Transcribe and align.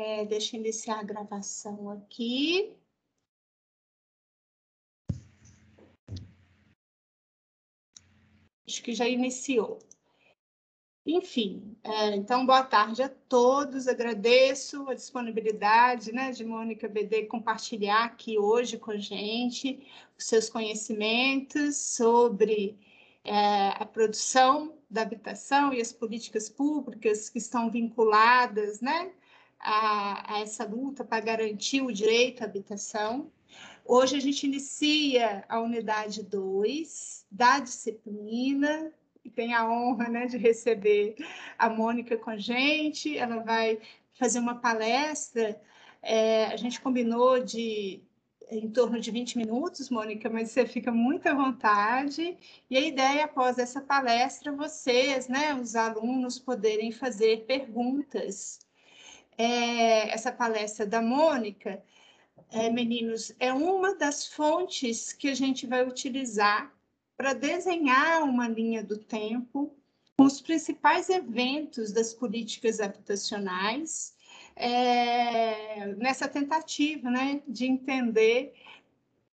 É, 0.00 0.24
deixa 0.24 0.54
eu 0.54 0.60
iniciar 0.60 1.00
a 1.00 1.02
gravação 1.02 1.90
aqui. 1.90 2.72
Acho 8.64 8.80
que 8.80 8.92
já 8.94 9.08
iniciou. 9.08 9.80
Enfim, 11.04 11.76
é, 11.82 12.14
então, 12.14 12.46
boa 12.46 12.62
tarde 12.62 13.02
a 13.02 13.08
todos. 13.08 13.88
Agradeço 13.88 14.88
a 14.88 14.94
disponibilidade 14.94 16.12
né, 16.12 16.30
de 16.30 16.44
Mônica 16.44 16.88
BD 16.88 17.26
compartilhar 17.26 18.04
aqui 18.04 18.38
hoje 18.38 18.78
com 18.78 18.92
a 18.92 18.98
gente 18.98 19.84
os 20.16 20.26
seus 20.26 20.48
conhecimentos 20.48 21.76
sobre 21.76 22.78
é, 23.24 23.70
a 23.70 23.84
produção 23.84 24.78
da 24.88 25.02
habitação 25.02 25.74
e 25.74 25.80
as 25.80 25.92
políticas 25.92 26.48
públicas 26.48 27.28
que 27.28 27.38
estão 27.38 27.68
vinculadas 27.68 28.80
né, 28.80 29.12
a, 29.60 30.34
a 30.34 30.40
essa 30.40 30.64
luta 30.64 31.04
para 31.04 31.20
garantir 31.20 31.82
o 31.82 31.92
direito 31.92 32.42
à 32.42 32.44
habitação. 32.44 33.30
Hoje 33.84 34.16
a 34.16 34.20
gente 34.20 34.46
inicia 34.46 35.44
a 35.48 35.60
unidade 35.60 36.22
2 36.22 37.26
da 37.30 37.58
disciplina 37.58 38.92
e 39.24 39.30
tem 39.30 39.54
a 39.54 39.68
honra 39.68 40.08
né, 40.08 40.26
de 40.26 40.36
receber 40.36 41.16
a 41.58 41.68
Mônica 41.68 42.16
com 42.16 42.30
a 42.30 42.36
gente. 42.36 43.16
Ela 43.16 43.38
vai 43.38 43.78
fazer 44.12 44.38
uma 44.38 44.56
palestra. 44.56 45.60
É, 46.02 46.46
a 46.46 46.56
gente 46.56 46.80
combinou 46.80 47.42
de 47.42 48.02
em 48.50 48.70
torno 48.70 48.98
de 48.98 49.10
20 49.10 49.36
minutos, 49.36 49.90
Mônica, 49.90 50.28
mas 50.30 50.50
você 50.50 50.66
fica 50.66 50.90
muito 50.90 51.26
à 51.26 51.34
vontade. 51.34 52.36
E 52.70 52.76
a 52.76 52.80
ideia, 52.80 53.24
após 53.24 53.58
essa 53.58 53.80
palestra, 53.80 54.52
vocês, 54.52 55.28
né, 55.28 55.54
os 55.54 55.76
alunos, 55.76 56.38
poderem 56.38 56.90
fazer 56.90 57.44
perguntas. 57.44 58.58
É, 59.38 60.12
essa 60.12 60.32
palestra 60.32 60.84
da 60.84 61.00
Mônica, 61.00 61.80
é, 62.50 62.68
meninos, 62.68 63.32
é 63.38 63.52
uma 63.52 63.94
das 63.94 64.26
fontes 64.26 65.12
que 65.12 65.28
a 65.28 65.34
gente 65.34 65.64
vai 65.66 65.86
utilizar 65.86 66.74
para 67.16 67.32
desenhar 67.32 68.24
uma 68.24 68.48
linha 68.48 68.82
do 68.82 68.98
tempo 68.98 69.72
com 70.16 70.24
os 70.24 70.40
principais 70.40 71.08
eventos 71.08 71.92
das 71.92 72.12
políticas 72.12 72.80
habitacionais 72.80 74.16
é, 74.56 75.86
nessa 75.96 76.26
tentativa 76.26 77.08
né, 77.08 77.40
de 77.46 77.66
entender 77.66 78.52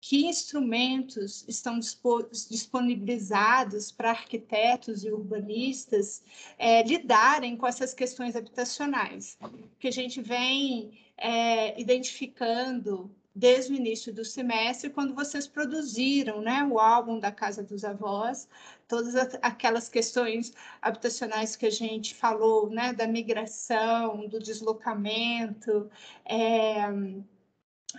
que 0.01 0.27
instrumentos 0.27 1.45
estão 1.49 1.79
disponibilizados 1.79 3.91
para 3.91 4.11
arquitetos 4.11 5.05
e 5.05 5.11
urbanistas 5.11 6.23
é, 6.57 6.83
lidarem 6.83 7.57
com 7.57 7.67
essas 7.67 7.93
questões 7.93 8.37
habitacionais, 8.37 9.37
que 9.79 9.89
a 9.89 9.93
gente 9.93 10.21
vem 10.21 10.99
é, 11.17 11.81
identificando 11.81 13.11
desde 13.35 13.73
o 13.73 13.77
início 13.77 14.13
do 14.13 14.25
semestre, 14.25 14.91
quando 14.91 15.15
vocês 15.15 15.47
produziram 15.47 16.41
né, 16.41 16.67
o 16.69 16.81
álbum 16.81 17.21
da 17.21 17.31
Casa 17.31 17.63
dos 17.63 17.85
Avós, 17.85 18.49
todas 18.89 19.15
aquelas 19.41 19.89
questões 19.89 20.53
habitacionais 20.83 21.55
que 21.55 21.67
a 21.67 21.71
gente 21.71 22.17
falou, 22.17 22.69
né, 22.69 22.93
da 22.93 23.07
migração, 23.07 24.27
do 24.27 24.41
deslocamento, 24.41 25.89
é, 26.25 26.89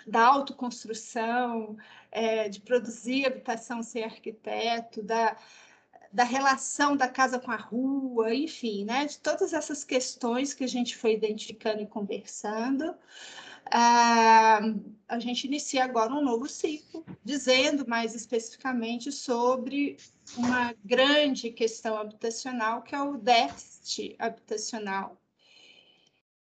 da 0.06 0.26
autoconstrução, 0.26 1.78
é, 2.12 2.50
de 2.50 2.62
produzir 2.62 3.26
habitação 3.26 3.82
sem 3.82 4.04
arquiteto, 4.04 5.02
da, 5.02 5.36
da 6.12 6.24
relação 6.24 6.96
da 6.96 7.08
casa 7.08 7.40
com 7.40 7.52
a 7.52 7.56
rua, 7.56 8.34
enfim, 8.34 8.86
né, 8.86 9.06
de 9.06 9.20
todas 9.20 9.54
essas 9.54 9.84
questões 9.84 10.54
que 10.54 10.64
a 10.64 10.68
gente 10.68 10.96
foi 10.96 11.14
identificando 11.14 11.82
e 11.82 11.88
conversando. 11.88 12.96
Ah, 13.72 14.62
a 15.08 15.20
gente 15.20 15.46
inicia 15.46 15.84
agora 15.84 16.12
um 16.12 16.24
novo 16.24 16.48
ciclo, 16.48 17.06
dizendo 17.24 17.88
mais 17.88 18.16
especificamente 18.16 19.12
sobre 19.12 19.98
uma 20.36 20.74
grande 20.84 21.52
questão 21.52 21.98
habitacional, 21.98 22.82
que 22.82 22.96
é 22.96 23.02
o 23.02 23.18
déficit 23.18 24.16
habitacional. 24.18 25.19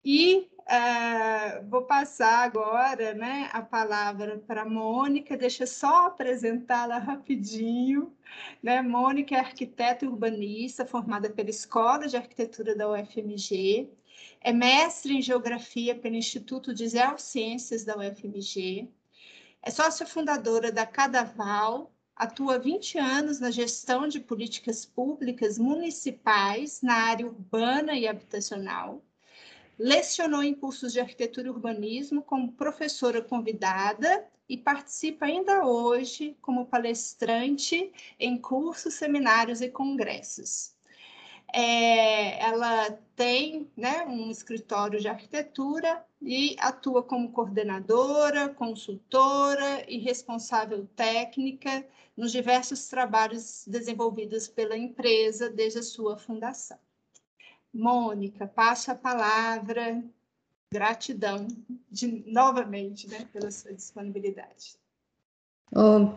E 0.03 0.49
uh, 0.61 1.69
vou 1.69 1.83
passar 1.83 2.43
agora 2.43 3.13
né, 3.13 3.49
a 3.53 3.61
palavra 3.61 4.39
para 4.47 4.63
a 4.63 4.69
Mônica, 4.69 5.37
deixa 5.37 5.67
só 5.67 6.07
apresentá-la 6.07 6.97
rapidinho. 6.97 8.15
Né? 8.63 8.81
Mônica 8.81 9.35
é 9.35 9.39
arquiteta 9.39 10.05
urbanista, 10.05 10.85
formada 10.85 11.29
pela 11.29 11.49
Escola 11.49 12.07
de 12.07 12.17
Arquitetura 12.17 12.75
da 12.75 12.89
UFMG, 12.89 13.89
é 14.41 14.51
mestre 14.51 15.15
em 15.15 15.21
Geografia 15.21 15.95
pelo 15.95 16.15
Instituto 16.15 16.73
de 16.73 16.87
Geociências 16.87 17.83
da 17.83 17.95
UFMG, 17.97 18.89
é 19.61 19.69
sócia 19.69 20.07
fundadora 20.07 20.71
da 20.71 20.85
Cadaval, 20.87 21.93
atua 22.15 22.57
20 22.57 22.97
anos 22.97 23.39
na 23.39 23.51
gestão 23.51 24.07
de 24.07 24.19
políticas 24.19 24.85
públicas 24.85 25.59
municipais 25.59 26.81
na 26.81 26.95
área 26.95 27.27
urbana 27.27 27.93
e 27.93 28.07
habitacional. 28.07 29.03
Lecionou 29.77 30.43
em 30.43 30.53
cursos 30.53 30.93
de 30.93 30.99
arquitetura 30.99 31.47
e 31.47 31.49
urbanismo 31.49 32.21
como 32.21 32.51
professora 32.51 33.21
convidada 33.21 34.25
e 34.47 34.57
participa 34.57 35.25
ainda 35.25 35.65
hoje 35.65 36.35
como 36.41 36.65
palestrante 36.65 37.91
em 38.19 38.37
cursos, 38.37 38.95
seminários 38.95 39.61
e 39.61 39.69
congressos. 39.69 40.75
É, 41.53 42.41
ela 42.43 42.91
tem 43.15 43.69
né, 43.75 44.05
um 44.05 44.29
escritório 44.29 44.99
de 44.99 45.07
arquitetura 45.07 46.05
e 46.21 46.55
atua 46.59 47.03
como 47.03 47.31
coordenadora, 47.31 48.49
consultora 48.49 49.85
e 49.87 49.97
responsável 49.97 50.87
técnica 50.95 51.85
nos 52.15 52.31
diversos 52.31 52.87
trabalhos 52.87 53.65
desenvolvidos 53.67 54.47
pela 54.47 54.77
empresa 54.77 55.49
desde 55.49 55.79
a 55.79 55.83
sua 55.83 56.17
fundação. 56.17 56.77
Mônica, 57.73 58.47
passo 58.47 58.91
a 58.91 58.95
palavra. 58.95 60.03
Gratidão 60.73 61.47
de, 61.89 62.23
novamente 62.27 63.07
né, 63.09 63.27
pela 63.33 63.51
sua 63.51 63.73
disponibilidade. 63.73 64.77
Oh, 65.73 66.13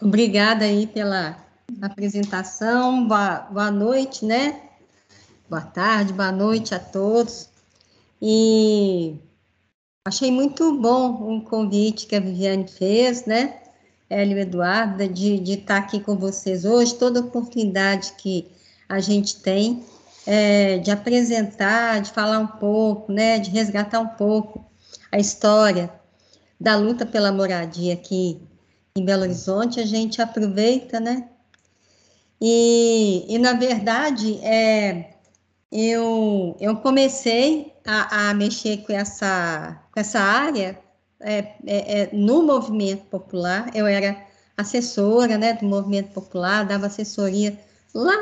obrigada 0.00 0.64
aí 0.64 0.86
pela 0.86 1.36
apresentação. 1.80 3.06
Boa, 3.06 3.40
boa 3.40 3.70
noite, 3.70 4.24
né? 4.24 4.70
Boa 5.48 5.60
tarde, 5.60 6.12
boa 6.14 6.32
noite 6.32 6.74
a 6.74 6.78
todos. 6.78 7.50
E 8.20 9.14
achei 10.06 10.30
muito 10.30 10.78
bom 10.78 11.36
o 11.36 11.42
convite 11.42 12.06
que 12.06 12.16
a 12.16 12.20
Viviane 12.20 12.66
fez, 12.66 13.26
né? 13.26 13.62
Hélio 14.08 14.38
Eduardo, 14.38 15.06
de, 15.08 15.38
de 15.38 15.52
estar 15.54 15.78
aqui 15.78 16.00
com 16.00 16.16
vocês 16.16 16.64
hoje, 16.64 16.94
toda 16.94 17.20
oportunidade 17.20 18.12
que 18.14 18.50
a 18.88 19.00
gente 19.00 19.40
tem 19.42 19.84
é, 20.26 20.78
de 20.78 20.90
apresentar, 20.90 22.00
de 22.00 22.10
falar 22.10 22.38
um 22.38 22.46
pouco, 22.46 23.12
né? 23.12 23.38
De 23.38 23.50
resgatar 23.50 24.00
um 24.00 24.08
pouco 24.08 24.64
a 25.10 25.18
história 25.18 25.92
da 26.60 26.76
luta 26.76 27.04
pela 27.04 27.32
moradia 27.32 27.94
aqui 27.94 28.40
em 28.96 29.04
Belo 29.04 29.22
Horizonte, 29.22 29.80
a 29.80 29.86
gente 29.86 30.20
aproveita, 30.20 31.00
né? 31.00 31.28
E, 32.40 33.24
e 33.28 33.38
na 33.38 33.52
verdade, 33.54 34.38
é, 34.44 35.14
eu, 35.70 36.56
eu 36.60 36.76
comecei 36.76 37.72
a, 37.86 38.30
a 38.30 38.34
mexer 38.34 38.78
com 38.78 38.92
essa, 38.92 39.80
com 39.92 40.00
essa 40.00 40.20
área 40.20 40.78
é, 41.20 41.38
é, 41.66 42.00
é, 42.00 42.10
no 42.12 42.42
movimento 42.42 43.04
popular. 43.06 43.70
Eu 43.74 43.86
era 43.86 44.26
assessora 44.56 45.38
né, 45.38 45.54
do 45.54 45.64
movimento 45.64 46.12
popular, 46.12 46.66
dava 46.66 46.86
assessoria 46.86 47.58
lá, 47.94 48.16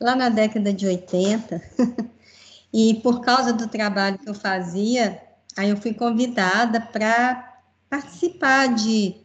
lá 0.00 0.14
na 0.14 0.28
década 0.28 0.72
de 0.72 0.86
80. 0.86 1.62
e 2.72 2.94
por 3.02 3.20
causa 3.20 3.52
do 3.52 3.68
trabalho 3.68 4.18
que 4.18 4.28
eu 4.28 4.34
fazia, 4.34 5.20
aí 5.56 5.70
eu 5.70 5.76
fui 5.76 5.94
convidada 5.94 6.80
para 6.80 7.60
participar 7.88 8.74
de 8.74 9.16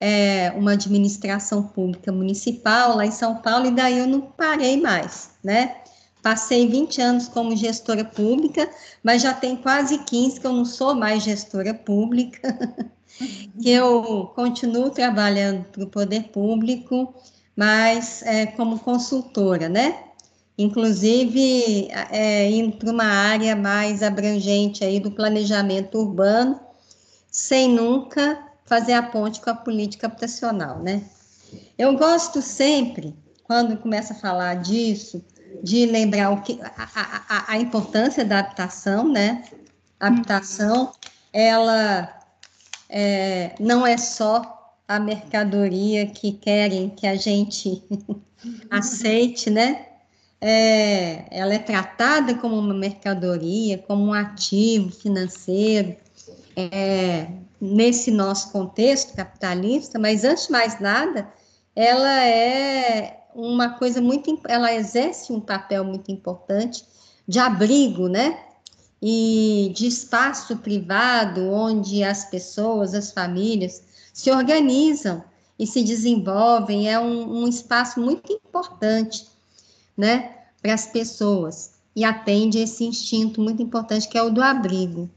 é, 0.00 0.52
uma 0.56 0.72
administração 0.72 1.62
pública 1.62 2.12
municipal 2.12 2.96
lá 2.96 3.06
em 3.06 3.10
São 3.10 3.36
Paulo, 3.36 3.66
e 3.66 3.70
daí 3.70 3.98
eu 3.98 4.06
não 4.06 4.20
parei 4.20 4.80
mais, 4.80 5.30
né? 5.42 5.76
Passei 6.22 6.68
20 6.68 7.00
anos 7.00 7.28
como 7.28 7.54
gestora 7.54 8.04
pública, 8.04 8.68
mas 9.02 9.22
já 9.22 9.32
tem 9.32 9.56
quase 9.56 9.98
15 9.98 10.40
que 10.40 10.46
eu 10.46 10.52
não 10.52 10.64
sou 10.64 10.94
mais 10.94 11.22
gestora 11.22 11.72
pública, 11.72 12.40
que 13.62 13.70
eu 13.70 14.32
continuo 14.34 14.90
trabalhando 14.90 15.64
para 15.66 15.84
o 15.84 15.86
poder 15.86 16.24
público, 16.24 17.14
mas 17.56 18.22
é, 18.22 18.46
como 18.46 18.78
consultora, 18.78 19.68
né? 19.68 19.98
Inclusive, 20.58 21.88
é, 22.10 22.50
indo 22.50 22.76
para 22.76 22.90
uma 22.90 23.04
área 23.04 23.56
mais 23.56 24.02
abrangente 24.02 24.84
aí 24.84 25.00
do 25.00 25.10
planejamento 25.10 25.98
urbano, 25.98 26.60
sem 27.30 27.68
nunca 27.68 28.38
fazer 28.64 28.94
a 28.94 29.02
ponte 29.02 29.40
com 29.40 29.50
a 29.50 29.54
política 29.54 30.06
habitacional, 30.06 30.78
né? 30.82 31.02
Eu 31.78 31.96
gosto 31.96 32.42
sempre, 32.42 33.14
quando 33.44 33.76
começa 33.76 34.12
a 34.12 34.16
falar 34.16 34.54
disso, 34.54 35.24
de 35.62 35.86
lembrar 35.86 36.30
o 36.30 36.42
que, 36.42 36.58
a, 36.62 37.24
a, 37.28 37.52
a 37.52 37.58
importância 37.58 38.24
da 38.24 38.40
habitação, 38.40 39.08
né? 39.08 39.42
habitação, 39.98 40.92
ela 41.32 42.08
é, 42.88 43.54
não 43.58 43.86
é 43.86 43.96
só 43.96 44.55
a 44.88 45.00
mercadoria 45.00 46.06
que 46.06 46.32
querem 46.32 46.90
que 46.90 47.06
a 47.06 47.16
gente 47.16 47.82
aceite, 48.70 49.50
né? 49.50 49.86
É, 50.40 51.24
ela 51.30 51.54
é 51.54 51.58
tratada 51.58 52.34
como 52.34 52.56
uma 52.58 52.74
mercadoria, 52.74 53.78
como 53.78 54.06
um 54.06 54.12
ativo 54.12 54.90
financeiro, 54.90 55.96
é, 56.54 57.26
nesse 57.60 58.10
nosso 58.10 58.52
contexto 58.52 59.14
capitalista, 59.14 59.98
mas 59.98 60.24
antes 60.24 60.46
de 60.46 60.52
mais 60.52 60.78
nada, 60.78 61.28
ela 61.74 62.24
é 62.24 63.24
uma 63.34 63.70
coisa 63.70 64.00
muito, 64.00 64.38
ela 64.46 64.72
exerce 64.72 65.32
um 65.32 65.40
papel 65.40 65.84
muito 65.84 66.10
importante 66.12 66.84
de 67.26 67.38
abrigo, 67.38 68.08
né? 68.08 68.38
E 69.02 69.72
de 69.74 69.86
espaço 69.86 70.56
privado 70.56 71.50
onde 71.50 72.02
as 72.02 72.24
pessoas, 72.30 72.94
as 72.94 73.12
famílias 73.12 73.82
se 74.16 74.30
organizam 74.30 75.22
e 75.58 75.66
se 75.66 75.82
desenvolvem, 75.82 76.90
é 76.90 76.98
um, 76.98 77.42
um 77.42 77.46
espaço 77.46 78.00
muito 78.00 78.32
importante, 78.32 79.26
né, 79.94 80.36
para 80.62 80.72
as 80.72 80.86
pessoas 80.86 81.72
e 81.94 82.02
atende 82.02 82.58
esse 82.58 82.82
instinto 82.82 83.42
muito 83.42 83.62
importante 83.62 84.08
que 84.08 84.16
é 84.16 84.22
o 84.22 84.30
do 84.30 84.42
abrigo. 84.42 85.10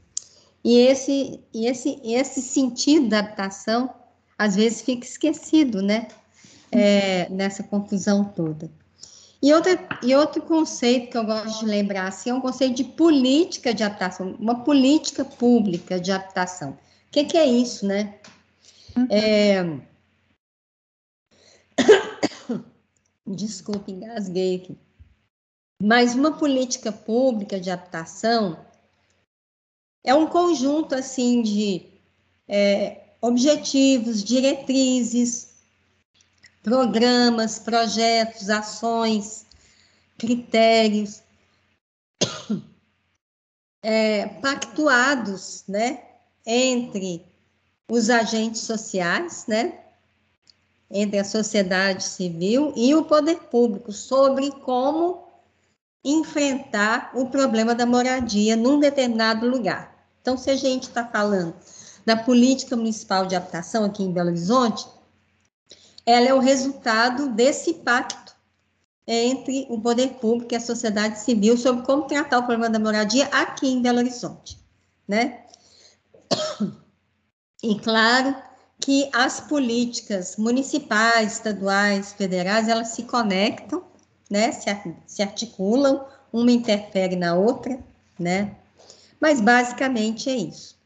E 0.62 0.76
esse, 0.76 1.40
e 1.52 1.66
esse, 1.66 1.98
esse 2.04 2.42
sentido 2.42 3.08
da 3.08 3.20
adaptação, 3.20 3.88
às 4.38 4.54
vezes, 4.54 4.82
fica 4.82 5.06
esquecido, 5.06 5.80
né? 5.80 6.08
É, 6.70 7.26
nessa 7.30 7.62
confusão 7.62 8.22
toda. 8.24 8.70
E, 9.42 9.52
outra, 9.54 9.78
e 10.02 10.14
outro 10.14 10.42
conceito 10.42 11.10
que 11.10 11.16
eu 11.16 11.24
gosto 11.24 11.60
de 11.60 11.64
lembrar 11.64 12.06
assim, 12.06 12.28
é 12.30 12.34
um 12.34 12.40
conceito 12.40 12.74
de 12.76 12.84
política 12.84 13.72
de 13.72 13.82
adaptação, 13.82 14.36
uma 14.38 14.62
política 14.62 15.24
pública 15.24 15.98
de 15.98 16.12
adaptação. 16.12 16.72
O 16.72 16.76
que, 17.10 17.24
que 17.24 17.38
é 17.38 17.46
isso, 17.46 17.86
né? 17.86 18.14
Uhum. 18.96 19.08
É... 19.10 19.62
Desculpe, 23.26 23.92
engasguei 23.92 24.56
aqui. 24.56 24.78
Mas 25.82 26.14
uma 26.14 26.36
política 26.36 26.92
pública 26.92 27.58
de 27.58 27.70
adaptação 27.70 28.64
é 30.04 30.14
um 30.14 30.26
conjunto 30.26 30.94
assim 30.94 31.42
de 31.42 31.86
é, 32.46 33.14
objetivos, 33.20 34.22
diretrizes, 34.22 35.54
programas, 36.62 37.58
projetos, 37.58 38.50
ações, 38.50 39.46
critérios 40.18 41.22
é, 43.82 44.26
pactuados, 44.40 45.64
né, 45.66 46.04
entre 46.44 47.29
os 47.90 48.08
agentes 48.08 48.62
sociais, 48.62 49.44
né, 49.48 49.80
entre 50.90 51.18
a 51.18 51.24
sociedade 51.24 52.04
civil 52.04 52.72
e 52.76 52.94
o 52.94 53.04
poder 53.04 53.36
público 53.50 53.92
sobre 53.92 54.50
como 54.50 55.24
enfrentar 56.04 57.10
o 57.14 57.26
problema 57.26 57.74
da 57.74 57.84
moradia 57.84 58.56
num 58.56 58.78
determinado 58.78 59.46
lugar. 59.46 59.94
Então, 60.22 60.36
se 60.36 60.50
a 60.50 60.56
gente 60.56 60.84
está 60.84 61.04
falando 61.04 61.54
da 62.06 62.16
política 62.16 62.76
municipal 62.76 63.26
de 63.26 63.36
habitação 63.36 63.84
aqui 63.84 64.02
em 64.02 64.12
Belo 64.12 64.28
Horizonte, 64.28 64.86
ela 66.06 66.26
é 66.28 66.34
o 66.34 66.38
resultado 66.38 67.28
desse 67.30 67.74
pacto 67.74 68.34
entre 69.06 69.66
o 69.68 69.80
poder 69.80 70.14
público 70.14 70.54
e 70.54 70.56
a 70.56 70.60
sociedade 70.60 71.18
civil 71.18 71.56
sobre 71.56 71.84
como 71.84 72.04
tratar 72.04 72.38
o 72.38 72.46
problema 72.46 72.70
da 72.70 72.78
moradia 72.78 73.26
aqui 73.26 73.68
em 73.68 73.82
Belo 73.82 73.98
Horizonte, 73.98 74.58
né? 75.06 75.44
E 77.62 77.78
claro 77.78 78.34
que 78.80 79.10
as 79.12 79.40
políticas 79.40 80.36
municipais, 80.36 81.34
estaduais, 81.34 82.12
federais, 82.14 82.68
elas 82.68 82.88
se 82.88 83.02
conectam 83.02 83.84
né, 84.30 84.52
se, 84.52 84.66
se 85.06 85.22
articulam, 85.22 86.06
uma 86.32 86.52
interfere 86.52 87.16
na 87.16 87.34
outra, 87.34 87.78
né? 88.18 88.56
Mas 89.20 89.40
basicamente 89.40 90.30
é 90.30 90.36
isso. 90.36 90.78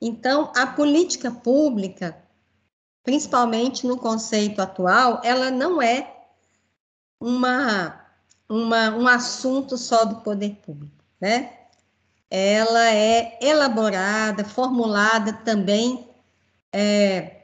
Então, 0.00 0.52
a 0.54 0.66
política 0.66 1.30
pública, 1.30 2.16
principalmente 3.02 3.86
no 3.86 3.96
conceito 3.96 4.60
atual, 4.60 5.20
ela 5.24 5.50
não 5.50 5.80
é 5.80 6.14
uma, 7.18 7.98
uma, 8.48 8.90
um 8.90 9.08
assunto 9.08 9.78
só 9.78 10.04
do 10.04 10.16
poder 10.16 10.56
público, 10.64 11.02
né? 11.20 11.54
Ela 12.30 12.90
é 12.94 13.38
elaborada, 13.40 14.44
formulada 14.44 15.32
também 15.32 16.09
é, 16.72 17.40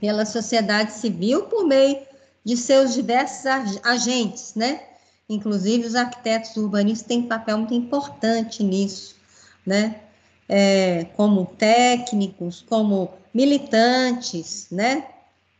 pela 0.00 0.24
sociedade 0.24 0.92
civil 0.92 1.44
por 1.44 1.64
meio 1.64 1.98
de 2.44 2.56
seus 2.56 2.94
diversos 2.94 3.46
agentes, 3.84 4.54
né? 4.54 4.80
Inclusive, 5.28 5.86
os 5.86 5.94
arquitetos 5.94 6.56
urbanistas 6.56 7.06
têm 7.06 7.20
um 7.20 7.28
papel 7.28 7.58
muito 7.58 7.74
importante 7.74 8.62
nisso, 8.62 9.16
né? 9.66 10.00
É, 10.48 11.04
como 11.16 11.44
técnicos, 11.58 12.64
como 12.66 13.10
militantes, 13.34 14.68
né? 14.70 15.06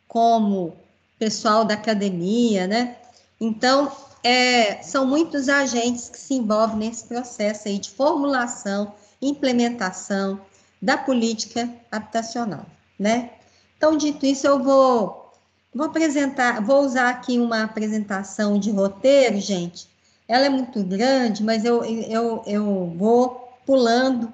Como 0.06 0.74
pessoal 1.18 1.64
da 1.64 1.74
academia, 1.74 2.66
né? 2.66 2.96
Então, 3.40 3.92
é, 4.22 4.82
são 4.82 5.06
muitos 5.06 5.48
agentes 5.48 6.08
que 6.08 6.18
se 6.18 6.34
envolvem 6.34 6.88
nesse 6.88 7.04
processo 7.04 7.68
aí 7.68 7.78
de 7.78 7.90
formulação, 7.90 8.94
implementação 9.20 10.40
da 10.80 10.96
política 10.96 11.68
habitacional, 11.90 12.66
né? 12.98 13.30
Então, 13.76 13.96
dito 13.96 14.26
isso, 14.26 14.46
eu 14.46 14.62
vou 14.62 15.28
Vou 15.74 15.86
apresentar, 15.86 16.62
vou 16.62 16.84
usar 16.84 17.10
aqui 17.10 17.38
uma 17.38 17.62
apresentação 17.62 18.58
de 18.58 18.70
roteiro, 18.70 19.38
gente. 19.38 19.86
Ela 20.26 20.46
é 20.46 20.48
muito 20.48 20.82
grande, 20.82 21.42
mas 21.44 21.64
eu, 21.64 21.84
eu, 21.84 22.42
eu 22.46 22.94
vou 22.96 23.48
pulando 23.66 24.32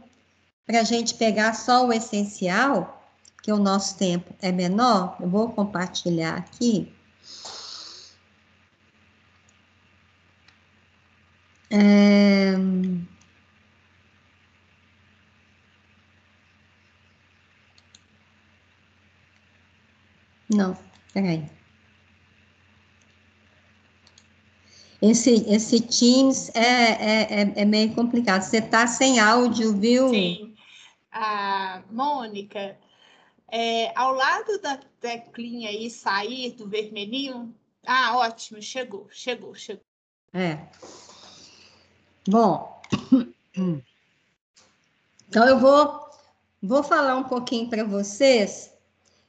para 0.66 0.80
a 0.80 0.84
gente 0.84 1.14
pegar 1.14 1.54
só 1.54 1.86
o 1.86 1.92
essencial, 1.92 3.02
que 3.42 3.52
o 3.52 3.58
nosso 3.58 3.98
tempo 3.98 4.32
é 4.40 4.50
menor. 4.50 5.16
Eu 5.20 5.28
vou 5.28 5.50
compartilhar 5.50 6.36
aqui. 6.36 6.90
É... 11.68 12.03
Não. 20.54 20.76
Peraí. 21.12 21.44
Esse, 25.02 25.44
esse 25.52 25.80
Teams 25.80 26.50
é, 26.54 26.60
é, 26.62 27.42
é, 27.42 27.52
é 27.56 27.64
meio 27.64 27.94
complicado. 27.94 28.42
Você 28.42 28.58
está 28.58 28.86
sem 28.86 29.20
áudio, 29.20 29.76
viu? 29.76 30.08
Sim. 30.08 30.54
A 31.12 31.82
Mônica, 31.90 32.76
é, 33.48 33.92
ao 33.96 34.14
lado 34.14 34.58
da 34.60 34.78
teclinha 35.00 35.68
aí, 35.68 35.90
sair 35.90 36.52
do 36.52 36.66
vermelhinho. 36.66 37.54
Ah, 37.86 38.16
ótimo, 38.16 38.62
chegou, 38.62 39.06
chegou, 39.10 39.54
chegou. 39.54 39.84
É. 40.32 40.58
Bom, 42.26 42.80
então 45.28 45.46
eu 45.46 45.58
vou, 45.58 46.08
vou 46.62 46.82
falar 46.82 47.16
um 47.16 47.24
pouquinho 47.24 47.68
para 47.68 47.84
vocês 47.84 48.73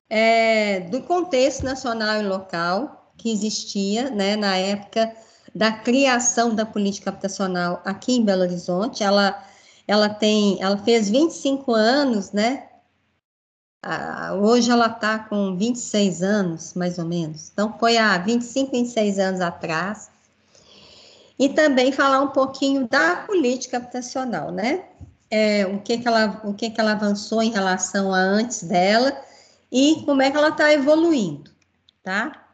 é, 0.10 0.82
do 0.82 1.02
contexto 1.02 1.64
nacional 1.64 2.22
e 2.22 2.28
local 2.28 3.12
que 3.18 3.32
existia 3.32 4.10
né, 4.10 4.36
na 4.36 4.56
época 4.58 5.12
da 5.54 5.72
criação 5.72 6.54
da 6.54 6.66
política 6.66 7.10
habitacional 7.10 7.82
aqui 7.86 8.14
em 8.14 8.26
Belo 8.26 8.42
Horizonte. 8.42 9.04
Ela, 9.04 9.42
ela 9.88 10.10
tem, 10.10 10.62
ela 10.62 10.78
fez 10.78 11.10
25 11.10 11.74
anos, 11.74 12.32
né? 12.32 12.68
Hoje 14.42 14.72
ela 14.72 14.88
está 14.88 15.20
com 15.20 15.56
26 15.56 16.24
anos, 16.24 16.74
mais 16.74 16.98
ou 16.98 17.06
menos. 17.06 17.52
Então, 17.54 17.74
foi 17.80 17.98
há 17.98 18.18
25, 18.18 18.72
26 18.72 19.20
anos 19.20 19.42
atrás. 19.42 20.10
E 21.38 21.50
também 21.50 21.92
falar 21.92 22.22
um 22.22 22.30
pouquinho 22.30 22.88
da 22.88 23.18
política 23.18 23.78
habitacional, 23.78 24.52
né? 24.52 24.86
É, 25.30 25.68
o 25.68 25.80
que, 25.82 26.00
que, 26.00 26.08
ela, 26.08 26.42
o 26.44 26.54
que, 26.54 26.70
que 26.70 26.82
ela 26.82 26.94
avançou 26.94 27.44
em 27.44 27.52
relação 27.52 28.14
a 28.14 28.18
antes 28.18 28.64
dela 28.64 29.16
e 29.78 30.06
como 30.06 30.22
é 30.22 30.32
que 30.32 30.38
ela 30.38 30.48
está 30.48 30.72
evoluindo, 30.72 31.52
tá? 32.02 32.48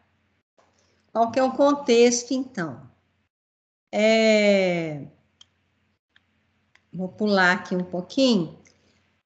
Qual 1.14 1.30
que 1.30 1.40
é 1.40 1.44
o 1.44 1.52
contexto, 1.52 2.32
então? 2.34 2.82
É... 3.92 5.04
Vou 6.92 7.10
pular 7.10 7.52
aqui 7.52 7.76
um 7.76 7.84
pouquinho. 7.84 8.58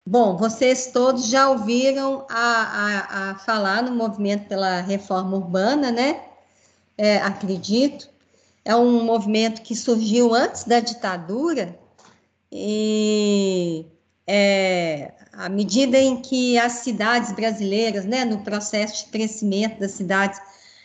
Bom, 0.06 0.36
vocês 0.36 0.92
todos 0.92 1.30
já 1.30 1.50
ouviram 1.50 2.28
a, 2.30 2.40
a, 2.40 3.32
a 3.32 3.36
falar 3.36 3.82
no 3.82 3.96
movimento 3.96 4.50
pela 4.50 4.82
reforma 4.82 5.38
urbana, 5.38 5.90
né? 5.90 6.22
É, 6.98 7.20
acredito. 7.20 8.10
É 8.66 8.76
um 8.76 9.06
movimento 9.06 9.62
que 9.62 9.74
surgiu 9.74 10.36
antes 10.36 10.66
da 10.66 10.82
ditadura 10.82 11.80
e 12.52 13.86
é, 14.28 15.14
à 15.38 15.50
medida 15.50 15.98
em 15.98 16.22
que 16.22 16.58
as 16.58 16.74
cidades 16.74 17.32
brasileiras, 17.34 18.06
né, 18.06 18.24
no 18.24 18.40
processo 18.40 19.06
de 19.06 19.12
crescimento 19.12 19.80
das 19.80 19.92
cidades, 19.92 20.40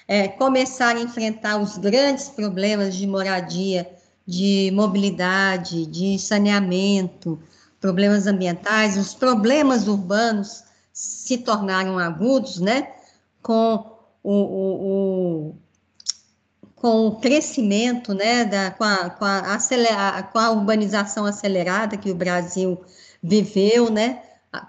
é, 0.08 0.26
começarem 0.26 1.02
a 1.02 1.04
enfrentar 1.04 1.58
os 1.58 1.78
grandes 1.78 2.28
problemas 2.28 2.96
de 2.96 3.06
moradia, 3.06 3.88
de 4.26 4.70
mobilidade, 4.74 5.86
de 5.86 6.18
saneamento, 6.18 7.38
problemas 7.80 8.26
ambientais, 8.26 8.96
os 8.96 9.14
problemas 9.14 9.86
urbanos 9.86 10.64
se 10.92 11.38
tornaram 11.38 11.98
agudos, 11.98 12.58
né, 12.60 12.88
com 13.42 13.98
o, 14.22 14.32
o, 14.32 15.50
o 15.50 15.54
com 16.74 17.08
o 17.08 17.16
crescimento, 17.16 18.14
né, 18.14 18.46
da, 18.46 18.70
com, 18.70 18.84
a, 18.84 19.10
com, 19.10 19.24
a 19.24 20.22
com 20.22 20.38
a 20.38 20.50
urbanização 20.50 21.26
acelerada 21.26 21.96
que 21.96 22.10
o 22.10 22.14
Brasil 22.14 22.80
viveu, 23.22 23.90
né, 23.90 24.22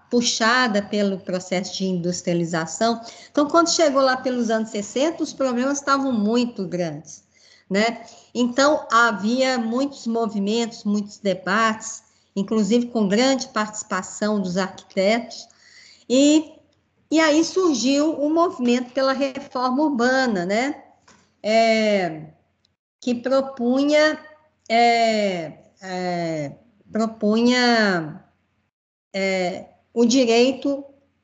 puxada 0.09 0.81
pelo 0.81 1.19
processo 1.19 1.77
de 1.77 1.85
industrialização. 1.85 3.01
Então, 3.31 3.47
quando 3.47 3.69
chegou 3.69 4.01
lá 4.01 4.17
pelos 4.17 4.49
anos 4.49 4.69
60, 4.69 5.23
os 5.23 5.33
problemas 5.33 5.79
estavam 5.79 6.11
muito 6.11 6.67
grandes, 6.67 7.23
né? 7.69 8.05
Então, 8.33 8.85
havia 8.91 9.57
muitos 9.57 10.05
movimentos, 10.05 10.83
muitos 10.83 11.17
debates, 11.17 12.03
inclusive 12.35 12.87
com 12.87 13.07
grande 13.07 13.47
participação 13.49 14.39
dos 14.39 14.55
arquitetos, 14.55 15.47
e, 16.07 16.53
e 17.09 17.19
aí 17.19 17.43
surgiu 17.43 18.13
o 18.19 18.29
movimento 18.29 18.93
pela 18.93 19.13
reforma 19.13 19.83
urbana, 19.83 20.45
né? 20.45 20.83
É, 21.41 22.27
que 22.99 23.15
propunha, 23.15 24.19
é, 24.69 25.53
é, 25.81 26.51
propunha 26.91 28.23
é, 29.13 29.70
o 29.93 30.05
direito 30.05 30.83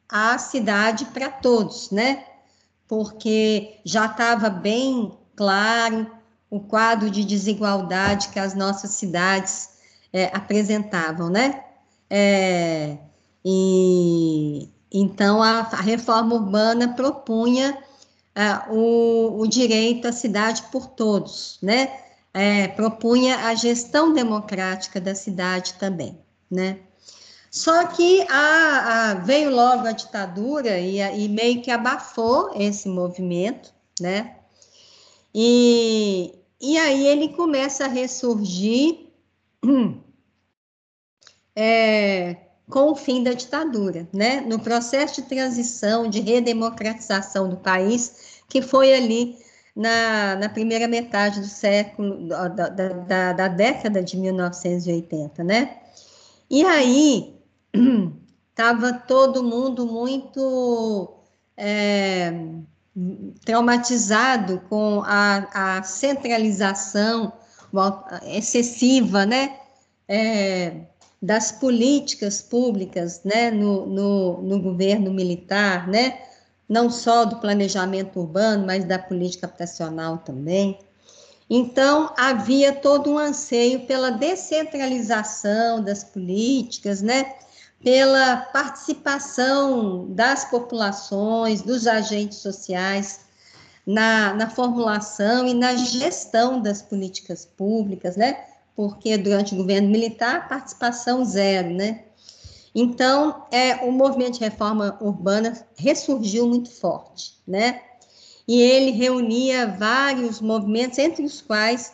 à 0.10 0.38
cidade 0.38 1.06
para 1.06 1.30
todos, 1.30 1.92
né? 1.92 2.26
Porque 2.88 3.80
já 3.84 4.06
estava 4.06 4.50
bem 4.50 5.18
claro 5.36 6.10
o 6.50 6.60
quadro 6.60 7.10
de 7.10 7.24
desigualdade 7.24 8.30
que 8.30 8.40
as 8.40 8.54
nossas 8.56 8.92
cidades 8.92 9.78
é, 10.12 10.26
apresentavam, 10.34 11.30
né? 11.30 11.64
É, 12.10 12.98
e 13.44 14.70
então 14.92 15.44
a, 15.44 15.60
a, 15.60 15.82
reforma 15.82 16.36
urbana 16.36 16.94
propunha 16.94 17.78
é, 18.34 18.72
o, 18.72 19.42
o, 19.42 19.48
direito 19.48 20.08
à 20.08 20.14
cidade 20.14 20.64
por 20.72 20.88
todos, 20.88 21.58
né? 21.62 21.92
É, 22.34 22.68
propunha 22.70 23.48
a 23.48 23.56
gestão 23.56 24.14
democrática 24.14 25.02
da 25.02 25.14
cidade 25.16 25.74
também, 25.74 26.18
né? 26.50 26.80
Só 27.50 27.88
que 27.88 28.26
a, 28.30 29.12
a, 29.12 29.14
veio 29.16 29.50
logo 29.50 29.88
a 29.88 29.92
ditadura 29.92 30.78
e, 30.80 31.00
e, 31.00 31.30
meio 31.30 31.62
que 31.62 31.72
abafou 31.72 32.52
esse 32.56 32.90
movimento, 32.90 33.74
né? 34.00 34.36
E, 35.34 36.34
e 36.60 36.78
aí 36.78 37.08
ele 37.08 37.30
começa 37.30 37.86
a 37.86 37.88
ressurgir 37.88 39.08
é, 41.56 42.36
com 42.70 42.92
o 42.92 42.96
fim 42.96 43.24
da 43.24 43.32
ditadura, 43.34 44.08
né? 44.14 44.42
No 44.42 44.60
processo 44.60 45.22
de 45.22 45.30
transição, 45.30 46.10
de 46.10 46.20
redemocratização 46.20 47.50
do 47.50 47.58
país, 47.58 48.42
que 48.50 48.62
foi 48.62 48.94
ali 48.94 49.38
na, 49.76 50.36
na 50.36 50.50
primeira 50.50 50.88
metade 50.88 51.40
do 51.40 51.48
século, 51.48 52.28
da, 52.28 52.48
da, 52.48 53.34
da 53.34 53.48
década 53.48 54.04
de 54.04 54.18
1980, 54.18 55.44
né? 55.44 55.78
E 56.50 56.66
aí 56.66 57.37
estava 58.58 58.94
todo 58.94 59.44
mundo 59.44 59.86
muito 59.86 61.14
é, 61.56 62.34
traumatizado 63.46 64.62
com 64.70 65.04
a, 65.06 65.78
a, 65.78 65.84
centralização 65.84 67.34
excessiva, 68.26 69.26
né, 69.26 69.58
é, 70.08 70.82
das 71.22 71.52
políticas 71.52 72.42
públicas, 72.42 73.22
né, 73.24 73.52
no, 73.52 73.86
no, 73.86 74.42
no, 74.42 74.62
governo 74.62 75.12
militar, 75.12 75.88
né, 75.88 76.20
não 76.68 76.90
só 76.90 77.26
do 77.26 77.38
planejamento 77.38 78.20
urbano, 78.20 78.66
mas 78.66 78.86
da 78.86 78.98
política 78.98 79.48
habitacional 79.48 80.18
também. 80.20 80.80
Então, 81.50 82.14
havia 82.18 82.74
todo 82.74 83.12
um 83.12 83.18
anseio 83.18 83.86
pela 83.86 84.12
descentralização 84.12 85.82
das 85.82 86.04
políticas, 86.04 87.02
né, 87.02 87.36
pela 87.84 88.38
participação 88.38 90.08
das 90.10 90.46
populações, 90.46 91.62
dos 91.62 91.88
agentes 91.88 92.40
sociais 92.40 93.22
na, 93.86 94.34
na 94.34 94.50
formulação 94.50 95.48
e 95.48 95.54
na 95.54 95.76
gestão 95.76 96.62
das 96.62 96.82
políticas 96.82 97.46
públicas, 97.46 98.18
né? 98.18 98.46
Porque 98.76 99.18
durante 99.18 99.54
o 99.54 99.58
governo 99.58 99.90
militar, 99.90 100.48
participação 100.48 101.24
zero, 101.24 101.70
né? 101.70 102.04
Então, 102.76 103.46
é, 103.52 103.78
o 103.78 103.92
movimento 103.92 104.34
de 104.34 104.42
reforma 104.42 104.98
urbana 105.02 105.66
ressurgiu 105.78 106.48
muito 106.48 106.70
forte, 106.70 107.38
né? 107.48 107.82
E 108.48 108.62
ele 108.62 108.92
reunia 108.92 109.68
vários 109.68 110.40
movimentos, 110.40 111.00
entre 111.00 111.24
os 111.24 111.42
quais 111.42 111.94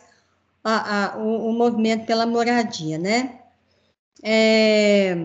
a, 0.62 1.14
a, 1.14 1.18
o, 1.18 1.48
o, 1.48 1.52
movimento 1.52 2.06
pela 2.06 2.26
moradia, 2.26 2.98
né? 2.98 3.40
É, 4.22 5.16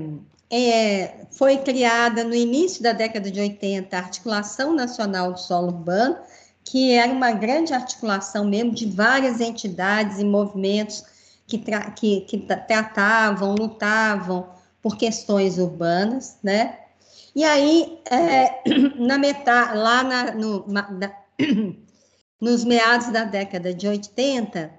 é, 0.52 1.26
foi 1.32 1.58
criada 1.58 2.24
no 2.24 2.34
início 2.34 2.82
da 2.82 2.92
década 2.92 3.30
de 3.30 3.40
80 3.40 3.96
a 3.96 4.00
Articulação 4.00 4.74
Nacional 4.74 5.34
do 5.34 5.40
Solo 5.40 5.68
Urbano, 5.68 6.18
que 6.64 6.92
era 6.92 7.12
uma 7.12 7.32
grande 7.32 7.74
articulação 7.74 8.46
mesmo 8.46 8.72
de 8.72 8.86
várias 8.86 9.40
entidades 9.40 10.20
e 10.20 10.26
movimentos 10.26 11.04
que, 11.48 11.58
tra 11.58 11.92
que, 11.92 12.22
que 12.22 12.38
tratavam, 12.38 13.56
lutavam 13.56 14.50
por 14.82 14.98
questões 14.98 15.58
urbanas, 15.58 16.38
né? 16.44 16.78
E 17.36 17.44
aí, 17.44 18.00
é, 18.10 18.62
na 18.98 19.18
metade, 19.18 19.78
lá 19.78 20.04
na, 20.04 20.32
no, 20.34 20.66
na, 20.68 20.90
nos 22.42 22.64
meados 22.64 23.12
da 23.12 23.24
década 23.24 23.74
de 23.74 23.88
80, 23.88 24.72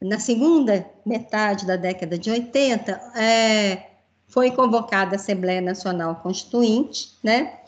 na 0.00 0.18
segunda 0.18 0.88
metade 1.04 1.66
da 1.66 1.76
década 1.76 2.18
de 2.18 2.30
80, 2.30 2.92
é, 3.16 3.88
foi 4.28 4.50
convocada 4.50 5.16
a 5.16 5.16
Assembleia 5.16 5.60
Nacional 5.60 6.16
Constituinte, 6.16 7.16
né? 7.22 7.60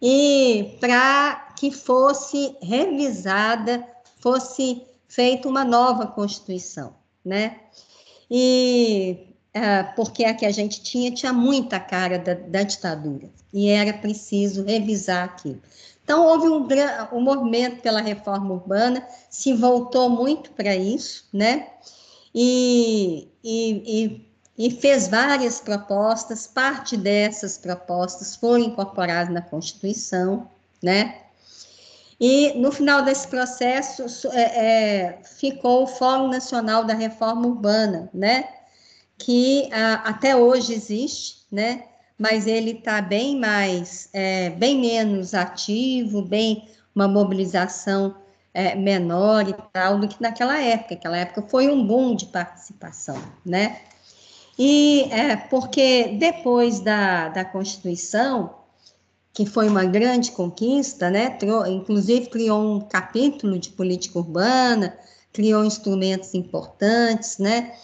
E 0.00 0.76
para 0.80 1.54
que 1.56 1.70
fosse 1.70 2.56
revisada, 2.60 3.86
fosse 4.20 4.82
feita 5.08 5.48
uma 5.48 5.64
nova 5.64 6.06
Constituição, 6.06 6.94
né? 7.24 7.60
E 8.30 9.28
é, 9.54 9.82
porque 9.82 10.24
a 10.24 10.34
que 10.34 10.46
a 10.46 10.50
gente 10.50 10.82
tinha 10.82 11.10
tinha 11.10 11.32
muita 11.32 11.78
cara 11.78 12.18
da, 12.18 12.34
da 12.34 12.62
ditadura 12.62 13.28
e 13.52 13.68
era 13.68 13.92
preciso 13.92 14.64
revisar 14.64 15.24
aquilo. 15.24 15.60
Então, 16.02 16.26
houve 16.26 16.48
um, 16.48 16.66
um 17.16 17.20
movimento 17.20 17.80
pela 17.80 18.00
reforma 18.00 18.54
urbana, 18.54 19.06
se 19.30 19.52
voltou 19.52 20.10
muito 20.10 20.50
para 20.50 20.74
isso, 20.74 21.26
né? 21.32 21.68
E, 22.34 23.28
e, 23.44 23.82
e 23.86 24.31
e 24.62 24.70
fez 24.70 25.08
várias 25.08 25.60
propostas, 25.60 26.46
parte 26.46 26.96
dessas 26.96 27.58
propostas 27.58 28.36
foram 28.36 28.62
incorporadas 28.62 29.34
na 29.34 29.42
Constituição, 29.42 30.48
né? 30.80 31.16
E 32.20 32.52
no 32.56 32.70
final 32.70 33.02
desse 33.02 33.26
processo 33.26 34.04
é, 34.30 34.40
é, 34.40 35.18
ficou 35.24 35.82
o 35.82 35.86
Fórum 35.88 36.28
Nacional 36.28 36.84
da 36.84 36.94
Reforma 36.94 37.44
Urbana, 37.44 38.08
né? 38.14 38.48
Que 39.18 39.68
a, 39.72 39.94
até 40.10 40.36
hoje 40.36 40.74
existe, 40.74 41.38
né? 41.50 41.82
Mas 42.16 42.46
ele 42.46 42.70
está 42.70 43.02
bem 43.02 43.40
mais, 43.40 44.08
é, 44.12 44.50
bem 44.50 44.80
menos 44.80 45.34
ativo, 45.34 46.22
bem 46.22 46.68
uma 46.94 47.08
mobilização 47.08 48.14
é, 48.54 48.76
menor 48.76 49.48
e 49.48 49.56
tal 49.72 49.98
do 49.98 50.06
que 50.06 50.22
naquela 50.22 50.62
época. 50.62 50.94
Aquela 50.94 51.16
época 51.16 51.42
foi 51.48 51.68
um 51.68 51.84
boom 51.84 52.14
de 52.14 52.26
participação, 52.26 53.20
né? 53.44 53.80
E 54.58 55.08
é, 55.10 55.36
porque 55.36 56.16
depois 56.18 56.80
da, 56.80 57.28
da 57.28 57.44
Constituição, 57.44 58.54
que 59.32 59.46
foi 59.46 59.68
uma 59.68 59.84
grande 59.84 60.30
conquista, 60.32 61.10
né? 61.10 61.38
inclusive 61.68 62.26
criou 62.26 62.76
um 62.76 62.80
capítulo 62.80 63.58
de 63.58 63.70
política 63.70 64.18
urbana, 64.18 64.96
criou 65.32 65.64
instrumentos 65.64 66.34
importantes, 66.34 67.38
né? 67.38 67.74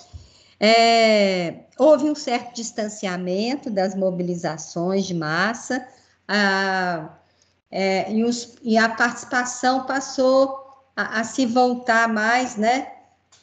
É, 0.61 1.61
houve 1.79 2.11
um 2.11 2.15
certo 2.15 2.55
distanciamento 2.55 3.71
das 3.71 3.95
mobilizações 3.95 5.07
de 5.07 5.15
massa, 5.15 5.87
a, 6.27 7.17
é, 7.71 8.13
e, 8.13 8.25
os, 8.25 8.57
e, 8.63 8.77
a 8.77 8.89
participação 8.89 9.87
passou 9.87 10.59
a, 10.97 11.21
a, 11.21 11.25
se 11.25 11.47
voltar 11.47 12.09
mais, 12.09 12.57
né, 12.57 12.89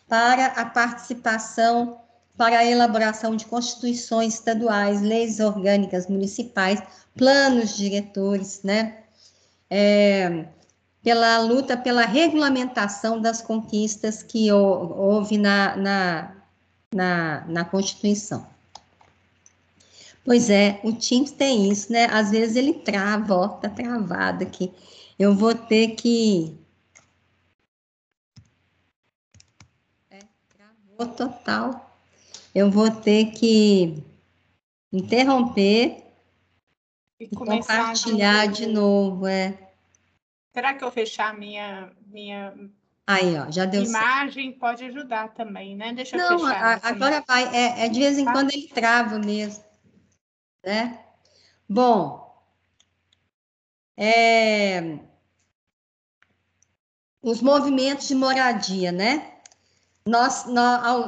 para 0.10 0.48
a 0.48 0.66
participação 0.66 2.02
para 2.38 2.60
a 2.60 2.66
elaboração 2.66 3.36
de 3.36 3.46
constituições 3.46 4.36
estaduais, 4.36 5.02
leis 5.02 5.40
orgânicas 5.40 6.08
municipais, 6.08 6.82
planos 7.16 7.76
diretores, 7.76 8.62
né? 8.64 9.04
É, 9.70 10.46
pela 11.02 11.40
luta 11.40 11.78
pela 11.78 12.06
regulamentação 12.06 13.22
das 13.22 13.42
conquistas 13.42 14.24
que 14.24 14.52
houve 14.52 15.38
na, 15.38 15.76
na, 15.78 16.36
na, 16.94 17.46
na 17.48 17.66
Constituição. 17.66 18.46
Pois 20.26 20.50
é, 20.50 20.82
o 20.84 20.92
Teams 20.92 21.32
tem 21.32 21.70
isso, 21.72 21.92
né? 21.92 22.06
Às 22.06 22.32
vezes 22.32 22.56
ele 22.56 22.74
trava, 22.74 23.36
ó, 23.36 23.48
tá 23.48 23.70
travado 23.70 24.44
aqui. 24.44 24.74
Eu 25.20 25.36
vou 25.36 25.54
ter 25.54 25.90
que. 25.90 26.58
É, 30.10 30.20
total. 31.16 31.95
Eu 32.56 32.72
vou 32.72 32.90
ter 32.90 33.32
que 33.32 34.02
interromper 34.92 36.04
e, 37.20 37.26
e 37.26 37.30
compartilhar 37.30 38.48
de 38.48 38.66
novo, 38.66 39.28
é. 39.28 39.56
Será 40.54 40.74
que 40.74 40.84
eu 40.84 40.90
fechar 40.90 41.38
minha 41.38 41.92
minha 42.08 42.54
Aí, 43.08 43.38
ó, 43.38 43.52
já 43.52 43.66
deu 43.66 43.84
Imagem 43.84 44.46
certo. 44.46 44.60
pode 44.60 44.86
ajudar 44.86 45.28
também, 45.34 45.76
né? 45.76 45.94
Deixa 45.94 46.18
eu 46.18 46.40
fechar. 46.40 46.82
Não, 46.82 46.90
agora 46.90 47.24
vai. 47.28 47.44
É, 47.56 47.86
é, 47.86 47.90
de 47.90 48.00
vez 48.00 48.18
em 48.18 48.26
tá. 48.26 48.32
quando 48.32 48.52
ele 48.52 48.68
trava 48.70 49.20
mesmo 49.20 49.64
né? 50.66 51.00
Bom, 51.70 52.26
é, 53.96 55.00
os 57.22 57.42
movimentos 57.42 58.08
de 58.08 58.16
moradia, 58.16 58.92
né? 58.92 59.35
Nós, 60.08 60.46
nós 60.46 60.86
ao, 60.86 61.06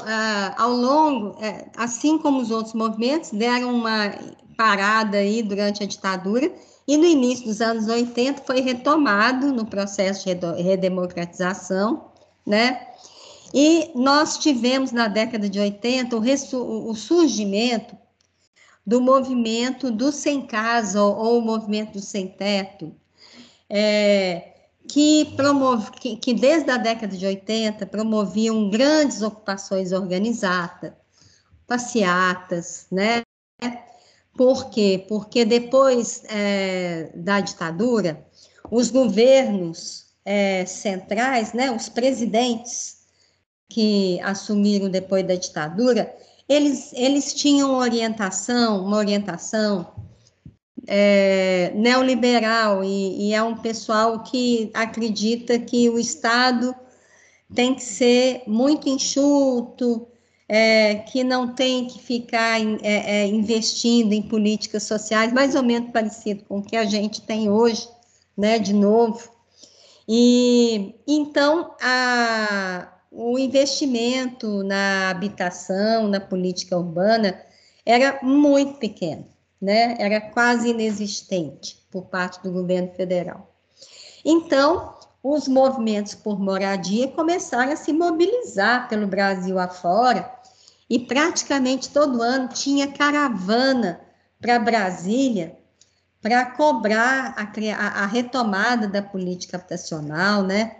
ao, 0.58 0.72
longo, 0.72 1.38
é, 1.39 1.70
assim 1.77 2.18
como 2.18 2.42
os 2.42 2.50
outros 2.50 2.74
movimentos, 2.74 3.30
deram 3.30 3.75
uma 3.75 4.12
parada 4.58 5.18
aí 5.20 5.44
durante 5.44 5.84
a 5.84 5.86
ditadura, 5.86 6.51
e 6.88 6.98
no 6.98 7.06
início 7.06 7.46
dos 7.46 7.62
anos 7.62 7.88
80 7.88 8.42
foi 8.44 8.60
retomado 8.60 9.54
no 9.54 9.68
processo 9.68 10.25
de 10.25 10.62
redemocratização, 10.63 12.10
né? 12.44 12.88
E 13.54 13.92
nós 13.94 14.39
tivemos 14.39 14.92
na 14.92 15.08
década 15.08 15.48
de 15.48 15.60
80 15.60 16.16
o, 16.16 16.89
o 16.89 16.96
surgimento 16.96 17.96
do 18.84 19.00
movimento 19.00 19.92
do 19.92 20.12
sem 20.12 20.48
casa 20.48 21.04
ou 21.04 21.38
o 21.38 21.42
movimento 21.42 21.94
do 21.94 22.00
sem 22.00 22.30
teto, 22.30 22.96
é, 23.70 24.57
que, 24.88 25.34
promove, 25.36 25.91
que, 25.91 26.15
que, 26.15 26.34
desde 26.34 26.72
a 26.72 26.77
década 26.77 27.15
de 27.15 27.25
80 27.25 27.86
promoviam 27.86 28.70
grandes 28.70 29.22
ocupações 29.22 29.91
organizadas, 29.91 30.94
passeatas, 31.67 32.88
né? 32.91 33.24
Por 34.36 34.70
quê? 34.70 35.06
Porque 35.08 35.44
depois 35.44 36.24
é, 36.29 37.12
da 37.15 37.39
ditadura, 37.41 38.25
os 38.70 38.89
governos 38.89 40.08
é, 40.24 40.65
centrais, 40.65 41.53
né, 41.53 41.72
os 41.72 41.89
presidentes 41.89 42.98
que 43.70 44.20
assumiram 44.22 44.89
depois 44.89 45.25
da 45.27 45.36
ditadura, 45.36 46.15
eles, 46.48 46.94
eles 46.94 47.34
tinham 47.34 47.77
orientação, 47.77 48.86
uma 48.86 48.98
orientação 48.98 50.07
é, 50.88 51.72
neoliberal, 51.75 52.84
e, 52.84 53.27
e, 53.27 53.34
é 53.34 53.44
um 53.44 53.58
pessoal 53.58 54.24
que 54.24 54.72
acredita 54.74 55.60
que 55.60 55.89
o 55.89 56.00
Estado 56.00 56.74
tem 57.53 57.75
que 57.75 57.84
ser 57.84 58.44
muito 58.48 58.88
enxuto, 58.88 60.08
é, 60.48 60.96
que 60.96 61.24
não 61.24 61.53
tem 61.53 61.88
que 61.88 62.00
ficar 62.00 62.60
é, 62.62 62.77
é, 63.22 63.27
investindo 63.27 64.13
em 64.13 64.22
políticas 64.22 64.84
sociais, 64.84 65.34
mais 65.34 65.56
ou 65.56 65.63
menos 65.63 65.91
parecido 65.91 66.45
com 66.45 66.60
o 66.60 66.63
que 66.63 66.78
a 66.78 66.86
gente 66.86 67.21
tem 67.21 67.50
hoje, 67.50 67.88
né, 68.38 68.58
de 68.58 68.73
novo. 68.73 69.30
E 70.08 70.95
então 71.06 71.76
a, 71.82 72.88
o 73.12 73.38
investimento 73.38 74.63
na 74.63 75.10
habitação, 75.10 76.08
na 76.08 76.21
política 76.21 76.78
urbana, 76.78 77.38
era 77.86 78.19
muito 78.23 78.76
pequeno, 78.76 79.26
né? 79.62 79.96
Era 80.00 80.22
quase 80.22 80.70
inexistente 80.70 81.86
por 81.91 82.06
parte 82.06 82.41
do 82.43 82.52
governo 82.52 82.91
federal. 82.93 83.54
Então, 84.24 84.96
os 85.24 85.48
movimentos 85.48 86.15
por 86.15 86.39
moradia 86.39 87.08
começaram 87.10 87.72
a 87.72 87.76
se 87.76 87.91
mobilizar 87.91 88.88
pelo 88.88 89.08
Brasil 89.08 89.60
afora, 89.60 90.32
e 90.89 91.00
praticamente 91.00 91.89
todo 91.89 92.22
ano 92.22 92.48
tinha 92.48 92.88
caravana 92.88 94.00
para 94.39 94.60
Brasília 94.60 95.58
para 96.22 96.46
cobrar 96.46 97.36
a, 97.38 98.04
a, 98.04 98.06
retomada 98.06 98.88
da 98.88 99.02
política 99.02 99.58
habitacional, 99.58 100.43
né? 100.43 100.78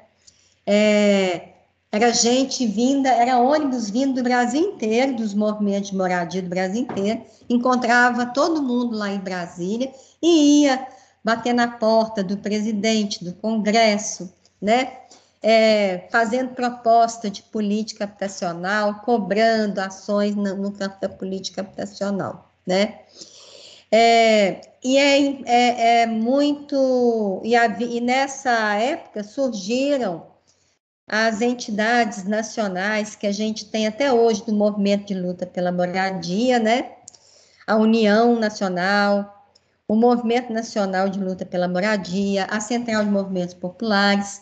É, 0.66 1.57
era 1.92 2.12
gente 2.12 2.68
vinda, 2.68 3.10
era 3.10 3.40
ônibus 3.40 3.90
vindo 3.90 4.16
do 4.16 4.24
Brasil 4.24 4.62
inteiro, 4.62 5.16
dos 5.16 5.34
movimentos 5.34 5.92
de 5.92 5.96
moradia 5.96 6.42
do 6.42 6.50
Brasil 6.50 6.82
inteiro, 6.82 7.22
encontrava 7.50 8.26
todo 8.26 8.62
mundo 8.62 8.98
lá 8.98 9.10
em 9.10 9.20
Brasília 9.20 9.92
e 10.22 10.64
ia 10.64 10.86
bater 11.24 11.54
na 11.54 11.68
porta 11.68 12.24
do 12.24 12.38
presidente, 12.38 13.24
do 13.24 13.34
Congresso, 13.34 14.34
né? 14.62 14.94
É, 15.42 16.08
fazendo 16.12 16.56
proposta 16.56 17.30
de 17.30 17.44
política 17.44 18.04
habitacional, 18.04 19.02
cobrando 19.02 19.80
ações 19.80 20.36
no, 20.36 20.72
campo 20.72 21.00
da 21.00 21.08
política 21.08 21.62
habitacional, 21.62 22.50
né? 22.66 23.02
É, 23.92 24.62
e 24.84 24.98
é, 24.98 25.42
é, 25.46 26.02
é 26.02 26.06
muito. 26.06 27.42
E, 27.44 27.56
a, 27.56 27.66
e 27.68 28.02
nessa 28.02 28.74
época 28.76 29.24
surgiram 29.24 30.26
as 31.08 31.42
entidades 31.42 32.26
nacionais 32.26 33.16
que 33.16 33.26
a 33.26 33.32
gente 33.32 33.66
tem 33.66 33.88
até 33.88 34.12
hoje 34.12 34.44
do 34.46 34.52
movimento 34.52 35.08
de 35.08 35.14
luta 35.14 35.46
pela 35.46 35.72
moradia, 35.72 36.60
né? 36.60 36.92
A 37.66 37.78
União 37.78 38.38
Nacional, 38.38 39.38
o 39.88 39.96
Movimento 39.96 40.52
Nacional 40.52 41.08
de 41.08 41.18
Luta 41.18 41.46
pela 41.46 41.68
Moradia, 41.68 42.46
a 42.50 42.60
Central 42.60 43.06
de 43.06 43.10
Movimentos 43.10 43.54
Populares, 43.54 44.42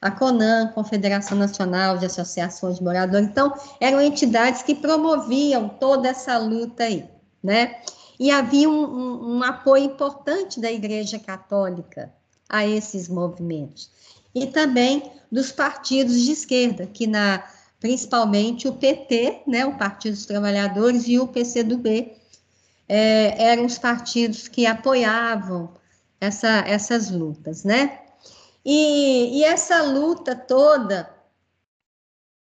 a 0.00 0.10
CONAN, 0.10 0.72
Confederação 0.74 1.38
Nacional 1.38 1.98
de 1.98 2.06
Associações 2.06 2.78
de 2.78 2.82
Moradores. 2.82 3.28
Então, 3.28 3.52
eram 3.80 4.00
entidades 4.00 4.62
que 4.62 4.74
promoviam 4.74 5.68
toda 5.68 6.08
essa 6.08 6.36
luta 6.38 6.84
aí, 6.84 7.08
né? 7.42 7.76
E 8.18 8.30
havia 8.30 8.68
um, 8.68 8.84
um, 8.84 9.36
um 9.36 9.42
apoio 9.44 9.84
importante 9.84 10.60
da 10.60 10.70
Igreja 10.70 11.18
Católica 11.18 12.12
a 12.48 12.66
esses 12.66 13.08
movimentos 13.08 13.90
e 14.34 14.46
também 14.46 15.10
dos 15.30 15.52
partidos 15.52 16.20
de 16.20 16.32
esquerda, 16.32 16.86
que 16.86 17.06
na 17.06 17.42
principalmente 17.80 18.68
o 18.68 18.74
PT, 18.74 19.42
né, 19.46 19.64
o 19.64 19.76
Partido 19.78 20.12
dos 20.12 20.26
Trabalhadores 20.26 21.08
e 21.08 21.18
o 21.18 21.26
PCdoB, 21.26 22.12
é, 22.86 23.42
eram 23.42 23.64
os 23.64 23.78
partidos 23.78 24.48
que 24.48 24.66
apoiavam 24.66 25.72
essa, 26.20 26.58
essas 26.66 27.10
lutas, 27.10 27.64
né? 27.64 28.00
E, 28.64 29.38
e 29.38 29.44
essa 29.44 29.82
luta 29.82 30.36
toda, 30.36 31.10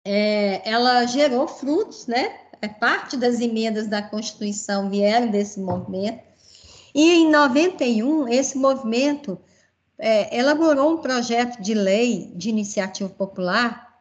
é, 0.04 0.68
ela 0.68 1.06
gerou 1.06 1.48
frutos, 1.48 2.06
né? 2.06 2.40
É, 2.60 2.68
parte 2.68 3.16
das 3.16 3.40
emendas 3.40 3.86
da 3.86 4.02
Constituição 4.02 4.90
vieram 4.90 5.30
desse 5.30 5.58
movimento. 5.58 6.22
E 6.94 7.22
em 7.22 7.30
91, 7.30 8.28
esse 8.28 8.58
movimento 8.58 9.38
é, 10.02 10.36
elaborou 10.36 10.94
um 10.94 10.96
projeto 10.96 11.62
de 11.62 11.74
lei 11.74 12.32
de 12.34 12.48
iniciativa 12.48 13.08
popular 13.08 13.96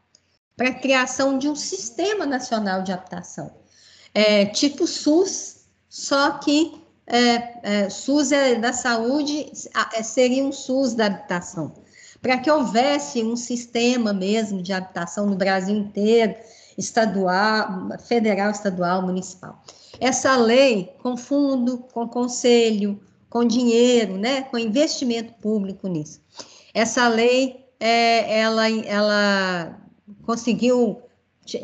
para 0.57 0.69
a 0.69 0.73
criação 0.73 1.37
de 1.37 1.47
um 1.47 1.55
sistema 1.55 2.25
nacional 2.25 2.81
de 2.81 2.91
habitação, 2.91 3.51
é, 4.11 4.45
tipo 4.47 4.87
SUS, 4.87 5.57
só 5.87 6.31
que 6.39 6.81
é, 7.05 7.83
é 7.83 7.89
SUS 7.89 8.31
é 8.31 8.55
da 8.55 8.73
saúde, 8.73 9.51
é, 9.93 10.01
seria 10.01 10.43
um 10.43 10.51
SUS 10.51 10.95
da 10.95 11.05
habitação, 11.05 11.71
para 12.19 12.39
que 12.39 12.49
houvesse 12.49 13.23
um 13.23 13.35
sistema 13.35 14.11
mesmo 14.11 14.63
de 14.63 14.73
habitação 14.73 15.27
no 15.27 15.35
Brasil 15.35 15.75
inteiro, 15.75 16.35
estadual, 16.75 17.89
federal, 18.07 18.49
estadual, 18.49 19.03
municipal. 19.03 19.63
Essa 19.99 20.35
lei, 20.35 20.95
com 21.03 21.15
fundo, 21.15 21.77
com 21.93 22.07
conselho, 22.07 22.99
com 23.31 23.45
dinheiro, 23.45 24.17
né, 24.17 24.41
com 24.43 24.57
investimento 24.57 25.33
público 25.35 25.87
nisso. 25.87 26.21
Essa 26.73 27.07
lei, 27.07 27.65
é, 27.79 28.39
ela, 28.39 28.69
ela 28.69 29.81
conseguiu 30.23 31.01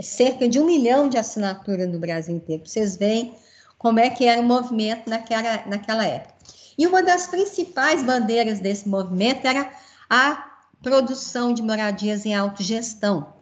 cerca 0.02 0.48
de 0.48 0.60
um 0.60 0.66
milhão 0.66 1.10
de 1.10 1.18
assinaturas 1.18 1.88
no 1.88 2.00
Brasil 2.00 2.38
inteiro. 2.38 2.64
Vocês 2.66 2.96
veem 2.96 3.36
como 3.78 4.00
é 4.00 4.10
que 4.10 4.26
era 4.26 4.40
o 4.40 4.44
movimento 4.44 5.10
naquela, 5.10 5.68
naquela 5.68 6.06
época. 6.06 6.36
E 6.78 6.88
uma 6.88 7.04
das 7.04 7.28
principais 7.28 8.02
bandeiras 8.02 8.62
desse 8.62 8.88
movimento 8.88 9.46
era 9.46 9.70
a 10.10 10.60
produção 10.82 11.54
de 11.54 11.62
moradias 11.62 12.26
em 12.26 12.34
autogestão. 12.34 13.34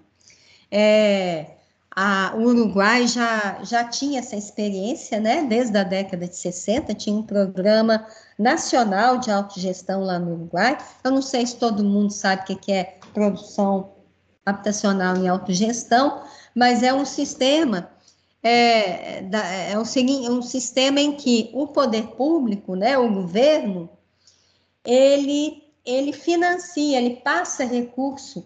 É, 0.72 1.55
a, 1.96 2.34
o 2.36 2.42
Uruguai 2.42 3.08
já, 3.08 3.64
já 3.64 3.84
tinha 3.86 4.20
essa 4.20 4.36
experiência, 4.36 5.20
né? 5.20 5.44
Desde 5.44 5.78
a 5.78 5.84
década 5.84 6.28
de 6.28 6.36
60, 6.36 6.94
tinha 6.94 7.16
um 7.16 7.24
programa 7.24 8.06
nacional 8.38 9.18
de 9.18 9.32
autogestão 9.32 10.04
lá 10.04 10.20
no 10.20 10.34
Uruguai. 10.34 10.78
Eu 11.04 11.12
não 11.12 11.22
sei 11.22 11.48
se 11.48 11.56
todo 11.56 11.84
mundo 11.84 12.12
sabe 12.12 12.52
o 12.52 12.58
que 12.58 12.72
é 12.72 12.98
produção 13.14 13.94
habitacional 14.46 15.16
em 15.16 15.30
autogestão, 15.30 16.22
mas 16.54 16.84
é 16.84 16.94
um 16.94 17.06
sistema 17.06 17.90
é, 18.44 19.24
é, 19.72 19.80
um, 19.80 19.82
é 19.82 20.30
um 20.30 20.42
sistema 20.44 21.00
em 21.02 21.14
que 21.14 21.50
o 21.52 21.66
poder 21.66 22.10
público, 22.10 22.76
né, 22.76 22.96
o 22.96 23.12
governo, 23.12 23.90
ele, 24.86 25.64
ele 25.84 26.14
financia, 26.14 27.00
ele 27.00 27.16
passa 27.16 27.66
recurso 27.66 28.46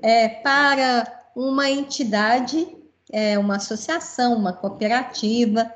é, 0.00 0.28
para 0.28 1.28
uma 1.36 1.68
entidade 1.68 2.66
é, 3.14 3.38
uma 3.38 3.56
associação, 3.56 4.34
uma 4.34 4.52
cooperativa 4.52 5.72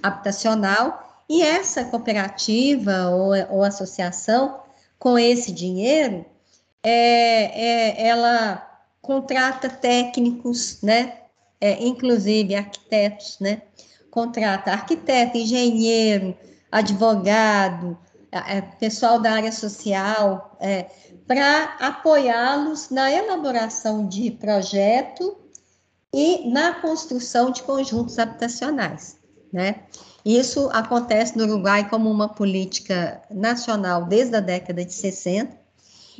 habitacional, 0.00 1.24
e 1.28 1.42
essa 1.42 1.84
cooperativa 1.84 3.08
ou, 3.08 3.32
ou 3.50 3.64
associação, 3.64 4.60
com 4.96 5.18
esse 5.18 5.50
dinheiro, 5.50 6.24
é, 6.84 7.98
é, 8.00 8.08
ela 8.08 8.64
contrata 9.02 9.68
técnicos, 9.68 10.80
né? 10.80 11.14
É, 11.60 11.84
inclusive 11.84 12.54
arquitetos, 12.54 13.38
né? 13.40 13.62
Contrata 14.08 14.70
arquiteto, 14.70 15.36
engenheiro, 15.36 16.36
advogado, 16.70 17.98
é, 18.30 18.60
pessoal 18.60 19.18
da 19.18 19.32
área 19.32 19.50
social, 19.50 20.56
é, 20.60 20.86
para 21.26 21.76
apoiá-los 21.80 22.90
na 22.90 23.10
elaboração 23.10 24.06
de 24.06 24.30
projeto 24.30 25.45
e 26.16 26.48
na 26.48 26.72
construção 26.72 27.50
de 27.50 27.62
conjuntos 27.62 28.18
habitacionais, 28.18 29.18
né? 29.52 29.82
Isso 30.24 30.70
acontece 30.72 31.36
no 31.36 31.44
Uruguai 31.44 31.90
como 31.90 32.10
uma 32.10 32.26
política 32.26 33.20
nacional 33.30 34.06
desde 34.06 34.34
a 34.34 34.40
década 34.40 34.82
de 34.82 34.94
60, 34.94 35.54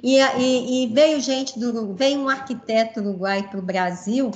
e, 0.03 0.19
e, 0.21 0.85
e 0.85 0.87
veio 0.89 1.19
gente 1.19 1.59
do 1.59 1.95
veio 1.95 2.21
um 2.21 2.29
arquiteto 2.29 3.01
uruguai 3.01 3.49
para 3.49 3.59
o 3.59 3.63
Brasil 3.63 4.31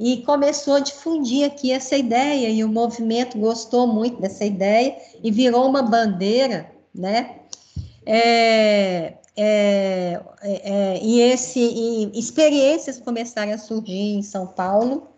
e 0.00 0.22
começou 0.22 0.76
a 0.76 0.80
difundir 0.80 1.44
aqui 1.44 1.70
essa 1.70 1.94
ideia, 1.94 2.48
e 2.48 2.64
o 2.64 2.68
movimento 2.68 3.36
gostou 3.36 3.86
muito 3.86 4.22
dessa 4.22 4.46
ideia 4.46 4.96
e 5.22 5.30
virou 5.30 5.68
uma 5.68 5.82
bandeira, 5.82 6.72
né? 6.94 7.40
É, 8.06 9.18
é, 9.36 10.20
é, 10.42 10.72
é, 10.72 11.02
e, 11.02 11.20
esse, 11.20 11.60
e 11.60 12.18
experiências 12.18 12.98
começaram 12.98 13.52
a 13.52 13.58
surgir 13.58 14.16
em 14.16 14.22
São 14.22 14.46
Paulo, 14.46 15.08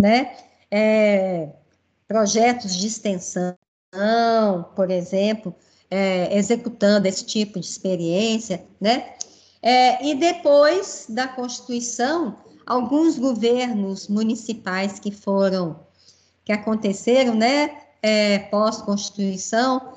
né? 0.00 0.34
É, 0.70 1.48
projetos 2.08 2.74
de 2.74 2.86
extensão, 2.86 3.54
por 4.74 4.90
exemplo, 4.90 5.54
é, 5.90 6.36
executando 6.36 7.06
esse 7.06 7.24
tipo 7.24 7.60
de 7.60 7.66
experiência, 7.66 8.64
né? 8.80 9.14
É, 9.62 10.06
e 10.06 10.14
depois 10.14 11.06
da 11.08 11.28
Constituição, 11.28 12.36
alguns 12.66 13.18
governos 13.18 14.08
municipais 14.08 14.98
que 14.98 15.10
foram, 15.10 15.80
que 16.44 16.52
aconteceram, 16.52 17.34
né? 17.34 17.76
Pós-Constituição, 18.50 19.92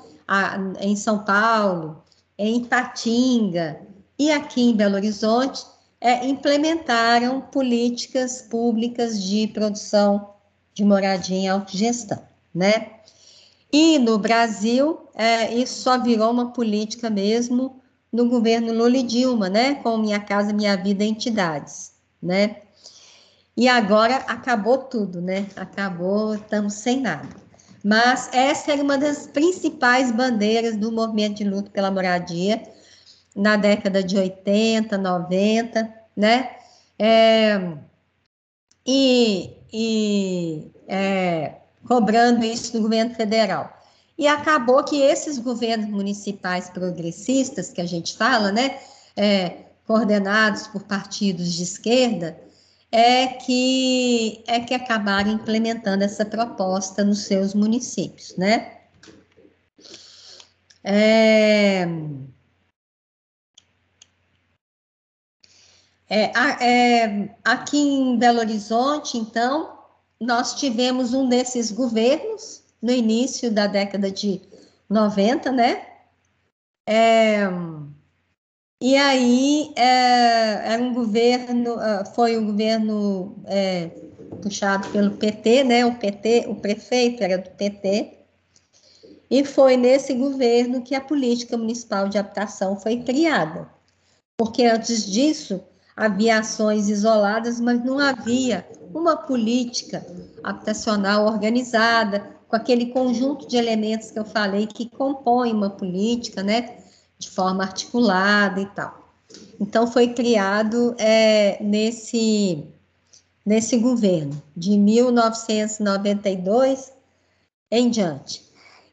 em 0.78 0.94
São 0.94 1.24
Paulo, 1.24 2.03
em 2.38 2.64
Tatinga 2.64 3.80
e 4.18 4.30
aqui 4.30 4.62
em 4.62 4.76
Belo 4.76 4.94
Horizonte, 4.96 5.64
é, 6.00 6.26
implementaram 6.26 7.40
políticas 7.40 8.42
públicas 8.42 9.22
de 9.22 9.48
produção 9.48 10.34
de 10.74 10.84
moradia 10.84 11.36
em 11.36 11.48
autogestão, 11.48 12.22
né? 12.54 12.90
E 13.72 13.98
no 13.98 14.18
Brasil, 14.18 15.08
é, 15.14 15.52
isso 15.54 15.82
só 15.82 15.98
virou 15.98 16.30
uma 16.30 16.52
política 16.52 17.08
mesmo 17.10 17.80
no 18.12 18.28
governo 18.28 18.72
Lula 18.72 18.98
e 18.98 19.02
Dilma, 19.02 19.48
né? 19.48 19.76
Com 19.76 19.96
Minha 19.96 20.20
Casa 20.20 20.52
Minha 20.52 20.76
Vida 20.76 21.04
Entidades, 21.04 21.92
né? 22.22 22.62
E 23.56 23.68
agora 23.68 24.16
acabou 24.16 24.78
tudo, 24.78 25.20
né? 25.20 25.46
Acabou, 25.56 26.34
estamos 26.34 26.74
sem 26.74 27.00
nada. 27.00 27.43
Mas 27.84 28.30
essa 28.32 28.72
era 28.72 28.82
uma 28.82 28.96
das 28.96 29.26
principais 29.26 30.10
bandeiras 30.10 30.74
do 30.74 30.90
movimento 30.90 31.36
de 31.36 31.44
luta 31.44 31.70
pela 31.70 31.90
moradia 31.90 32.62
na 33.36 33.56
década 33.56 34.02
de 34.02 34.16
80, 34.16 34.96
90, 34.96 35.94
né? 36.16 36.56
É, 36.98 37.76
e, 38.86 39.50
e 39.70 40.70
é, 40.88 41.56
cobrando 41.86 42.42
isso 42.42 42.72
do 42.72 42.80
governo 42.80 43.14
federal. 43.14 43.70
E 44.16 44.26
acabou 44.26 44.82
que 44.82 45.02
esses 45.02 45.38
governos 45.38 45.90
municipais 45.90 46.70
progressistas 46.70 47.70
que 47.70 47.82
a 47.82 47.86
gente 47.86 48.16
fala, 48.16 48.50
né, 48.50 48.78
é, 49.16 49.64
coordenados 49.86 50.68
por 50.68 50.84
partidos 50.84 51.52
de 51.52 51.64
esquerda, 51.64 52.38
é 52.96 53.26
que 53.26 54.44
é 54.46 54.60
que 54.60 54.72
acabaram 54.72 55.32
implementando 55.32 56.04
essa 56.04 56.24
proposta 56.24 57.04
nos 57.04 57.24
seus 57.24 57.52
municípios, 57.52 58.36
né? 58.36 58.82
É, 60.84 61.88
é, 66.08 66.30
é, 66.60 67.36
aqui 67.44 67.78
em 67.78 68.16
Belo 68.16 68.38
Horizonte, 68.38 69.18
então, 69.18 69.76
nós 70.20 70.54
tivemos 70.54 71.12
um 71.14 71.28
desses 71.28 71.72
governos 71.72 72.62
no 72.80 72.92
início 72.92 73.50
da 73.50 73.66
década 73.66 74.08
de 74.08 74.40
90, 74.88 75.50
né? 75.50 75.84
É, 78.84 78.86
e 78.86 78.96
aí 78.96 79.72
é, 79.76 80.74
era 80.74 80.82
um 80.82 80.92
governo, 80.92 81.74
ah, 81.80 82.04
foi 82.04 82.36
um 82.36 82.46
governo 82.46 83.34
é, 83.46 83.90
puxado 84.42 84.88
pelo 84.90 85.12
PT, 85.12 85.64
né? 85.64 85.86
O 85.86 85.94
PT, 85.94 86.44
o 86.48 86.54
prefeito 86.56 87.22
era 87.22 87.38
do 87.38 87.50
PT, 87.50 88.18
e 89.30 89.44
foi 89.44 89.76
nesse 89.78 90.12
governo 90.12 90.82
que 90.82 90.94
a 90.94 91.00
política 91.00 91.56
municipal 91.56 92.08
de 92.08 92.18
habitação 92.18 92.78
foi 92.78 92.98
criada. 92.98 93.68
Porque 94.36 94.64
antes 94.64 95.10
disso 95.10 95.60
havia 95.96 96.40
ações 96.40 96.88
isoladas, 96.88 97.60
mas 97.60 97.82
não 97.82 97.98
havia 97.98 98.66
uma 98.92 99.16
política 99.16 100.04
habitacional 100.42 101.24
organizada, 101.26 102.34
com 102.48 102.56
aquele 102.56 102.86
conjunto 102.86 103.48
de 103.48 103.56
elementos 103.56 104.10
que 104.10 104.18
eu 104.18 104.24
falei 104.24 104.66
que 104.66 104.88
compõem 104.90 105.52
uma 105.52 105.70
política, 105.70 106.42
né? 106.42 106.83
De 107.18 107.30
forma 107.30 107.64
articulada 107.64 108.60
e 108.60 108.66
tal. 108.66 109.02
Então, 109.60 109.86
foi 109.86 110.14
criado 110.14 110.94
é, 110.98 111.62
nesse, 111.62 112.64
nesse 113.44 113.76
governo, 113.78 114.42
de 114.56 114.78
1992 114.78 116.92
em 117.70 117.90
diante. 117.90 118.42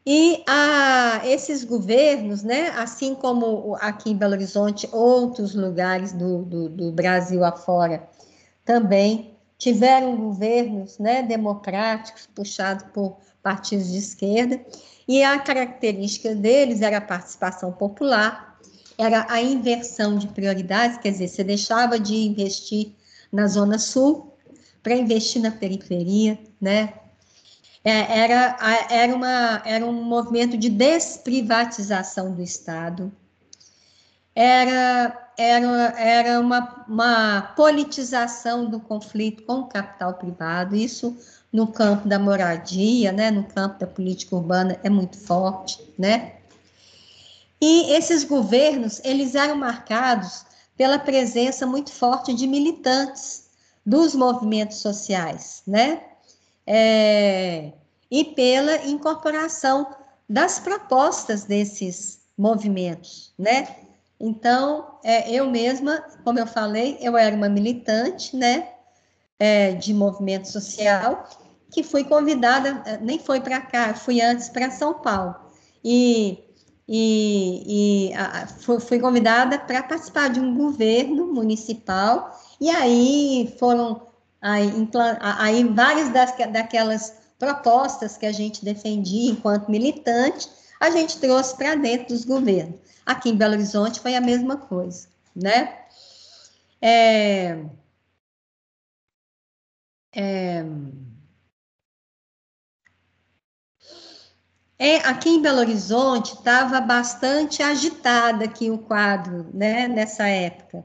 E 0.06 0.44
a, 0.48 1.22
esses 1.26 1.64
governos, 1.64 2.42
né, 2.42 2.70
assim 2.70 3.14
como 3.14 3.78
aqui 3.80 4.10
em 4.10 4.18
Belo 4.18 4.34
Horizonte, 4.34 4.90
outros 4.92 5.54
lugares 5.54 6.12
do, 6.12 6.44
do, 6.44 6.70
do 6.70 6.92
Brasil 6.92 7.44
afora 7.44 8.10
também 8.66 9.38
tiveram 9.58 10.18
governos 10.18 10.98
né, 10.98 11.22
democráticos 11.22 12.28
puxados 12.34 12.86
por 12.92 13.18
partidos 13.44 13.92
de 13.92 14.00
esquerda, 14.00 14.60
e 15.12 15.22
a 15.26 15.38
característica 15.40 16.34
deles 16.34 16.82
era 16.82 17.00
a 17.00 17.02
participação 17.02 17.70
popular, 17.74 18.58
era 18.98 19.26
a 19.30 19.42
inversão 19.42 20.18
de 20.18 20.26
prioridades, 20.28 21.00
quer 21.00 21.12
dizer, 21.12 21.28
você 21.28 21.44
deixava 21.44 22.00
de 22.00 22.16
investir 22.16 22.94
na 23.30 23.46
Zona 23.46 23.78
Sul 23.78 24.34
para 24.82 24.96
investir 24.96 25.42
na 25.42 25.52
periferia, 25.52 26.40
né? 26.62 26.94
É, 27.84 28.20
era, 28.20 28.88
era, 28.90 29.14
uma, 29.14 29.62
era 29.66 29.86
um 29.86 29.92
movimento 29.92 30.56
de 30.58 30.70
desprivatização 30.70 32.34
do 32.34 32.42
Estado, 32.42 33.12
era, 34.34 35.30
era, 35.38 35.68
era 36.00 36.40
uma, 36.40 36.86
uma 36.88 37.42
politização 37.54 38.70
do 38.70 38.80
conflito 38.80 39.44
com 39.44 39.56
o 39.56 39.68
capital 39.68 40.14
privado, 40.14 40.74
isso 40.74 41.18
no 41.52 41.68
campo 41.68 42.08
da 42.08 42.18
moradia, 42.18 43.12
né, 43.12 43.30
no 43.30 43.44
campo 43.44 43.80
da 43.80 43.88
política 43.88 44.36
urbana 44.36 44.80
é 44.84 44.90
muito 44.90 45.18
forte, 45.18 45.94
né? 45.98 46.36
E 47.60 47.94
esses 47.94 48.24
governos, 48.24 49.02
eles 49.04 49.36
eram 49.36 49.56
marcados 49.56 50.46
pela 50.78 50.98
presença 50.98 51.68
muito 51.68 51.92
forte 51.92 52.34
de 52.34 52.48
militantes 52.48 53.50
dos 53.86 54.16
movimentos 54.16 54.78
sociais, 54.78 55.62
né? 55.68 56.02
É, 56.66 57.74
e 58.10 58.24
pela 58.24 58.78
incorporação 58.86 59.94
das 60.28 60.60
propostas 60.60 61.44
desses 61.44 62.22
movimentos, 62.38 63.34
né? 63.38 63.76
Então, 64.20 65.00
é, 65.04 65.30
eu 65.32 65.50
mesma, 65.50 66.04
como 66.24 66.40
eu 66.40 66.48
falei, 66.48 66.98
eu 67.02 67.18
era 67.18 67.36
uma 67.36 67.50
militante, 67.50 68.36
né? 68.36 68.70
é, 69.42 69.72
de 69.72 69.92
movimento 69.92 70.48
social, 70.48 71.28
que 71.72 71.84
fui 71.84 72.04
convidada, 72.04 72.84
é, 72.86 72.98
nem 72.98 73.18
foi 73.18 73.40
para 73.40 73.62
cá, 73.62 73.94
fui 73.94 74.22
antes 74.22 74.50
para 74.50 74.70
São 74.70 74.96
Paulo. 74.96 75.36
E, 75.84 76.44
e, 76.88 78.10
e 78.10 78.14
a, 78.14 78.46
fui 78.80 79.00
convidada 79.00 79.58
para 79.58 79.82
participar 79.82 80.30
de 80.30 80.40
um 80.40 80.56
governo 80.56 81.34
municipal, 81.34 82.38
e 82.60 82.70
aí 82.70 83.56
foram 83.58 84.08
aí, 84.42 84.70
aí 85.40 85.64
várias 85.64 86.10
das, 86.10 86.36
daquelas 86.52 87.14
propostas 87.40 88.18
que 88.18 88.26
a 88.26 88.32
gente 88.32 88.64
defendia 88.64 89.32
enquanto 89.32 89.72
militante, 89.72 90.50
a 90.80 90.90
gente 90.90 91.20
trouxe 91.20 91.56
para 91.56 91.76
dentro 91.76 92.10
dos 92.10 92.26
governos. 92.26 92.76
Aqui 93.06 93.30
em 93.30 93.36
Belo 93.36 93.54
Horizonte 93.54 94.00
foi 94.00 94.16
a 94.16 94.22
mesma 94.22 94.58
coisa, 94.58 95.08
né? 95.36 95.78
É, 96.82 97.64
é, 100.14 100.66
é, 104.82 104.96
aqui 105.08 105.30
em 105.30 105.40
Belo 105.40 105.60
Horizonte 105.60 106.34
estava 106.34 106.82
bastante 106.82 107.62
agitada 107.62 108.46
aqui 108.46 108.72
o 108.72 108.80
quadro, 108.80 109.46
né, 109.54 109.88
nessa 109.88 110.28
época, 110.28 110.84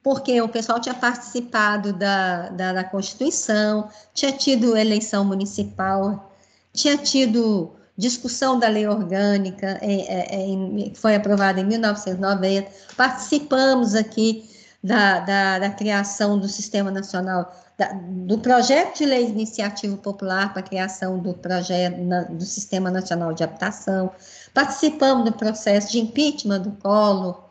porque 0.00 0.40
o 0.40 0.48
pessoal 0.48 0.78
tinha 0.78 0.94
participado 0.94 1.92
da, 1.92 2.50
da, 2.50 2.72
da 2.72 2.84
Constituição, 2.84 3.90
tinha 4.14 4.30
tido 4.30 4.76
eleição 4.76 5.24
municipal, 5.24 6.32
tinha 6.72 6.96
tido 6.96 7.74
discussão 7.98 8.60
da 8.60 8.68
lei 8.68 8.86
orgânica, 8.86 9.80
que 9.80 10.92
foi 10.94 11.16
aprovada 11.16 11.60
em 11.60 11.64
1990, 11.64 12.70
participamos 12.96 13.96
aqui 13.96 14.48
da, 14.80 15.18
da, 15.18 15.58
da 15.58 15.70
criação 15.70 16.38
do 16.38 16.48
Sistema 16.48 16.92
Nacional, 16.92 17.52
da, 17.78 17.92
do 17.92 18.38
projeto 18.38 18.98
de 18.98 19.04
lei 19.04 19.26
de 19.26 19.32
iniciativa 19.32 19.96
popular 19.96 20.52
para 20.52 20.60
a 20.60 20.64
criação 20.64 21.18
do 21.18 21.34
projeto 21.34 21.98
na, 21.98 22.22
do 22.22 22.44
Sistema 22.44 22.90
Nacional 22.90 23.32
de 23.32 23.44
Habitação, 23.44 24.10
participamos 24.54 25.24
do 25.26 25.32
processo 25.32 25.92
de 25.92 26.00
impeachment 26.00 26.60
do 26.60 26.72
Collor 26.72 27.44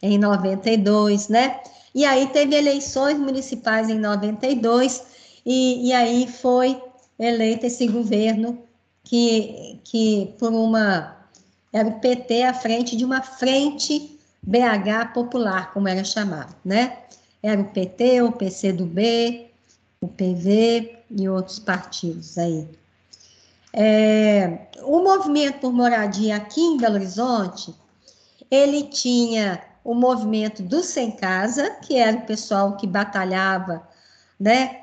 em 0.00 0.18
92, 0.18 1.28
né? 1.28 1.60
E 1.94 2.04
aí 2.04 2.28
teve 2.28 2.54
eleições 2.54 3.18
municipais 3.18 3.88
em 3.90 3.98
92, 3.98 5.02
e, 5.44 5.88
e 5.88 5.92
aí 5.92 6.26
foi 6.26 6.80
eleito 7.18 7.66
esse 7.66 7.86
governo 7.86 8.58
que, 9.04 9.80
que 9.84 10.34
por 10.38 10.52
uma 10.52 11.16
era 11.72 11.88
o 11.88 12.00
PT 12.00 12.42
à 12.44 12.54
frente 12.54 12.96
de 12.96 13.04
uma 13.04 13.22
frente 13.22 14.18
BH 14.42 15.12
popular, 15.14 15.72
como 15.72 15.88
era 15.88 16.04
chamado, 16.04 16.54
né? 16.64 16.98
Era 17.42 17.60
o 17.60 17.64
PT, 17.64 18.22
o 18.22 18.32
PCdoB, 18.32 19.51
o 20.02 20.08
PV 20.08 20.98
e 21.10 21.28
outros 21.28 21.60
partidos 21.60 22.36
aí. 22.36 22.68
É, 23.72 24.66
o 24.82 25.00
movimento 25.00 25.60
por 25.60 25.72
moradia 25.72 26.36
aqui 26.36 26.60
em 26.60 26.76
Belo 26.76 26.96
Horizonte, 26.96 27.74
ele 28.50 28.82
tinha 28.82 29.62
o 29.82 29.94
movimento 29.94 30.62
do 30.62 30.82
Sem 30.82 31.12
Casa, 31.12 31.70
que 31.82 31.96
era 31.96 32.18
o 32.18 32.26
pessoal 32.26 32.76
que 32.76 32.86
batalhava, 32.86 33.88
né, 34.38 34.82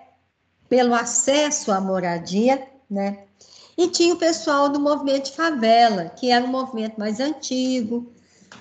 pelo 0.68 0.96
acesso 0.96 1.72
à 1.72 1.80
moradia, 1.80 2.66
né, 2.90 3.20
e 3.78 3.88
tinha 3.90 4.14
o 4.14 4.18
pessoal 4.18 4.70
do 4.70 4.80
movimento 4.80 5.26
de 5.26 5.36
favela, 5.36 6.06
que 6.06 6.32
era 6.32 6.44
um 6.44 6.50
movimento 6.50 6.98
mais 6.98 7.20
antigo, 7.20 8.12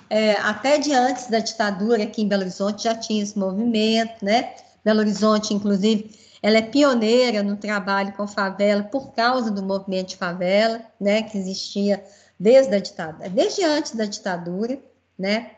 é, 0.09 0.33
até 0.33 0.77
de 0.77 0.93
antes 0.93 1.27
da 1.27 1.39
ditadura 1.39 2.03
aqui 2.03 2.21
em 2.21 2.27
Belo 2.27 2.43
Horizonte 2.43 2.83
já 2.83 2.95
tinha 2.95 3.23
esse 3.23 3.37
movimento, 3.37 4.23
né? 4.23 4.53
Belo 4.83 4.99
Horizonte, 4.99 5.53
inclusive, 5.53 6.09
ela 6.41 6.57
é 6.57 6.61
pioneira 6.61 7.43
no 7.43 7.57
trabalho 7.57 8.13
com 8.13 8.27
favela 8.27 8.83
por 8.83 9.13
causa 9.13 9.51
do 9.51 9.61
movimento 9.61 10.09
de 10.09 10.17
favela, 10.17 10.81
né? 10.99 11.23
Que 11.23 11.37
existia 11.37 12.03
desde 12.39 12.73
a 12.73 12.79
ditadura, 12.79 13.29
desde 13.29 13.63
antes 13.63 13.95
da 13.95 14.05
ditadura, 14.05 14.79
né? 15.17 15.51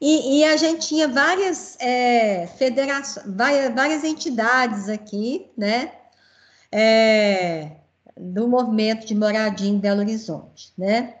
E, 0.00 0.40
e 0.40 0.44
a 0.44 0.56
gente 0.56 0.88
tinha 0.88 1.08
várias 1.08 1.76
é, 1.80 2.46
federações, 2.58 3.26
várias, 3.26 3.74
várias 3.74 4.04
entidades 4.04 4.88
aqui, 4.88 5.50
né? 5.56 5.92
É, 6.70 7.70
do 8.16 8.46
movimento 8.48 9.06
de 9.06 9.14
moradia 9.14 9.68
em 9.68 9.78
Belo 9.78 10.00
Horizonte, 10.00 10.72
né? 10.76 11.14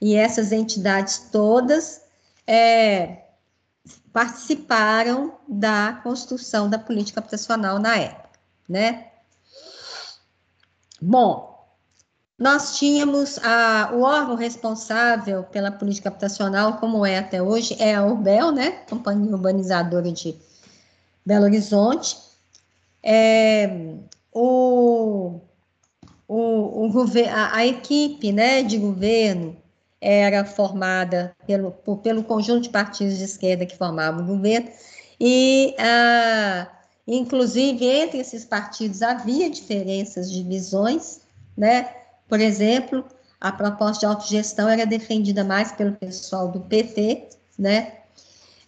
E 0.00 0.16
essas 0.16 0.52
entidades 0.52 1.28
todas 1.30 2.02
é, 2.46 3.18
participaram 4.12 5.38
da 5.46 6.00
construção 6.02 6.68
da 6.68 6.78
política 6.78 7.20
habitacional 7.20 7.78
na 7.78 7.96
época, 7.96 8.29
né? 8.70 9.08
Bom, 11.02 11.50
nós 12.38 12.78
tínhamos 12.78 13.36
a, 13.38 13.90
o 13.92 14.02
órgão 14.02 14.36
responsável 14.36 15.42
pela 15.42 15.72
política 15.72 16.08
habitacional, 16.08 16.78
como 16.78 17.04
é 17.04 17.18
até 17.18 17.42
hoje, 17.42 17.76
é 17.80 17.94
a 17.94 18.04
Urbel, 18.04 18.52
né? 18.52 18.82
Companhia 18.88 19.32
Urbanizadora 19.32 20.10
de 20.12 20.36
Belo 21.26 21.44
Horizonte. 21.44 22.16
É, 23.02 23.96
o, 24.32 25.40
o, 26.28 26.86
o 26.86 27.04
a, 27.30 27.56
a, 27.56 27.66
equipe 27.66 28.30
né, 28.30 28.62
de 28.62 28.78
governo 28.78 29.56
era 30.00 30.44
formada 30.44 31.34
pelo, 31.46 31.72
por, 31.72 31.98
pelo 31.98 32.22
conjunto 32.22 32.62
de 32.62 32.68
partidos 32.68 33.18
de 33.18 33.24
esquerda 33.24 33.66
que 33.66 33.76
formavam 33.76 34.22
o 34.22 34.26
governo, 34.26 34.70
e, 35.18 35.74
ah, 35.78 36.66
inclusive, 37.16 37.84
entre 37.84 38.18
esses 38.18 38.44
partidos 38.44 39.02
havia 39.02 39.50
diferenças 39.50 40.30
de 40.30 40.42
visões, 40.42 41.20
né? 41.56 41.92
Por 42.28 42.40
exemplo, 42.40 43.04
a 43.40 43.50
proposta 43.50 44.00
de 44.00 44.06
autogestão 44.06 44.68
era 44.68 44.86
defendida 44.86 45.42
mais 45.44 45.72
pelo 45.72 45.92
pessoal 45.96 46.48
do 46.48 46.60
PT, 46.60 47.28
né? 47.58 47.94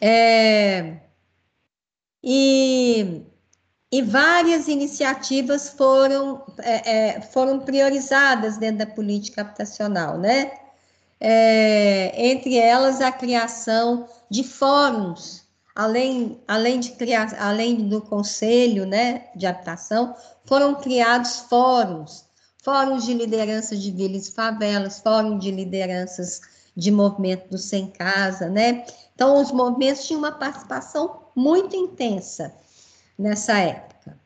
É, 0.01 0.97
e 2.23 3.23
e 3.93 4.01
várias 4.01 4.69
iniciativas 4.69 5.69
foram, 5.69 6.43
é, 6.61 7.17
é, 7.17 7.21
foram 7.21 7.61
priorizadas 7.61 8.57
dentro 8.57 8.79
da 8.79 8.87
política 8.87 9.43
habitacional, 9.43 10.17
né? 10.17 10.51
É, 11.21 12.31
entre 12.31 12.57
elas 12.57 13.03
a 13.03 13.13
criação 13.13 14.09
de 14.31 14.43
fóruns, 14.43 15.47
além, 15.75 16.41
além, 16.47 16.81
de 16.81 16.93
criar, 16.93 17.35
além 17.41 17.89
do 17.89 18.01
conselho 18.01 18.87
né, 18.87 19.29
de 19.35 19.47
habitação, 19.47 20.15
foram 20.45 20.75
criados 20.75 21.41
fóruns, 21.49 22.25
fóruns 22.63 23.05
de 23.05 23.15
liderança 23.15 23.77
de 23.77 23.91
vilas 23.91 24.29
e 24.29 24.33
favelas, 24.33 25.01
fórum 25.01 25.39
de 25.39 25.51
lideranças 25.51 26.41
de 26.77 26.91
movimento 26.91 27.51
do 27.51 27.59
sem 27.59 27.89
casa, 27.89 28.49
né? 28.49 28.85
Então, 29.15 29.41
os 29.41 29.53
movimentos 29.53 30.07
tinham 30.07 30.21
uma 30.21 30.33
participação 30.33 31.23
muito 31.35 31.77
intensa 31.77 32.55
nessa 33.19 33.59
época. 33.59 34.19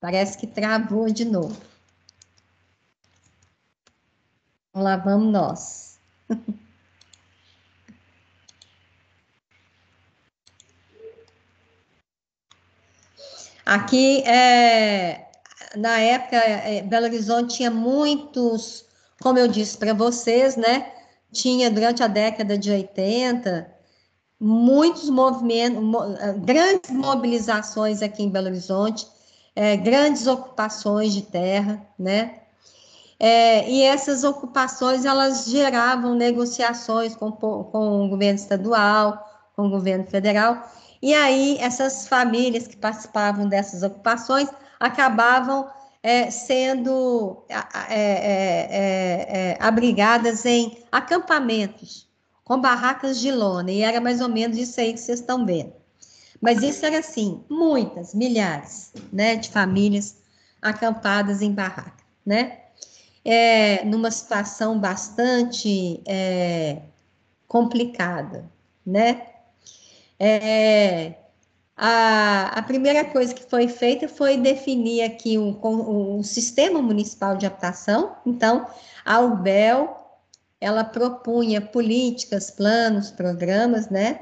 Parece 0.00 0.38
que 0.38 0.46
travou 0.46 1.10
de 1.10 1.24
novo. 1.24 1.56
Lá 4.74 4.96
vamos 4.96 5.32
nós. 5.32 5.98
Aqui, 13.70 14.24
é, 14.26 15.28
na 15.76 16.00
época, 16.00 16.34
é, 16.38 16.82
Belo 16.82 17.06
Horizonte 17.06 17.54
tinha 17.54 17.70
muitos, 17.70 18.84
como 19.22 19.38
eu 19.38 19.46
disse 19.46 19.78
para 19.78 19.94
vocês, 19.94 20.56
né? 20.56 20.90
Tinha 21.30 21.70
durante 21.70 22.02
a 22.02 22.08
década 22.08 22.58
de 22.58 22.68
80, 22.68 23.72
muitos 24.40 25.08
movimentos, 25.08 25.80
eh, 26.18 26.32
grandes 26.38 26.90
mobilizações 26.90 28.02
aqui 28.02 28.24
em 28.24 28.28
Belo 28.28 28.48
Horizonte, 28.48 29.06
é, 29.54 29.76
grandes 29.76 30.26
ocupações 30.26 31.14
de 31.14 31.22
terra, 31.22 31.80
né? 31.96 32.40
É, 33.20 33.70
e 33.70 33.82
essas 33.82 34.24
ocupações 34.24 35.04
elas 35.04 35.44
geravam 35.46 36.16
negociações 36.16 37.14
com, 37.14 37.30
com 37.30 38.06
o 38.06 38.08
governo 38.08 38.40
estadual, 38.40 39.24
com 39.54 39.68
o 39.68 39.70
governo 39.70 40.06
federal, 40.06 40.60
e 41.02 41.14
aí 41.14 41.56
essas 41.60 42.06
famílias 42.06 42.66
que 42.66 42.76
participavam 42.76 43.48
dessas 43.48 43.82
ocupações 43.82 44.48
acabavam 44.78 45.68
é, 46.02 46.30
sendo 46.30 47.44
é, 47.88 49.56
abrigadas 49.60 50.44
em 50.46 50.78
acampamentos 50.90 52.08
com 52.50 52.60
barracas 52.60 53.20
de 53.20 53.30
lona, 53.30 53.70
e 53.70 53.82
era 53.82 54.00
mais 54.00 54.20
ou 54.20 54.28
menos 54.28 54.58
isso 54.58 54.80
aí 54.80 54.92
que 54.92 54.98
vocês 54.98 55.20
estão 55.20 55.46
vendo. 55.46 55.72
Mas 56.40 56.62
isso 56.62 56.84
era 56.84 56.98
assim, 56.98 57.44
muitas, 57.48 58.12
milhares, 58.12 58.92
né, 59.12 59.36
de 59.36 59.50
famílias 59.50 60.16
acampadas 60.60 61.42
em 61.42 61.52
barraca, 61.52 62.02
né? 62.26 62.58
É, 63.24 63.84
numa 63.84 64.10
situação 64.10 64.80
bastante 64.80 66.02
é, 66.06 66.82
complicada, 67.46 68.50
né? 68.84 69.29
É, 70.22 71.14
a, 71.74 72.58
a 72.58 72.62
primeira 72.62 73.06
coisa 73.06 73.32
que 73.34 73.42
foi 73.42 73.66
feita 73.66 74.06
foi 74.06 74.36
definir 74.36 75.02
aqui 75.02 75.38
um, 75.38 75.58
um 76.18 76.22
sistema 76.22 76.82
municipal 76.82 77.38
de 77.38 77.46
habitação. 77.46 78.14
Então, 78.26 78.66
a 79.02 79.18
UBEL, 79.20 79.96
ela 80.60 80.84
propunha 80.84 81.62
políticas, 81.62 82.50
planos, 82.50 83.10
programas, 83.10 83.88
né? 83.88 84.20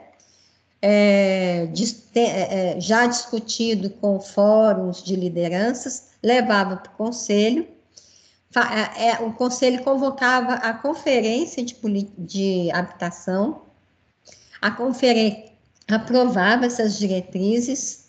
É, 0.81 1.67
de, 1.73 1.97
é, 2.15 2.77
é, 2.77 2.81
já 2.81 3.05
discutido 3.09 3.91
com 3.91 4.21
fóruns 4.21 5.03
de 5.03 5.17
lideranças, 5.17 6.11
levava 6.23 6.77
para 6.77 6.93
o 6.93 6.97
conselho, 6.97 7.67
é, 8.55 9.09
é, 9.09 9.15
o 9.25 9.33
conselho 9.33 9.83
convocava 9.83 10.55
a 10.55 10.73
conferência 10.73 11.65
de, 11.65 11.77
de 12.17 12.71
habitação, 12.71 13.63
a 14.61 14.71
conferência 14.71 15.48
aprovava 15.89 16.67
essas 16.67 16.99
diretrizes, 16.99 18.09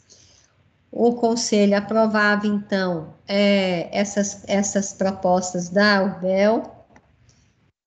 o 0.91 1.13
conselho 1.13 1.77
aprovava, 1.77 2.45
então, 2.47 3.13
é, 3.27 3.89
essas, 3.97 4.43
essas 4.47 4.93
propostas 4.93 5.69
da 5.69 6.03
UBEL, 6.03 6.79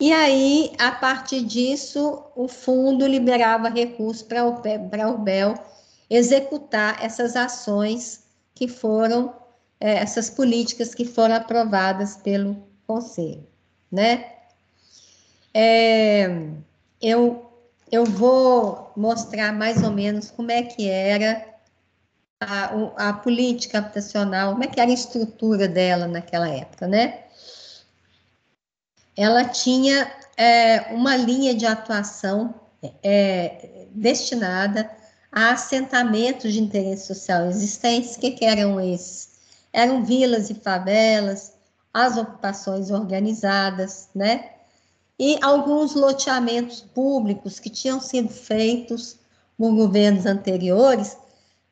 e 0.00 0.12
aí, 0.12 0.72
a 0.81 0.90
partir 0.90 1.44
disso, 1.44 2.24
o 2.35 2.48
fundo 2.48 3.07
liberava 3.07 3.68
recursos 3.68 4.22
para 4.22 4.40
a 4.40 5.11
UBEL 5.11 5.55
executar 6.11 7.00
essas 7.00 7.37
ações 7.37 8.24
que 8.52 8.66
foram, 8.66 9.33
é, 9.78 9.94
essas 9.98 10.28
políticas 10.28 10.92
que 10.92 11.05
foram 11.05 11.37
aprovadas 11.37 12.16
pelo 12.16 12.57
conselho, 12.85 13.46
né? 13.92 14.33
É, 15.55 16.48
eu 17.00 17.52
eu 17.92 18.07
vou 18.07 18.90
mostrar 18.96 19.52
mais 19.52 19.83
ou 19.83 19.90
menos 19.90 20.31
como 20.31 20.50
é 20.50 20.62
que 20.62 20.88
era 20.88 21.46
a, 22.40 23.11
a, 23.11 23.12
política 23.12 23.78
habitacional, 23.78 24.52
como 24.52 24.64
é 24.64 24.66
que 24.66 24.81
era 24.81 24.90
a 24.90 24.94
estrutura 24.94 25.68
dela 25.68 26.09
naquela 26.09 26.48
época, 26.48 26.88
né? 26.88 27.24
Ela 29.14 29.44
tinha 29.44 30.11
é, 30.38 30.94
uma 30.94 31.14
linha 31.16 31.55
de 31.55 31.66
atuação 31.66 32.55
é, 33.02 33.87
destinada 33.90 34.90
a 35.31 35.50
assentamentos 35.50 36.50
de 36.50 36.61
interesse 36.61 37.07
social 37.07 37.46
existentes. 37.46 38.16
O 38.16 38.20
que, 38.20 38.31
que 38.31 38.44
eram 38.46 38.81
esses? 38.81 39.33
Eram 39.70 40.02
vilas 40.02 40.48
e 40.48 40.55
favelas, 40.55 41.52
as 41.92 42.16
ocupações 42.16 42.90
organizadas, 42.90 44.09
né? 44.14 44.52
E 45.18 45.38
alguns 45.42 45.94
loteamentos 45.94 46.81
públicos 46.81 47.61
que 47.61 47.70
tinham 47.70 48.01
sido 48.01 48.29
feitos 48.29 49.16
por 49.57 49.75
governos 49.75 50.27
anteriores, 50.27 51.16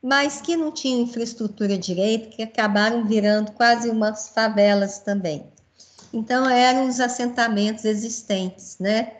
mas 0.02 0.40
que 0.40 0.56
não 0.56 0.70
tinham 0.70 1.02
infraestrutura 1.02 1.76
direita, 1.76 2.28
que 2.28 2.42
acabaram 2.42 3.04
virando 3.06 3.52
quase 3.52 3.90
umas 3.90 4.28
favelas 4.28 5.00
também. 5.00 5.44
Então, 6.12 6.48
eram 6.48 6.88
os 6.88 7.00
assentamentos 7.00 7.84
existentes, 7.84 8.76
né, 8.78 9.12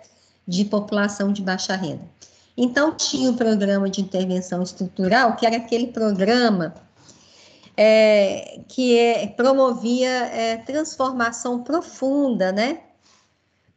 de 0.46 0.64
população 0.64 1.32
de 1.32 1.42
baixa 1.42 1.76
renda. 1.76 2.02
Então, 2.56 2.94
tinha 2.94 3.30
o 3.30 3.36
programa 3.36 3.88
de 3.88 4.00
intervenção 4.00 4.62
estrutural, 4.62 5.36
que 5.36 5.46
era 5.46 5.56
aquele 5.56 5.88
programa 5.88 6.74
é, 7.76 8.60
que 8.68 8.98
é, 8.98 9.26
promovia 9.28 10.08
é, 10.08 10.56
transformação 10.58 11.62
profunda, 11.62 12.52
né, 12.52 12.80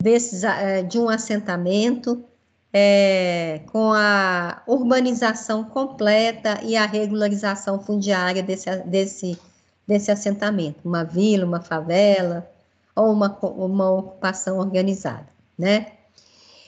desses, 0.03 0.43
eh, 0.43 0.83
de 0.83 0.99
um 0.99 1.07
assentamento, 1.07 2.25
é, 2.73 3.61
com 3.71 3.93
a 3.93 4.61
urbanização 4.67 5.63
completa 5.63 6.59
e 6.61 6.75
a 6.75 6.85
regularização 6.85 7.79
fundiária 7.79 8.43
desse, 8.43 8.69
desse, 8.79 9.39
desse 9.87 10.11
assentamento, 10.11 10.79
uma 10.83 11.05
vila, 11.05 11.45
uma 11.45 11.61
favela 11.61 12.45
ou 12.93 13.13
uma, 13.13 13.29
uma 13.43 13.91
ocupação 13.91 14.57
organizada, 14.57 15.27
né? 15.57 15.87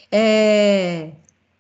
É, 0.10 1.12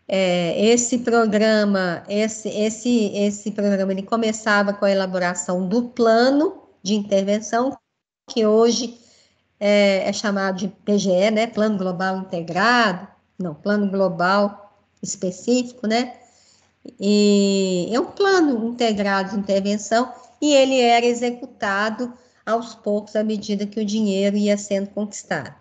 é, 0.07 0.65
esse 0.65 0.99
programa, 0.99 2.03
esse, 2.07 2.47
esse, 2.47 3.11
esse 3.17 3.51
programa, 3.51 3.91
ele 3.91 4.03
começava 4.03 4.71
com 4.71 4.85
a 4.85 4.91
elaboração 4.91 5.67
do 5.67 5.89
plano 5.89 6.63
de 6.81 6.93
intervenção, 6.93 7.77
que 8.29 8.45
hoje 8.45 8.97
é, 9.67 10.07
é 10.07 10.13
chamado 10.13 10.57
de 10.57 10.67
PGE, 10.67 11.31
né? 11.31 11.47
Plano 11.47 11.75
Global 11.75 12.17
Integrado, 12.19 13.07
não, 13.39 13.55
Plano 13.55 13.89
Global 13.89 14.71
Específico, 15.01 15.87
né? 15.87 16.13
E 16.99 17.89
é 17.91 17.99
um 17.99 18.05
plano 18.05 18.67
integrado 18.67 19.31
de 19.31 19.37
intervenção 19.37 20.13
e 20.39 20.53
ele 20.53 20.79
era 20.79 21.03
executado 21.03 22.13
aos 22.45 22.75
poucos 22.75 23.15
à 23.15 23.23
medida 23.23 23.65
que 23.65 23.79
o 23.79 23.85
dinheiro 23.85 24.37
ia 24.37 24.55
sendo 24.55 24.91
conquistado. 24.91 25.51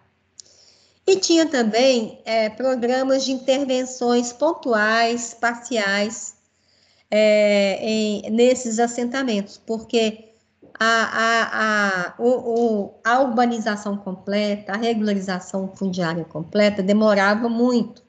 E 1.07 1.17
tinha 1.17 1.47
também 1.47 2.21
é, 2.27 2.51
programas 2.51 3.25
de 3.25 3.33
intervenções 3.33 4.35
pontuais, 4.35 5.33
parciais, 5.33 6.35
é, 7.11 7.79
em, 7.81 8.31
nesses 8.31 8.79
assentamentos, 8.79 9.59
porque 9.65 10.34
a, 10.79 10.87
a, 10.87 12.09
a, 12.09 12.15
o, 12.19 12.29
o, 12.29 12.95
a 13.05 13.21
urbanização 13.21 13.97
completa, 13.97 14.73
a 14.73 14.77
regularização 14.77 15.73
fundiária 15.75 16.25
completa 16.25 16.83
demorava 16.83 17.49
muito 17.49 18.03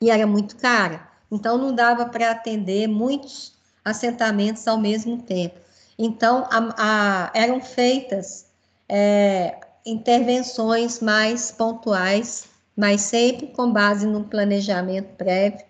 e 0.00 0.10
era 0.10 0.26
muito 0.26 0.56
cara. 0.56 1.08
Então, 1.30 1.58
não 1.58 1.74
dava 1.74 2.06
para 2.06 2.30
atender 2.30 2.86
muitos 2.86 3.52
assentamentos 3.84 4.66
ao 4.66 4.78
mesmo 4.78 5.22
tempo. 5.22 5.58
Então, 5.98 6.46
a, 6.50 6.74
a, 6.78 7.30
eram 7.34 7.60
feitas 7.60 8.46
é, 8.88 9.58
intervenções 9.84 11.00
mais 11.00 11.50
pontuais, 11.50 12.48
mas 12.76 13.02
sempre 13.02 13.48
com 13.48 13.72
base 13.72 14.06
no 14.06 14.24
planejamento 14.24 15.14
prévio, 15.16 15.66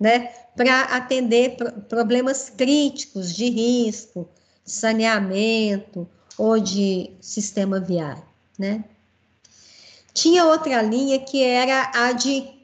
né, 0.00 0.30
para 0.56 0.82
atender 0.82 1.56
problemas 1.88 2.50
críticos 2.50 3.34
de 3.34 3.48
risco, 3.50 4.28
saneamento 4.68 6.08
ou 6.36 6.60
de 6.60 7.10
sistema 7.20 7.80
viário, 7.80 8.22
né? 8.58 8.84
Tinha 10.12 10.44
outra 10.44 10.82
linha 10.82 11.18
que 11.18 11.42
era 11.42 11.90
a 11.94 12.12
de 12.12 12.56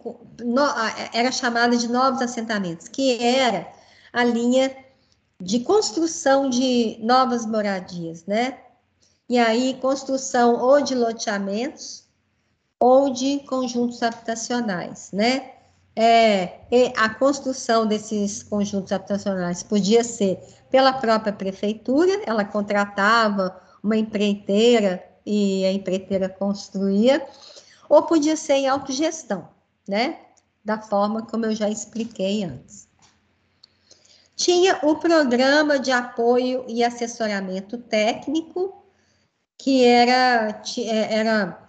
era 1.12 1.32
chamada 1.32 1.76
de 1.76 1.88
novos 1.88 2.20
assentamentos, 2.20 2.88
que 2.88 3.22
era 3.22 3.66
a 4.12 4.24
linha 4.24 4.74
de 5.40 5.60
construção 5.60 6.50
de 6.50 6.98
novas 7.00 7.46
moradias, 7.46 8.24
né? 8.26 8.58
E 9.28 9.38
aí 9.38 9.78
construção 9.80 10.56
ou 10.60 10.82
de 10.82 10.94
loteamentos 10.94 12.04
ou 12.78 13.10
de 13.10 13.38
conjuntos 13.40 14.02
habitacionais, 14.02 15.10
né? 15.12 15.50
É, 15.96 16.58
a 16.96 17.08
construção 17.08 17.86
desses 17.86 18.42
conjuntos 18.42 18.90
habitacionais 18.90 19.62
podia 19.62 20.02
ser 20.02 20.40
pela 20.74 20.92
própria 20.92 21.32
prefeitura, 21.32 22.20
ela 22.26 22.44
contratava 22.44 23.56
uma 23.80 23.96
empreiteira 23.96 25.00
e 25.24 25.64
a 25.64 25.72
empreiteira 25.72 26.28
construía, 26.28 27.24
ou 27.88 28.02
podia 28.02 28.36
ser 28.36 28.54
em 28.54 28.66
autogestão, 28.66 29.48
né? 29.86 30.18
Da 30.64 30.82
forma 30.82 31.22
como 31.26 31.46
eu 31.46 31.54
já 31.54 31.70
expliquei 31.70 32.42
antes. 32.42 32.88
Tinha 34.34 34.80
o 34.82 34.96
programa 34.96 35.78
de 35.78 35.92
apoio 35.92 36.64
e 36.66 36.82
assessoramento 36.82 37.78
técnico, 37.78 38.84
que 39.56 39.84
era, 39.84 40.60
é, 40.76 41.14
era 41.14 41.68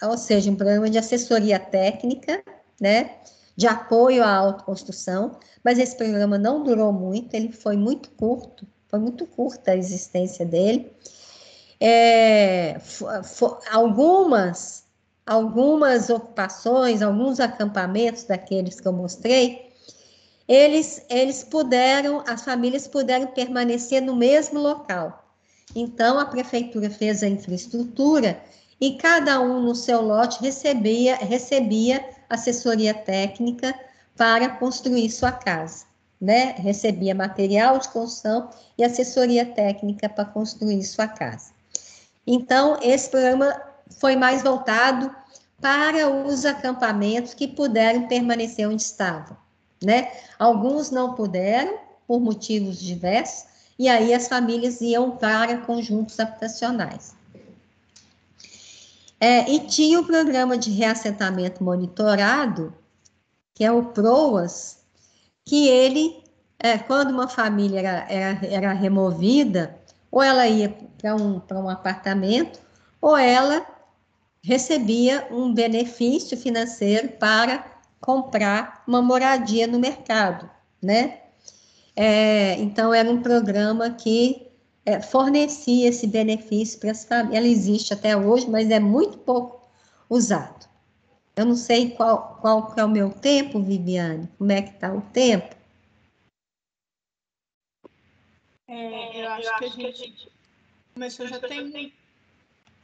ou 0.00 0.16
seja, 0.16 0.48
um 0.48 0.54
programa 0.54 0.88
de 0.88 0.96
assessoria 0.96 1.58
técnica, 1.58 2.40
né? 2.80 3.16
De 3.62 3.68
apoio 3.68 4.24
à 4.24 4.34
autoconstrução, 4.34 5.38
mas 5.62 5.78
esse 5.78 5.96
programa 5.96 6.36
não 6.36 6.64
durou 6.64 6.92
muito, 6.92 7.32
ele 7.32 7.52
foi 7.52 7.76
muito 7.76 8.10
curto, 8.10 8.66
foi 8.88 8.98
muito 8.98 9.24
curta 9.24 9.70
a 9.70 9.76
existência 9.76 10.44
dele. 10.44 10.92
É, 11.80 12.76
algumas, 13.70 14.82
algumas 15.24 16.10
ocupações, 16.10 17.02
alguns 17.02 17.38
acampamentos 17.38 18.24
daqueles 18.24 18.80
que 18.80 18.88
eu 18.88 18.92
mostrei, 18.92 19.70
eles, 20.48 21.06
eles 21.08 21.44
puderam, 21.44 22.24
as 22.26 22.42
famílias 22.42 22.88
puderam 22.88 23.28
permanecer 23.28 24.02
no 24.02 24.16
mesmo 24.16 24.58
local. 24.58 25.24
Então, 25.72 26.18
a 26.18 26.26
prefeitura 26.26 26.90
fez 26.90 27.22
a 27.22 27.28
infraestrutura 27.28 28.42
e 28.80 28.96
cada 28.96 29.40
um 29.40 29.62
no 29.62 29.76
seu 29.76 30.02
lote 30.02 30.42
recebia, 30.42 31.14
recebia 31.14 32.04
assessoria 32.34 32.94
técnica 32.94 33.74
para 34.16 34.48
construir 34.48 35.10
sua 35.10 35.32
casa, 35.32 35.84
né? 36.20 36.54
Recebia 36.58 37.14
material 37.14 37.78
de 37.78 37.88
construção 37.88 38.50
e 38.76 38.84
assessoria 38.84 39.44
técnica 39.46 40.08
para 40.08 40.24
construir 40.24 40.82
sua 40.84 41.08
casa. 41.08 41.52
Então, 42.26 42.78
esse 42.82 43.10
programa 43.10 43.60
foi 43.98 44.16
mais 44.16 44.42
voltado 44.42 45.14
para 45.60 46.08
os 46.08 46.44
acampamentos 46.44 47.34
que 47.34 47.46
puderam 47.46 48.08
permanecer 48.08 48.68
onde 48.68 48.82
estavam, 48.82 49.36
né? 49.82 50.10
Alguns 50.38 50.90
não 50.90 51.14
puderam 51.14 51.78
por 52.06 52.20
motivos 52.20 52.80
diversos, 52.80 53.44
e 53.78 53.88
aí 53.88 54.12
as 54.12 54.28
famílias 54.28 54.80
iam 54.80 55.16
para 55.16 55.58
conjuntos 55.58 56.18
habitacionais. 56.20 57.14
É, 59.24 59.48
e 59.48 59.60
tinha 59.60 60.00
o 60.00 60.04
programa 60.04 60.58
de 60.58 60.68
reassentamento 60.72 61.62
monitorado, 61.62 62.74
que 63.54 63.62
é 63.62 63.70
o 63.70 63.84
PROAS, 63.84 64.78
que 65.44 65.68
ele, 65.68 66.24
é, 66.58 66.76
quando 66.76 67.12
uma 67.12 67.28
família 67.28 67.78
era, 67.78 68.12
era, 68.12 68.46
era 68.46 68.72
removida, 68.72 69.78
ou 70.10 70.20
ela 70.20 70.48
ia 70.48 70.76
para 70.98 71.14
um, 71.14 71.40
um 71.52 71.68
apartamento, 71.68 72.58
ou 73.00 73.16
ela 73.16 73.64
recebia 74.42 75.28
um 75.30 75.54
benefício 75.54 76.36
financeiro 76.36 77.10
para 77.10 77.64
comprar 78.00 78.82
uma 78.88 79.00
moradia 79.00 79.68
no 79.68 79.78
mercado, 79.78 80.50
né? 80.82 81.20
É, 81.94 82.54
então, 82.54 82.92
era 82.92 83.08
um 83.08 83.22
programa 83.22 83.88
que 83.90 84.51
é, 84.84 85.00
fornecia 85.00 85.88
esse 85.88 86.06
benefício 86.06 86.78
para 86.78 86.90
as 86.90 87.04
famílias. 87.04 87.36
Ela 87.36 87.46
existe 87.46 87.92
até 87.92 88.16
hoje, 88.16 88.48
mas 88.50 88.70
é 88.70 88.80
muito 88.80 89.18
pouco 89.18 89.68
usado. 90.08 90.68
Eu 91.34 91.46
não 91.46 91.56
sei 91.56 91.90
qual, 91.90 92.38
qual 92.40 92.74
é 92.76 92.84
o 92.84 92.88
meu 92.88 93.10
tempo, 93.10 93.62
Viviane, 93.62 94.28
como 94.36 94.52
é 94.52 94.60
que 94.60 94.70
está 94.70 94.92
o 94.92 95.00
tempo? 95.00 95.54
É, 98.68 99.24
eu 99.24 99.30
acho 99.30 99.58
que 99.58 99.64
a 99.64 99.68
gente 99.68 100.32
começou 100.94 101.26
já 101.26 101.40
tem... 101.40 101.92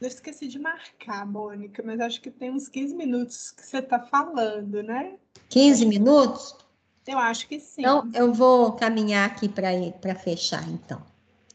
Eu 0.01 0.07
esqueci 0.07 0.47
de 0.47 0.57
marcar, 0.57 1.25
Mônica, 1.25 1.83
mas 1.85 1.99
acho 1.99 2.21
que 2.21 2.31
tem 2.31 2.49
uns 2.49 2.69
15 2.69 2.95
minutos 2.95 3.51
que 3.51 3.65
você 3.65 3.79
está 3.79 3.99
falando, 3.99 4.81
né? 4.81 5.15
15 5.49 5.85
minutos? 5.85 6.55
Eu 7.05 7.17
acho 7.17 7.47
que 7.47 7.59
sim. 7.59 7.81
Então, 7.81 8.09
eu 8.13 8.33
vou 8.33 8.71
caminhar 8.73 9.29
aqui 9.29 9.49
para 9.49 10.15
fechar, 10.15 10.67
então. 10.69 11.03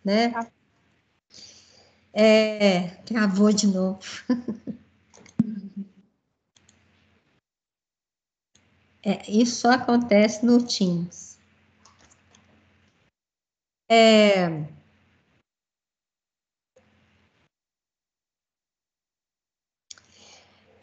Né? 0.05 0.30
Tá. 0.30 0.46
É, 2.12 2.88
travou 3.05 3.52
de 3.52 3.66
novo. 3.66 3.98
é, 9.02 9.28
isso 9.30 9.62
só 9.62 9.72
acontece 9.72 10.46
no 10.46 10.62
Teams. 10.62 11.36
É, 13.88 14.64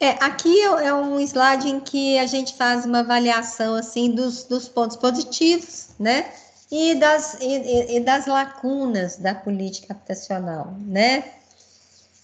É, 0.02 0.18
aqui 0.20 0.60
é, 0.62 0.86
é 0.86 0.94
um 0.94 1.20
slide 1.20 1.68
em 1.68 1.78
que 1.78 2.18
a 2.18 2.26
gente 2.26 2.56
faz 2.56 2.84
uma 2.84 2.98
avaliação 2.98 3.76
assim 3.76 4.12
dos, 4.12 4.42
dos 4.42 4.68
pontos 4.68 4.96
positivos, 4.96 5.90
né? 5.96 6.28
E 6.74 6.94
das, 6.94 7.36
e, 7.38 7.96
e 7.96 8.00
das 8.00 8.24
lacunas 8.24 9.18
da 9.18 9.34
política 9.34 9.92
habitacional, 9.92 10.74
né? 10.78 11.22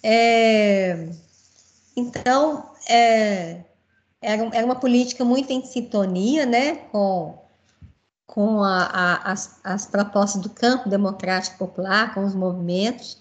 É, 0.02 1.10
então, 1.94 2.70
é, 2.88 3.60
era, 4.22 4.42
era 4.56 4.64
uma 4.64 4.76
política 4.76 5.22
muito 5.22 5.52
em 5.52 5.62
sintonia, 5.62 6.46
né, 6.46 6.76
com, 6.90 7.36
com 8.26 8.62
a, 8.62 8.84
a, 8.84 9.32
as, 9.32 9.60
as 9.62 9.84
propostas 9.84 10.40
do 10.40 10.48
campo 10.48 10.88
democrático 10.88 11.58
popular, 11.58 12.14
com 12.14 12.24
os 12.24 12.34
movimentos. 12.34 13.18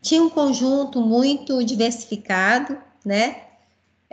Tinha 0.00 0.22
um 0.22 0.30
conjunto 0.30 1.02
muito 1.02 1.62
diversificado, 1.62 2.78
né? 3.04 3.42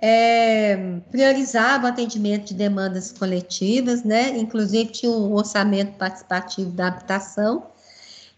É, 0.01 0.77
priorizava 1.11 1.85
o 1.85 1.89
atendimento 1.89 2.47
de 2.47 2.53
demandas 2.53 3.11
coletivas, 3.11 4.03
né? 4.03 4.29
Inclusive 4.37 4.91
tinha 4.91 5.11
um 5.11 5.33
orçamento 5.33 5.97
participativo 5.97 6.71
da 6.71 6.87
habitação, 6.87 7.67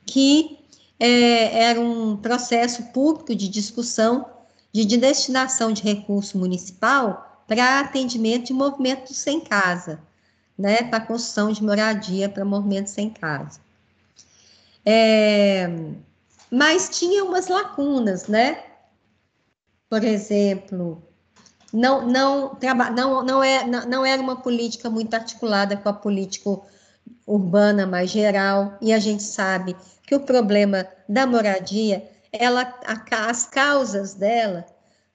que 0.05 0.59
é, 0.99 1.66
era 1.66 1.80
um 1.80 2.18
processo 2.18 2.84
público 2.91 3.36
de 3.36 3.47
discussão 3.47 4.26
de, 4.74 4.86
de 4.86 4.97
destinação 4.97 5.72
de 5.72 5.84
recurso 5.84 6.38
municipal 6.38 7.43
para 7.47 7.82
atendimento 7.82 8.47
de 8.47 8.53
movimentos 8.53 9.18
sem 9.18 9.39
casa, 9.39 9.99
né? 10.57 10.84
Para 10.84 11.01
construção 11.01 11.51
de 11.51 11.64
moradia 11.64 12.28
para 12.28 12.43
movimentos 12.43 12.93
sem 12.93 13.09
casa. 13.09 13.59
É, 14.84 15.70
mas 16.49 16.89
tinha 16.89 17.24
umas 17.24 17.47
lacunas, 17.47 18.28
né? 18.28 18.64
por 19.91 20.05
exemplo, 20.05 21.03
não, 21.74 22.06
não, 22.06 22.58
não, 22.94 23.24
não, 23.24 23.44
é, 23.44 23.66
não, 23.66 24.06
era 24.06 24.22
uma 24.22 24.36
política 24.36 24.90
muito 24.90 25.14
articulada 25.14 25.78
com 25.78 25.90
a 25.90 25.94
política 25.94 26.60
urbana 27.26 27.88
mais 27.88 28.10
geral, 28.10 28.78
e 28.82 28.92
a 28.92 29.00
gente 29.00 29.24
sabe 29.24 29.76
que 30.06 30.14
o 30.14 30.20
problema 30.20 30.86
da 31.08 31.26
moradia, 31.26 32.10
ela, 32.32 32.74
as 32.86 33.46
causas 33.46 34.14
dela, 34.14 34.66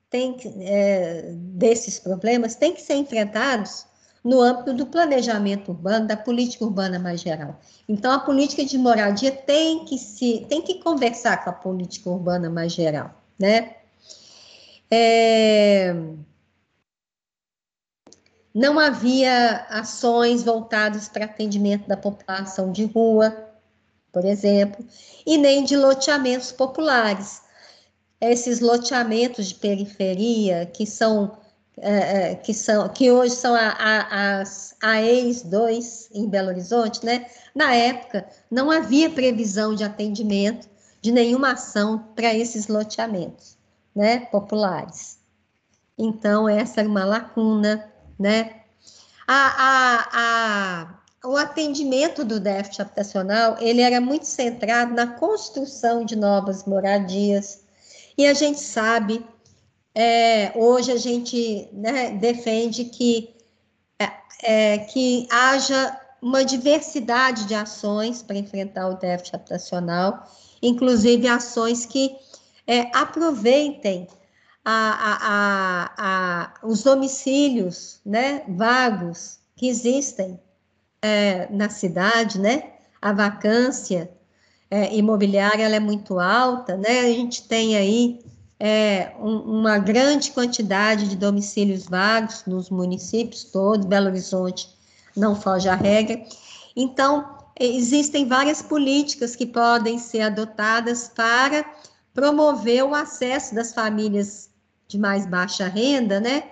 tem, 0.08 0.36
é, 0.60 1.30
desses 1.32 1.98
problemas, 1.98 2.54
têm 2.54 2.72
que 2.72 2.80
ser 2.80 2.94
enfrentados 2.94 3.86
no 4.24 4.40
âmbito 4.40 4.72
do 4.74 4.86
planejamento 4.86 5.68
urbano, 5.70 6.06
da 6.06 6.16
política 6.16 6.64
urbana 6.64 6.98
mais 6.98 7.20
geral. 7.20 7.60
Então, 7.88 8.10
a 8.10 8.18
política 8.18 8.64
de 8.64 8.76
moradia 8.76 9.30
tem 9.30 9.84
que 9.84 9.98
se, 9.98 10.44
tem 10.48 10.62
que 10.62 10.80
conversar 10.80 11.44
com 11.44 11.50
a 11.50 11.52
política 11.52 12.10
urbana 12.10 12.50
mais 12.50 12.72
geral, 12.72 13.10
né? 13.38 13.76
É, 14.90 15.94
não 18.56 18.78
havia 18.78 19.66
ações 19.68 20.42
voltadas 20.42 21.10
para 21.10 21.26
atendimento 21.26 21.86
da 21.86 21.94
população 21.94 22.72
de 22.72 22.86
rua, 22.86 23.36
por 24.10 24.24
exemplo, 24.24 24.82
e 25.26 25.36
nem 25.36 25.62
de 25.62 25.76
loteamentos 25.76 26.52
populares. 26.52 27.42
Esses 28.18 28.60
loteamentos 28.60 29.48
de 29.48 29.56
periferia, 29.56 30.64
que 30.64 30.86
são, 30.86 31.36
é, 31.76 32.30
é 32.30 32.34
que, 32.34 32.54
são 32.54 32.88
que 32.88 33.10
hoje 33.10 33.34
são 33.34 33.54
a, 33.54 33.76
a, 33.78 34.40
as 34.40 34.74
AES 34.80 35.42
2 35.42 36.08
em 36.14 36.26
Belo 36.26 36.48
Horizonte, 36.48 37.04
né? 37.04 37.26
Na 37.54 37.74
época, 37.74 38.26
não 38.50 38.70
havia 38.70 39.10
previsão 39.10 39.74
de 39.74 39.84
atendimento 39.84 40.66
de 41.02 41.12
nenhuma 41.12 41.52
ação 41.52 41.98
para 42.16 42.32
esses 42.32 42.68
loteamentos 42.68 43.58
né, 43.94 44.20
populares. 44.20 45.18
Então, 45.98 46.48
essa 46.48 46.80
era 46.80 46.88
uma 46.88 47.04
lacuna, 47.04 47.92
né? 48.18 48.62
A, 49.26 49.34
a, 49.58 50.08
a, 50.12 51.28
o 51.28 51.36
atendimento 51.36 52.24
do 52.24 52.38
déficit 52.38 52.82
habitacional, 52.82 53.56
ele 53.60 53.80
era 53.80 54.00
muito 54.00 54.26
centrado 54.26 54.94
na 54.94 55.06
construção 55.06 56.04
de 56.04 56.14
novas 56.14 56.64
moradias, 56.64 57.64
e 58.16 58.26
a 58.26 58.32
gente 58.32 58.60
sabe, 58.60 59.24
é, 59.94 60.52
hoje 60.54 60.90
a 60.90 60.96
gente 60.96 61.68
né, 61.72 62.10
defende 62.12 62.84
que, 62.84 63.34
é, 63.98 64.10
é, 64.42 64.78
que 64.78 65.28
haja 65.30 66.00
uma 66.22 66.44
diversidade 66.44 67.44
de 67.44 67.54
ações 67.54 68.22
para 68.22 68.36
enfrentar 68.36 68.88
o 68.88 68.94
déficit 68.94 69.36
habitacional, 69.36 70.26
inclusive 70.62 71.28
ações 71.28 71.84
que 71.84 72.16
é, 72.66 72.90
aproveitem 72.96 74.08
a, 74.68 75.18
a, 75.22 75.92
a, 75.96 76.66
os 76.66 76.82
domicílios 76.82 78.00
né, 78.04 78.42
vagos 78.48 79.38
que 79.54 79.68
existem 79.68 80.40
é, 81.00 81.46
na 81.52 81.68
cidade, 81.68 82.40
né? 82.40 82.72
A 83.00 83.12
vacância 83.12 84.10
é, 84.68 84.92
imobiliária 84.92 85.62
ela 85.62 85.76
é 85.76 85.80
muito 85.80 86.18
alta, 86.18 86.76
né? 86.76 87.00
A 87.00 87.12
gente 87.12 87.46
tem 87.46 87.76
aí 87.76 88.18
é, 88.58 89.12
um, 89.20 89.60
uma 89.60 89.78
grande 89.78 90.32
quantidade 90.32 91.08
de 91.08 91.16
domicílios 91.16 91.84
vagos 91.84 92.42
nos 92.44 92.68
municípios 92.68 93.44
todos, 93.44 93.86
Belo 93.86 94.08
Horizonte 94.08 94.68
não 95.16 95.40
foge 95.40 95.68
à 95.68 95.76
regra. 95.76 96.20
Então, 96.74 97.38
existem 97.58 98.26
várias 98.26 98.62
políticas 98.62 99.36
que 99.36 99.46
podem 99.46 99.96
ser 99.96 100.22
adotadas 100.22 101.08
para 101.08 101.64
promover 102.12 102.82
o 102.82 102.94
acesso 102.96 103.54
das 103.54 103.72
famílias 103.72 104.50
de 104.88 104.98
mais 104.98 105.26
baixa 105.26 105.66
renda, 105.68 106.20
né, 106.20 106.44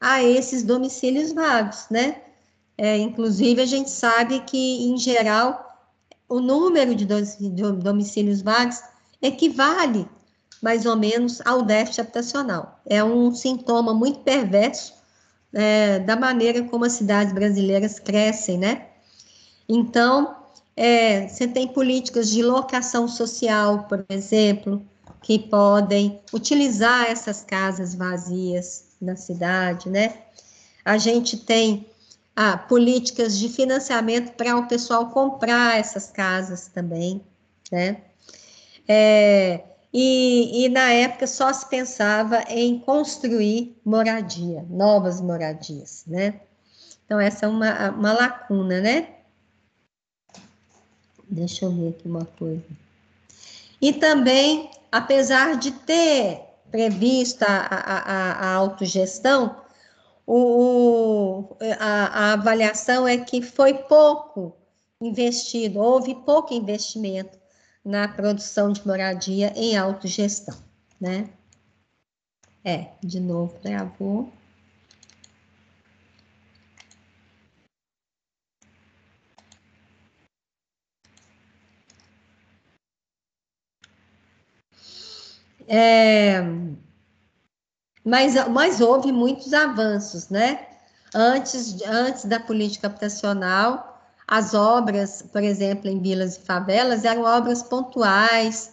a 0.00 0.22
esses 0.22 0.62
domicílios 0.62 1.32
vagos, 1.32 1.86
né? 1.90 2.22
É, 2.76 2.96
inclusive, 2.96 3.60
a 3.60 3.66
gente 3.66 3.90
sabe 3.90 4.40
que, 4.40 4.84
em 4.88 4.96
geral, 4.96 5.78
o 6.28 6.40
número 6.40 6.94
de 6.94 7.04
domicílios 7.04 8.40
vagos 8.40 8.80
equivale 9.20 10.08
mais 10.62 10.86
ou 10.86 10.96
menos 10.96 11.40
ao 11.44 11.62
déficit 11.62 12.02
habitacional. 12.02 12.80
É 12.86 13.02
um 13.02 13.34
sintoma 13.34 13.94
muito 13.94 14.20
perverso 14.20 14.94
é, 15.52 15.98
da 15.98 16.16
maneira 16.16 16.62
como 16.64 16.84
as 16.84 16.92
cidades 16.92 17.32
brasileiras 17.32 17.98
crescem, 17.98 18.58
né? 18.58 18.86
Então, 19.68 20.36
é, 20.76 21.28
você 21.28 21.46
tem 21.48 21.68
políticas 21.68 22.30
de 22.30 22.42
locação 22.42 23.08
social, 23.08 23.84
por 23.88 24.04
exemplo, 24.08 24.82
que 25.22 25.38
podem 25.38 26.20
utilizar 26.32 27.10
essas 27.10 27.42
casas 27.42 27.94
vazias 27.94 28.84
na 29.00 29.16
cidade, 29.16 29.88
né? 29.88 30.14
A 30.84 30.96
gente 30.96 31.36
tem 31.36 31.86
ah, 32.34 32.56
políticas 32.56 33.38
de 33.38 33.48
financiamento 33.48 34.32
para 34.32 34.56
o 34.56 34.66
pessoal 34.66 35.10
comprar 35.10 35.78
essas 35.78 36.10
casas 36.10 36.68
também, 36.68 37.20
né? 37.70 38.02
É, 38.88 39.62
e, 39.92 40.64
e, 40.64 40.68
na 40.68 40.90
época 40.92 41.26
só 41.26 41.52
se 41.52 41.68
pensava 41.68 42.42
em 42.48 42.78
construir 42.78 43.76
moradia, 43.84 44.64
novas 44.70 45.20
moradias, 45.20 46.04
né? 46.06 46.40
Então, 47.04 47.18
essa 47.18 47.46
é 47.46 47.48
uma, 47.48 47.90
uma 47.90 48.12
lacuna, 48.12 48.80
né? 48.80 49.08
Deixa 51.28 51.64
eu 51.64 51.72
ver 51.72 51.88
aqui 51.88 52.08
uma 52.08 52.24
coisa. 52.24 52.62
E 53.80 53.92
também, 53.92 54.70
apesar 54.90 55.56
de 55.56 55.72
ter 55.72 56.42
previsto 56.70 57.42
a, 57.42 57.56
a, 57.56 57.98
a, 57.98 58.32
a 58.32 58.54
autogestão, 58.54 59.56
o, 60.26 61.56
a, 61.78 62.28
a 62.28 62.32
avaliação 62.34 63.06
é 63.06 63.18
que 63.18 63.42
foi 63.42 63.74
pouco 63.74 64.56
investido, 65.00 65.80
houve 65.80 66.14
pouco 66.14 66.54
investimento 66.54 67.38
na 67.84 68.06
produção 68.06 68.70
de 68.70 68.86
moradia 68.86 69.52
em 69.56 69.76
autogestão, 69.76 70.56
né? 71.00 71.30
É, 72.62 72.90
de 73.02 73.18
novo, 73.18 73.58
travou. 73.60 74.30
É, 85.72 86.42
mas, 88.04 88.34
mas 88.48 88.80
houve 88.80 89.12
muitos 89.12 89.52
avanços, 89.52 90.28
né? 90.28 90.66
Antes, 91.14 91.80
antes 91.82 92.24
da 92.24 92.40
política 92.40 92.88
habitacional, 92.88 94.02
as 94.26 94.52
obras, 94.52 95.22
por 95.22 95.44
exemplo, 95.44 95.88
em 95.88 96.00
vilas 96.00 96.36
e 96.36 96.40
favelas, 96.40 97.04
eram 97.04 97.22
obras 97.22 97.62
pontuais, 97.62 98.72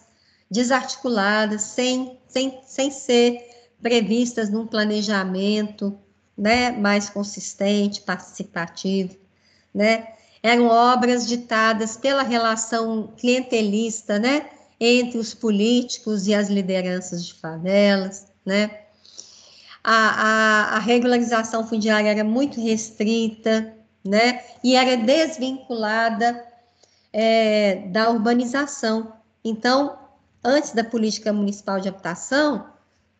desarticuladas, 0.50 1.62
sem, 1.62 2.18
sem, 2.26 2.60
sem 2.66 2.90
ser 2.90 3.48
previstas 3.80 4.50
num 4.50 4.66
planejamento 4.66 5.96
né, 6.36 6.72
mais 6.72 7.08
consistente, 7.08 8.00
participativo, 8.00 9.16
né? 9.72 10.14
Eram 10.42 10.66
obras 10.66 11.28
ditadas 11.28 11.96
pela 11.96 12.24
relação 12.24 13.12
clientelista, 13.16 14.18
né? 14.18 14.57
Entre 14.80 15.18
os 15.18 15.34
políticos 15.34 16.26
e 16.26 16.34
as 16.34 16.48
lideranças 16.48 17.26
de 17.26 17.34
favelas, 17.34 18.26
né? 18.44 18.82
A, 19.82 19.92
a, 19.92 20.76
a, 20.76 20.78
regularização 20.78 21.66
fundiária 21.66 22.10
era 22.10 22.24
muito 22.24 22.60
restrita, 22.60 23.74
né? 24.04 24.42
E 24.62 24.76
era 24.76 24.96
desvinculada 24.96 26.44
é, 27.12 27.86
da 27.86 28.10
urbanização. 28.10 29.12
Então, 29.44 29.98
antes 30.44 30.72
da 30.72 30.84
política 30.84 31.32
municipal 31.32 31.80
de 31.80 31.88
habitação, 31.88 32.66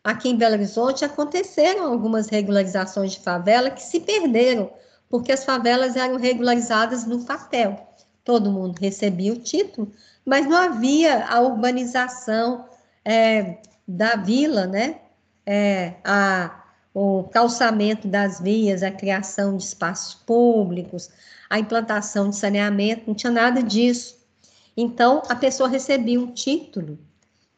aqui 0.04 0.28
em 0.28 0.36
Belo 0.36 0.54
Horizonte 0.54 1.04
aconteceram 1.04 1.90
algumas 1.90 2.28
regularizações 2.28 3.12
de 3.12 3.20
favela 3.20 3.70
que 3.70 3.82
se 3.82 4.00
perderam, 4.00 4.70
porque 5.08 5.32
as 5.32 5.44
favelas 5.44 5.96
eram 5.96 6.16
regularizadas 6.16 7.06
no 7.06 7.24
papel. 7.24 7.88
Todo 8.24 8.52
mundo 8.52 8.78
recebia 8.78 9.32
o 9.32 9.38
título, 9.38 9.90
mas 10.28 10.46
não 10.46 10.58
havia 10.58 11.24
a 11.24 11.40
urbanização 11.40 12.66
é, 13.02 13.62
da 13.86 14.14
vila, 14.14 14.66
né? 14.66 15.00
É, 15.46 15.94
a, 16.04 16.64
o 16.92 17.24
calçamento 17.24 18.06
das 18.06 18.38
vias, 18.38 18.82
a 18.82 18.90
criação 18.90 19.56
de 19.56 19.62
espaços 19.62 20.14
públicos, 20.14 21.08
a 21.48 21.58
implantação 21.58 22.28
de 22.28 22.36
saneamento, 22.36 23.04
não 23.06 23.14
tinha 23.14 23.32
nada 23.32 23.62
disso. 23.62 24.18
Então, 24.76 25.22
a 25.30 25.34
pessoa 25.34 25.66
recebia 25.66 26.20
um 26.20 26.30
título 26.30 26.98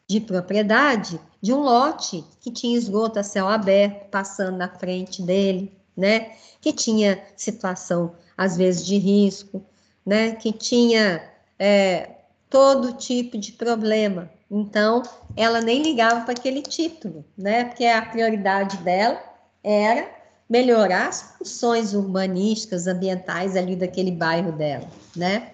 de 0.06 0.20
propriedade 0.20 1.20
de 1.42 1.52
um 1.52 1.58
lote 1.58 2.24
que 2.40 2.52
tinha 2.52 2.78
esgoto 2.78 3.18
a 3.18 3.24
céu 3.24 3.48
aberto 3.48 4.08
passando 4.10 4.56
na 4.56 4.68
frente 4.68 5.22
dele, 5.22 5.72
né? 5.96 6.36
Que 6.60 6.72
tinha 6.72 7.20
situação, 7.36 8.14
às 8.38 8.56
vezes, 8.56 8.86
de 8.86 8.96
risco, 8.96 9.60
né? 10.06 10.36
Que 10.36 10.52
tinha 10.52 11.20
é, 11.58 12.19
todo 12.50 12.92
tipo 12.94 13.38
de 13.38 13.52
problema. 13.52 14.28
Então, 14.50 15.02
ela 15.36 15.60
nem 15.60 15.80
ligava 15.80 16.22
para 16.22 16.32
aquele 16.32 16.60
título, 16.60 17.24
né? 17.38 17.64
Porque 17.64 17.86
a 17.86 18.02
prioridade 18.02 18.76
dela 18.78 19.22
era 19.62 20.10
melhorar 20.48 21.08
as 21.08 21.22
funções 21.38 21.94
urbanísticas, 21.94 22.88
ambientais 22.88 23.54
ali 23.54 23.76
daquele 23.76 24.10
bairro 24.10 24.50
dela, 24.50 24.88
né? 25.14 25.52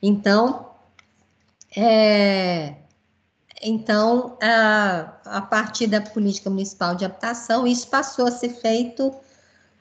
Então, 0.00 0.70
é, 1.76 2.74
então 3.60 4.38
a, 4.40 5.14
a 5.24 5.40
partir 5.40 5.88
da 5.88 6.00
política 6.00 6.48
municipal 6.48 6.94
de 6.94 7.04
habitação, 7.04 7.66
isso 7.66 7.88
passou 7.88 8.28
a 8.28 8.30
ser 8.30 8.50
feito 8.50 9.12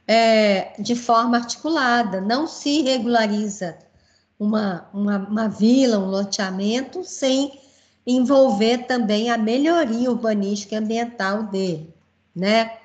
é, 0.08 0.74
de 0.80 0.96
forma 0.96 1.38
articulada, 1.38 2.20
não 2.20 2.48
se 2.48 2.82
regulariza 2.82 3.78
uma, 4.44 4.88
uma, 4.94 5.18
uma 5.18 5.48
vila, 5.48 5.98
um 5.98 6.10
loteamento, 6.10 7.04
sem 7.04 7.60
envolver 8.06 8.80
também 8.86 9.32
a 9.32 9.38
melhoria 9.38 10.12
urbanística 10.12 10.76
e 10.76 10.78
ambiental 10.78 11.44
dele, 11.44 11.94
né? 12.36 12.78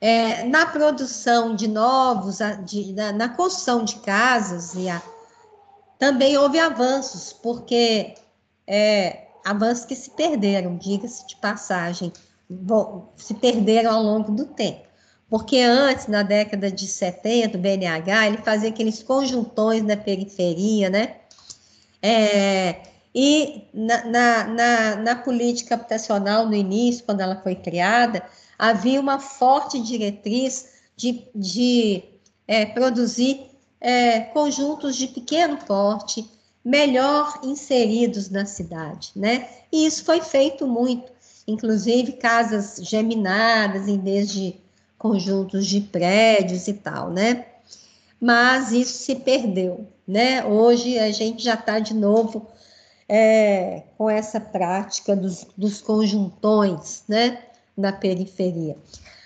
É, 0.00 0.44
na 0.44 0.66
produção 0.66 1.54
de 1.54 1.66
novos, 1.66 2.38
de, 2.66 2.92
na, 2.92 3.12
na, 3.12 3.28
construção 3.28 3.84
de 3.84 3.96
casas, 3.96 4.74
e 4.74 4.88
a, 4.88 5.00
também 5.98 6.36
houve 6.36 6.58
avanços, 6.58 7.32
porque 7.32 8.14
é, 8.66 9.28
avanços 9.44 9.86
que 9.86 9.94
se 9.94 10.10
perderam, 10.10 10.76
diga-se 10.76 11.26
de 11.26 11.36
passagem, 11.36 12.12
se 13.16 13.32
perderam 13.34 13.92
ao 13.92 14.02
longo 14.02 14.32
do 14.32 14.44
tempo. 14.44 14.84
Porque 15.28 15.58
antes, 15.58 16.06
na 16.06 16.22
década 16.22 16.70
de 16.70 16.86
70, 16.86 17.56
o 17.56 17.60
BNH, 17.60 18.26
ele 18.26 18.38
fazia 18.38 18.68
aqueles 18.68 19.02
conjuntões 19.02 19.82
na 19.82 19.96
periferia, 19.96 20.90
né? 20.90 21.16
É, 22.02 22.82
e 23.14 23.62
na, 23.72 24.04
na, 24.04 24.44
na, 24.44 24.96
na, 24.96 25.16
política 25.16 25.74
habitacional, 25.74 26.46
no 26.46 26.54
início, 26.54 27.04
quando 27.04 27.20
ela 27.20 27.36
foi 27.36 27.54
criada, 27.54 28.22
havia 28.58 29.00
uma 29.00 29.18
forte 29.18 29.80
diretriz 29.80 30.68
de, 30.96 31.26
de 31.34 32.02
é, 32.46 32.66
produzir 32.66 33.46
é, 33.80 34.20
conjuntos 34.20 34.96
de 34.96 35.06
pequeno 35.08 35.56
porte, 35.58 36.28
melhor 36.64 37.40
inseridos 37.42 38.30
na 38.30 38.46
cidade, 38.46 39.12
né? 39.14 39.48
E 39.70 39.86
isso 39.86 40.04
foi 40.04 40.20
feito 40.20 40.66
muito, 40.66 41.12
inclusive 41.46 42.12
casas 42.12 42.76
geminadas 42.82 43.86
em 43.86 44.00
vez 44.00 44.32
de 44.32 44.63
conjuntos 45.04 45.66
de 45.66 45.82
prédios 45.82 46.66
e 46.66 46.72
tal, 46.72 47.10
né? 47.10 47.44
Mas 48.18 48.72
isso 48.72 49.04
se 49.04 49.16
perdeu, 49.16 49.86
né? 50.08 50.42
Hoje 50.46 50.98
a 50.98 51.12
gente 51.12 51.44
já 51.44 51.52
está 51.52 51.78
de 51.78 51.92
novo 51.92 52.46
é, 53.06 53.82
com 53.98 54.08
essa 54.08 54.40
prática 54.40 55.14
dos, 55.14 55.46
dos 55.58 55.82
conjuntões, 55.82 57.02
né? 57.06 57.38
Na 57.76 57.92
periferia. 57.92 58.78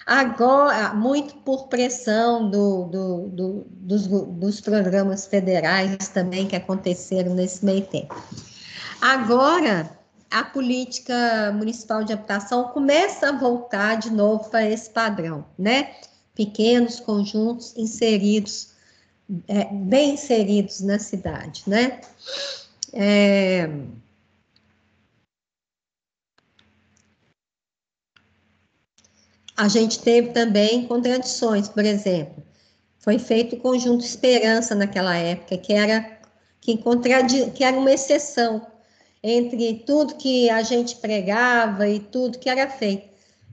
Agora, 0.05 0.95
muito 0.95 1.37
por 1.37 1.69
pressão 1.69 2.51
do, 2.51 2.87
do, 2.87 3.29
do, 3.29 3.67
dos, 3.71 4.09
dos 4.09 4.61
programas 4.61 5.29
federais 5.29 6.09
também 6.09 6.49
que 6.49 6.57
aconteceram 6.57 7.35
nesse 7.35 7.65
meio 7.65 7.87
tempo. 7.87 8.21
Agora, 9.01 9.97
a 10.31 10.45
política 10.45 11.53
municipal 11.53 12.05
de 12.05 12.13
habitação 12.13 12.69
começa 12.69 13.29
a 13.29 13.33
voltar 13.33 13.97
de 13.97 14.11
novo 14.11 14.51
para 14.51 14.69
esse 14.69 14.91
padrão, 14.91 15.45
né? 15.59 15.95
Pequenos 16.35 17.01
conjuntos 17.01 17.77
inseridos, 17.77 18.73
é, 19.47 19.65
bem 19.73 20.15
inseridos 20.15 20.81
na 20.81 20.99
cidade, 20.99 21.63
né? 21.67 22.01
É... 22.93 23.69
A 29.57 29.67
gente 29.67 29.99
teve 30.01 30.29
também 30.31 30.87
contradições, 30.87 31.69
por 31.69 31.85
exemplo, 31.85 32.45
foi 32.99 33.19
feito 33.19 33.57
o 33.57 33.61
conjunto 33.61 34.05
Esperança 34.05 34.75
naquela 34.75 35.17
época, 35.17 35.57
que 35.57 35.73
era 35.73 36.21
que, 36.61 36.77
contradi... 36.79 37.51
que 37.53 37.65
era 37.65 37.77
uma 37.77 37.91
exceção 37.91 38.65
entre 39.23 39.83
tudo 39.87 40.15
que 40.15 40.49
a 40.51 40.63
gente 40.63 40.97
pregava 40.97 41.89
e 41.89 41.99
tudo 41.99 42.39
que 42.39 42.49
era 42.49 42.69
feito. 42.69 43.09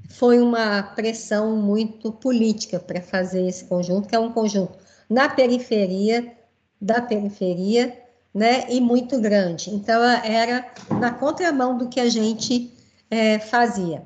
Foi 0.10 0.40
uma 0.40 0.84
pressão 0.84 1.56
muito 1.58 2.12
política 2.12 2.80
para 2.80 3.02
fazer 3.02 3.48
esse 3.48 3.66
conjunto, 3.66 4.08
que 4.08 4.16
é 4.16 4.20
um 4.20 4.32
conjunto 4.32 4.78
na 5.10 5.30
periferia, 5.30 6.34
da 6.80 7.02
periferia, 7.02 7.98
né, 8.34 8.66
e 8.70 8.82
muito 8.82 9.20
grande. 9.20 9.70
Então, 9.70 10.02
era 10.04 10.66
na 11.00 11.12
contramão 11.12 11.78
do 11.78 11.88
que 11.88 12.00
a 12.00 12.10
gente 12.10 12.72
é, 13.10 13.40
fazia. 13.40 14.04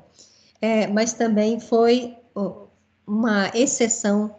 É, 0.62 0.86
mas 0.86 1.12
também 1.12 1.58
foi 1.58 2.16
uma 3.06 3.50
exceção 3.54 4.34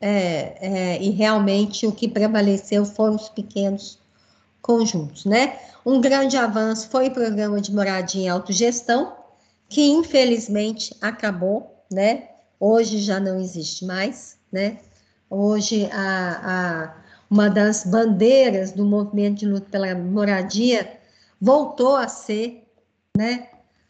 é, 0.00 0.56
é, 0.60 1.02
e 1.02 1.10
realmente 1.10 1.86
o 1.86 1.92
que 1.92 2.08
prevaleceu 2.08 2.84
foram 2.84 3.16
os 3.16 3.28
pequenos 3.28 3.98
conjuntos, 4.66 5.24
né? 5.24 5.58
Um 5.84 6.00
grande 6.00 6.36
avanço 6.36 6.88
foi 6.90 7.06
o 7.06 7.12
programa 7.12 7.60
de 7.60 7.72
moradia 7.72 8.22
em 8.24 8.28
autogestão, 8.28 9.14
que 9.68 9.86
infelizmente 9.86 10.94
acabou, 11.00 11.84
né? 11.90 12.30
Hoje 12.58 12.98
já 12.98 13.20
não 13.20 13.38
existe 13.38 13.84
mais, 13.84 14.36
né? 14.50 14.78
Hoje 15.30 15.88
a, 15.92 16.40
a 16.42 16.94
uma 17.30 17.48
das 17.48 17.84
bandeiras 17.84 18.72
do 18.72 18.84
movimento 18.84 19.40
de 19.40 19.46
luta 19.46 19.68
pela 19.70 19.94
moradia 19.94 20.98
voltou 21.40 21.96
a 21.96 22.08
ser, 22.08 22.64
né, 23.16 23.48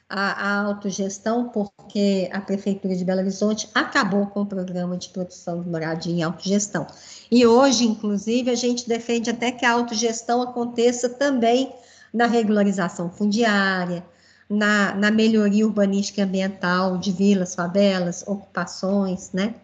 a, 0.08 0.48
a 0.48 0.60
autogestão, 0.62 1.48
porque 1.48 2.28
a 2.32 2.40
Prefeitura 2.40 2.94
de 2.94 3.04
Belo 3.04 3.20
Horizonte 3.20 3.68
acabou 3.74 4.26
com 4.26 4.42
o 4.42 4.46
programa 4.46 4.96
de 4.96 5.08
produção 5.08 5.62
de 5.62 5.68
moradia 5.68 6.12
em 6.12 6.22
autogestão. 6.22 6.86
E 7.30 7.44
hoje, 7.46 7.84
inclusive, 7.84 8.50
a 8.50 8.54
gente 8.54 8.88
defende 8.88 9.30
até 9.30 9.50
que 9.50 9.64
a 9.64 9.72
autogestão 9.72 10.42
aconteça 10.42 11.08
também 11.08 11.72
na 12.12 12.26
regularização 12.26 13.10
fundiária, 13.10 14.04
na, 14.48 14.94
na 14.94 15.10
melhoria 15.10 15.66
urbanística 15.66 16.20
e 16.20 16.24
ambiental 16.24 16.98
de 16.98 17.10
vilas, 17.10 17.54
favelas, 17.54 18.22
ocupações, 18.26 19.32
né? 19.32 19.56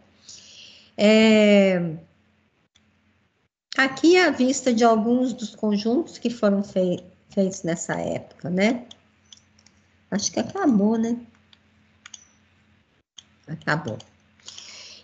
É, 0.97 1.95
aqui 3.79 4.17
é 4.17 4.27
a 4.27 4.31
vista 4.31 4.75
de 4.75 4.85
alguns 4.85 5.33
dos 5.33 5.55
conjuntos 5.55 6.19
que 6.19 6.29
foram 6.29 6.63
fei 6.63 7.01
feitos 7.31 7.63
nessa 7.63 7.95
época, 7.95 8.51
né? 8.51 8.85
Acho 10.13 10.31
que 10.31 10.41
acabou, 10.41 10.99
né? 10.99 11.19
Acabou. 13.49 13.97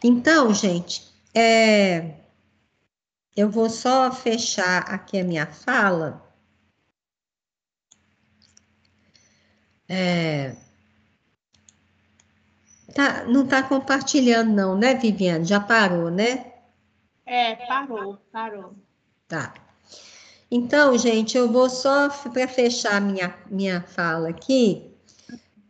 Então, 0.04 0.52
gente, 0.52 1.10
é, 1.34 2.14
eu 3.34 3.50
vou 3.50 3.70
só 3.70 4.12
fechar 4.12 4.82
aqui 4.82 5.18
a 5.18 5.24
minha 5.24 5.46
fala. 5.46 6.22
É, 9.88 10.54
tá, 12.94 13.24
não 13.24 13.44
está 13.44 13.62
compartilhando, 13.62 14.52
não, 14.52 14.76
né, 14.76 14.94
Viviane? 14.94 15.46
Já 15.46 15.58
parou, 15.58 16.10
né? 16.10 16.52
É, 17.24 17.56
parou, 17.66 18.18
parou. 18.30 18.76
Tá. 19.26 19.54
Então, 20.50 20.98
gente, 20.98 21.38
eu 21.38 21.50
vou 21.50 21.70
só 21.70 22.10
para 22.10 22.46
fechar 22.46 23.00
minha, 23.00 23.34
minha 23.50 23.80
fala 23.80 24.28
aqui, 24.28 24.97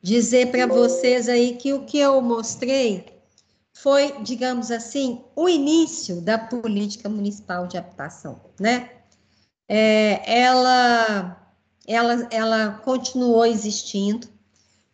dizer 0.08 0.50
para 0.50 0.66
vocês 0.66 1.28
aí 1.28 1.56
que 1.56 1.74
o 1.74 1.84
que 1.84 1.98
eu 1.98 2.20
mostrei 2.22 3.04
foi, 3.74 4.20
digamos 4.22 4.70
assim, 4.70 5.22
o 5.36 5.48
início 5.48 6.22
da 6.22 6.38
política 6.38 7.08
municipal 7.10 7.66
de 7.66 7.76
habitação, 7.76 8.40
né? 8.58 8.90
É, 9.68 10.40
ela, 10.40 11.52
ela, 11.86 12.28
ela 12.30 12.70
continuou 12.84 13.44
existindo 13.44 14.26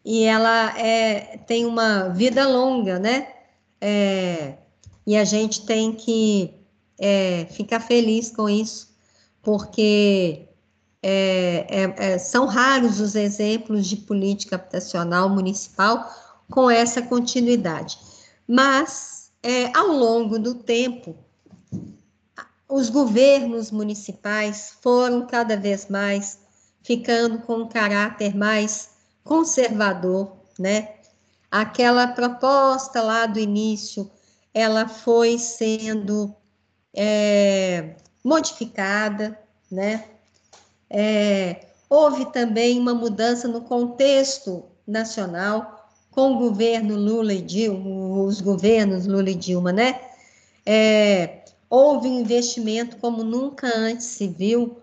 e 0.05 0.25
ela 0.25 0.77
é, 0.79 1.39
tem 1.47 1.65
uma 1.65 2.09
vida 2.09 2.47
longa, 2.47 2.99
né? 2.99 3.33
É, 3.81 4.59
e 5.07 5.17
a 5.17 5.25
gente 5.25 5.65
tem 5.65 5.93
que 5.93 6.55
é, 6.99 7.47
ficar 7.53 7.79
feliz 7.79 8.33
com 8.33 8.49
isso, 8.49 8.93
porque 9.41 10.49
é, 11.07 11.67
é, 11.69 12.13
é, 12.13 12.19
são 12.19 12.47
raros 12.47 12.99
os 12.99 13.15
exemplos 13.15 13.87
de 13.87 13.95
política 13.97 14.57
habitacional 14.57 15.29
municipal 15.29 16.11
com 16.51 16.71
essa 16.71 17.03
continuidade. 17.03 17.99
Mas, 18.49 19.31
é, 19.43 19.71
ao 19.77 19.89
longo 19.89 20.39
do 20.39 20.55
tempo, 20.55 21.15
os 22.67 22.89
governos 22.89 23.71
municipais 23.71 24.79
foram 24.81 25.27
cada 25.27 25.59
vez 25.59 25.89
mais 25.89 26.39
ficando 26.83 27.39
com 27.41 27.57
um 27.57 27.69
caráter 27.69 28.35
mais 28.35 28.89
conservador, 29.23 30.33
né? 30.59 30.95
Aquela 31.51 32.09
proposta 32.09 33.03
lá 33.03 33.27
do 33.27 33.39
início, 33.39 34.11
ela 34.55 34.89
foi 34.89 35.39
sendo 35.39 36.35
é, 36.95 37.95
modificada, 38.25 39.39
né? 39.71 40.14
É, 40.97 41.57
houve 41.91 42.27
também 42.27 42.79
uma 42.79 42.95
mudança 42.95 43.49
no 43.49 43.63
contexto 43.63 44.63
nacional 44.87 45.89
com 46.13 46.35
o 46.35 46.39
governo 46.39 46.95
Lula 46.95 47.35
e 47.35 47.43
Dilma, 47.43 48.23
os 48.23 48.41
governos 48.41 49.05
Lula 49.05 49.29
e 49.29 49.35
Dilma, 49.35 49.73
né? 49.73 50.01
É, 50.65 51.41
houve 51.69 52.07
investimento 52.07 52.97
como 52.99 53.25
nunca 53.25 53.67
antes 53.77 54.07
se 54.07 54.29
viu 54.29 54.79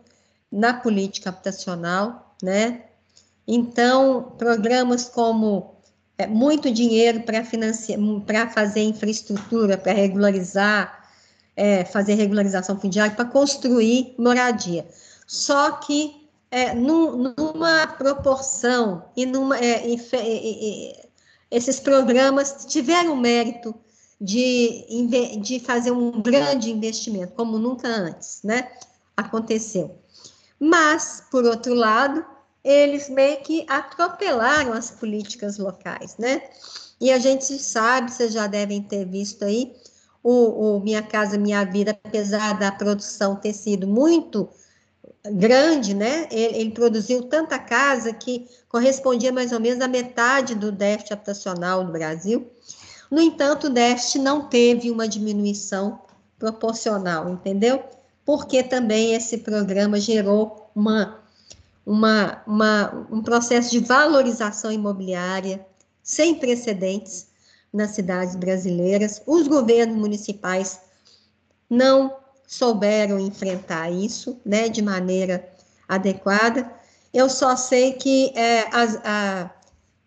na 0.51 0.73
política 0.73 1.29
habitacional, 1.29 2.35
né? 2.43 2.81
Então, 3.47 4.33
programas 4.37 5.05
como 5.05 5.75
é, 6.17 6.27
muito 6.27 6.69
dinheiro 6.69 7.21
para 7.21 7.45
financiar, 7.45 7.97
para 8.25 8.49
fazer 8.49 8.81
infraestrutura, 8.81 9.77
para 9.77 9.93
regularizar, 9.93 11.05
é, 11.55 11.85
fazer 11.85 12.15
regularização 12.15 12.77
fundiária, 12.77 13.15
para 13.15 13.23
construir 13.23 14.13
moradia 14.17 14.85
só 15.31 15.71
que 15.77 16.27
é, 16.51 16.75
num, 16.75 17.33
numa 17.37 17.87
proporção 17.87 19.05
e 19.15 19.25
numa. 19.25 19.57
É, 19.57 19.81
esses 21.49 21.79
programas 21.79 22.65
tiveram 22.67 23.15
mérito 23.15 23.73
de, 24.19 24.85
de 25.41 25.61
fazer 25.61 25.91
um 25.91 26.21
grande 26.21 26.69
investimento, 26.69 27.31
como 27.33 27.57
nunca 27.57 27.87
antes, 27.87 28.41
né? 28.43 28.69
Aconteceu. 29.15 29.97
Mas, 30.59 31.23
por 31.31 31.45
outro 31.45 31.73
lado, 31.75 32.25
eles 32.61 33.07
meio 33.07 33.39
que 33.39 33.65
atropelaram 33.69 34.73
as 34.73 34.91
políticas 34.91 35.57
locais, 35.57 36.17
né? 36.17 36.41
E 36.99 37.09
a 37.09 37.17
gente 37.17 37.57
sabe, 37.57 38.11
vocês 38.11 38.33
já 38.33 38.47
devem 38.47 38.81
ter 38.81 39.05
visto 39.05 39.45
aí, 39.45 39.73
o, 40.21 40.75
o 40.75 40.79
Minha 40.81 41.01
Casa 41.01 41.37
Minha 41.37 41.63
Vida, 41.63 41.97
apesar 42.03 42.59
da 42.59 42.69
produção 42.69 43.37
ter 43.37 43.53
sido 43.53 43.87
muito 43.87 44.49
grande, 45.25 45.93
né? 45.93 46.27
Ele, 46.31 46.57
ele, 46.57 46.71
produziu 46.71 47.23
tanta 47.23 47.59
casa 47.59 48.13
que 48.13 48.47
correspondia 48.67 49.31
mais 49.31 49.51
ou 49.51 49.59
menos 49.59 49.83
à 49.83 49.87
metade 49.87 50.55
do 50.55 50.71
déficit 50.71 51.13
habitacional 51.13 51.83
do 51.83 51.91
Brasil. 51.91 52.49
No 53.09 53.21
entanto, 53.21 53.67
o 53.67 53.69
déficit 53.69 54.19
não 54.19 54.47
teve 54.47 54.89
uma 54.89 55.07
diminuição 55.07 55.99
proporcional, 56.39 57.29
entendeu? 57.29 57.83
Porque 58.25 58.63
também 58.63 59.13
esse 59.13 59.39
programa 59.39 59.99
gerou 59.99 60.71
uma, 60.73 61.19
uma, 61.85 62.41
uma, 62.47 63.07
um 63.11 63.21
processo 63.21 63.69
de 63.69 63.79
valorização 63.79 64.71
imobiliária 64.71 65.65
sem 66.01 66.35
precedentes 66.35 67.27
nas 67.71 67.91
cidades 67.91 68.35
brasileiras. 68.35 69.21
Os 69.25 69.47
governos 69.47 69.97
municipais 69.97 70.79
não 71.69 72.20
souberam 72.51 73.17
enfrentar 73.17 73.89
isso, 73.89 74.37
né, 74.45 74.67
de 74.67 74.81
maneira 74.81 75.49
adequada. 75.87 76.69
Eu 77.13 77.29
só 77.29 77.55
sei 77.55 77.93
que 77.93 78.33
é, 78.35 78.63
a, 78.63 78.83
a, 79.05 79.49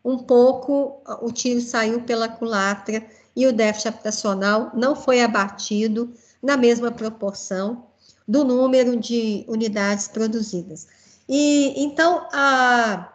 um 0.04 0.18
pouco 0.18 1.00
o 1.22 1.32
tiro 1.32 1.62
saiu 1.62 2.02
pela 2.02 2.28
culatra 2.28 3.02
e 3.34 3.46
o 3.46 3.52
déficit 3.52 3.88
habitacional 3.88 4.70
não 4.74 4.94
foi 4.94 5.22
abatido 5.22 6.12
na 6.42 6.54
mesma 6.54 6.92
proporção 6.92 7.86
do 8.28 8.44
número 8.44 8.94
de 8.94 9.46
unidades 9.48 10.06
produzidas. 10.06 10.86
E 11.26 11.72
então 11.82 12.28
a, 12.30 13.10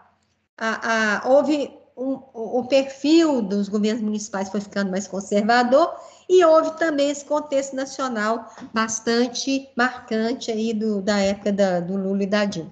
a, 0.58 1.20
a 1.22 1.30
houve 1.30 1.72
um, 1.96 2.20
o 2.34 2.66
perfil 2.66 3.44
dos 3.44 3.70
governos 3.70 4.02
municipais 4.02 4.50
foi 4.50 4.60
ficando 4.60 4.90
mais 4.90 5.08
conservador 5.08 5.94
e 6.30 6.46
houve 6.46 6.78
também 6.78 7.10
esse 7.10 7.26
contexto 7.26 7.76
nacional 7.76 8.54
bastante 8.72 9.68
marcante 9.76 10.52
aí 10.52 10.74
do, 10.74 11.02
da 11.02 11.18
época 11.18 11.52
da, 11.52 11.80
do 11.80 11.98
Lula 11.98 12.22
e 12.22 12.28
da 12.28 12.46
Dilma. 12.46 12.72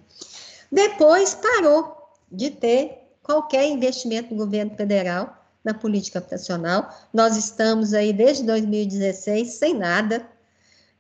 Depois 0.72 1.34
parou 1.34 1.98
de 2.32 2.52
ter 2.52 3.10
qualquer 3.24 3.68
investimento 3.68 4.30
do 4.30 4.36
governo 4.36 4.76
federal 4.76 5.36
na 5.64 5.74
política 5.74 6.20
habitacional. 6.20 6.88
Nós 7.12 7.36
estamos 7.36 7.94
aí 7.96 8.14
desde 8.14 8.44
2016 8.44 9.54
sem 9.54 9.74
nada, 9.74 10.30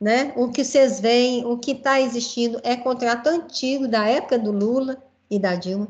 né? 0.01 0.33
O 0.35 0.51
que 0.51 0.63
vocês 0.63 0.99
veem, 0.99 1.45
o 1.45 1.57
que 1.57 1.71
está 1.71 2.01
existindo 2.01 2.59
é 2.63 2.75
contrato 2.75 3.27
antigo 3.27 3.87
da 3.87 4.07
época 4.07 4.39
do 4.39 4.51
Lula 4.51 5.01
e 5.29 5.37
da 5.37 5.55
Dilma, 5.55 5.87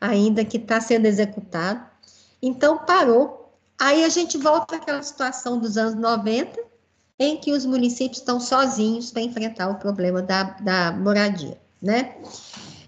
ainda 0.00 0.44
que 0.44 0.58
está 0.58 0.80
sendo 0.80 1.06
executado. 1.06 1.84
Então 2.40 2.78
parou 2.78 3.41
Aí 3.82 4.04
a 4.04 4.08
gente 4.08 4.38
volta 4.38 4.76
àquela 4.76 5.02
situação 5.02 5.58
dos 5.58 5.76
anos 5.76 5.96
90, 5.96 6.56
em 7.18 7.36
que 7.36 7.50
os 7.50 7.66
municípios 7.66 8.18
estão 8.18 8.38
sozinhos 8.38 9.10
para 9.10 9.22
enfrentar 9.22 9.70
o 9.70 9.74
problema 9.74 10.22
da, 10.22 10.44
da 10.44 10.92
moradia, 10.92 11.60
né? 11.82 12.14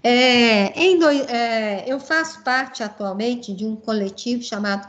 É, 0.05 0.67
em 0.81 0.97
é, 1.29 1.83
eu 1.89 1.99
faço 1.99 2.45
parte 2.45 2.81
atualmente 2.85 3.53
de 3.53 3.67
um 3.67 3.75
coletivo 3.75 4.45
chamado 4.45 4.87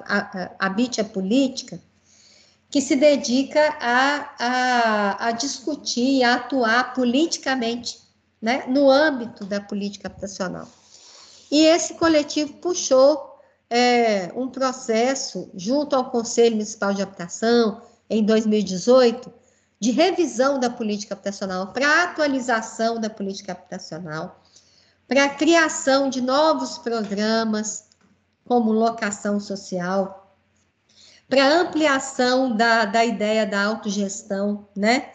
Habite 0.59 1.01
a 1.01 1.03
Política, 1.03 1.81
que 2.69 2.81
se 2.81 2.95
dedica 2.95 3.75
a, 3.81 4.35
a, 4.37 5.27
a 5.29 5.31
discutir 5.31 6.19
e 6.19 6.23
a 6.23 6.35
atuar 6.35 6.93
politicamente 6.93 7.97
né, 8.39 8.65
no 8.67 8.91
âmbito 8.91 9.43
da 9.43 9.59
política 9.59 10.07
habitacional. 10.07 10.67
E 11.49 11.65
esse 11.65 11.95
coletivo 11.95 12.53
puxou 12.57 13.34
é, 13.75 14.31
um 14.33 14.47
processo 14.47 15.51
junto 15.53 15.97
ao 15.97 16.09
Conselho 16.09 16.51
Municipal 16.51 16.93
de 16.93 17.01
Habitação, 17.01 17.81
em 18.09 18.23
2018, 18.23 19.29
de 19.81 19.91
revisão 19.91 20.57
da 20.57 20.69
política 20.69 21.13
habitacional, 21.13 21.73
para 21.73 22.03
atualização 22.03 23.01
da 23.01 23.09
política 23.09 23.51
habitacional, 23.51 24.41
para 25.09 25.27
criação 25.27 26.09
de 26.09 26.21
novos 26.21 26.77
programas, 26.77 27.89
como 28.45 28.71
locação 28.71 29.41
social, 29.41 30.33
para 31.27 31.45
ampliação 31.45 32.55
da, 32.55 32.85
da 32.85 33.03
ideia 33.03 33.45
da 33.45 33.61
autogestão, 33.61 34.65
né? 34.73 35.11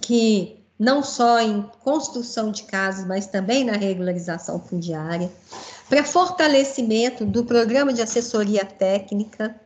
Que 0.00 0.60
não 0.76 1.00
só 1.00 1.38
em 1.38 1.62
construção 1.84 2.50
de 2.50 2.64
casas, 2.64 3.06
mas 3.06 3.28
também 3.28 3.64
na 3.64 3.74
regularização 3.74 4.58
fundiária, 4.58 5.30
para 5.90 6.04
fortalecimento 6.04 7.26
do 7.26 7.44
programa 7.44 7.92
de 7.92 8.00
assessoria 8.00 8.64
técnica, 8.64 9.60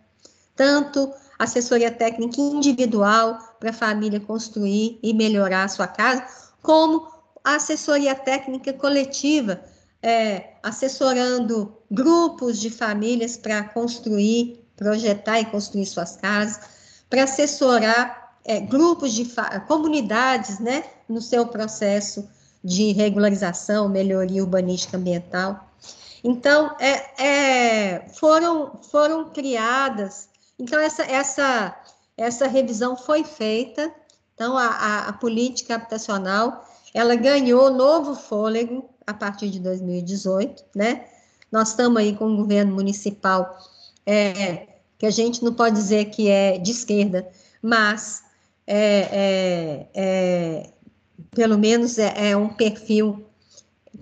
tanto 0.56 1.12
assessoria 1.38 1.90
técnica 1.90 2.40
individual 2.40 3.38
para 3.60 3.68
a 3.68 3.74
família 3.74 4.18
construir 4.18 4.98
e 5.02 5.12
melhorar 5.12 5.64
a 5.64 5.68
sua 5.68 5.86
casa, 5.86 6.24
como 6.62 7.06
assessoria 7.44 8.14
técnica 8.14 8.72
coletiva, 8.72 9.62
é, 10.02 10.54
assessorando 10.62 11.76
grupos 11.90 12.58
de 12.58 12.70
famílias 12.70 13.36
para 13.36 13.62
construir, 13.62 14.64
projetar 14.76 15.40
e 15.40 15.44
construir 15.44 15.84
suas 15.84 16.16
casas, 16.16 16.58
para 17.10 17.24
assessorar 17.24 18.38
é, 18.46 18.60
grupos 18.60 19.12
de 19.12 19.30
comunidades, 19.68 20.58
né, 20.58 20.84
no 21.06 21.20
seu 21.20 21.46
processo 21.46 22.26
de 22.62 22.92
regularização, 22.92 23.90
melhoria 23.90 24.42
urbanística 24.42 24.96
ambiental. 24.96 25.73
Então, 26.24 26.74
é, 26.80 27.22
é, 27.22 28.08
foram, 28.08 28.80
foram 28.90 29.28
criadas, 29.28 30.30
então 30.58 30.80
essa, 30.80 31.02
essa, 31.02 31.78
essa 32.16 32.46
revisão 32.46 32.96
foi 32.96 33.22
feita, 33.22 33.94
então 34.34 34.56
a, 34.56 34.66
a, 34.66 35.08
a 35.08 35.12
política 35.12 35.74
habitacional, 35.74 36.66
ela 36.94 37.14
ganhou 37.14 37.70
novo 37.70 38.14
fôlego 38.14 38.88
a 39.06 39.12
partir 39.12 39.50
de 39.50 39.60
2018, 39.60 40.64
né? 40.74 41.04
Nós 41.52 41.68
estamos 41.68 41.98
aí 41.98 42.16
com 42.16 42.32
o 42.32 42.36
governo 42.36 42.74
municipal, 42.74 43.58
é, 44.06 44.66
que 44.98 45.04
a 45.04 45.10
gente 45.10 45.44
não 45.44 45.52
pode 45.52 45.76
dizer 45.76 46.06
que 46.06 46.30
é 46.30 46.56
de 46.56 46.70
esquerda, 46.70 47.28
mas 47.60 48.22
é, 48.66 49.08
é, 49.12 49.88
é 49.94 50.70
pelo 51.32 51.58
menos 51.58 51.98
é, 51.98 52.30
é, 52.30 52.36
um 52.36 52.48
perfil 52.48 53.26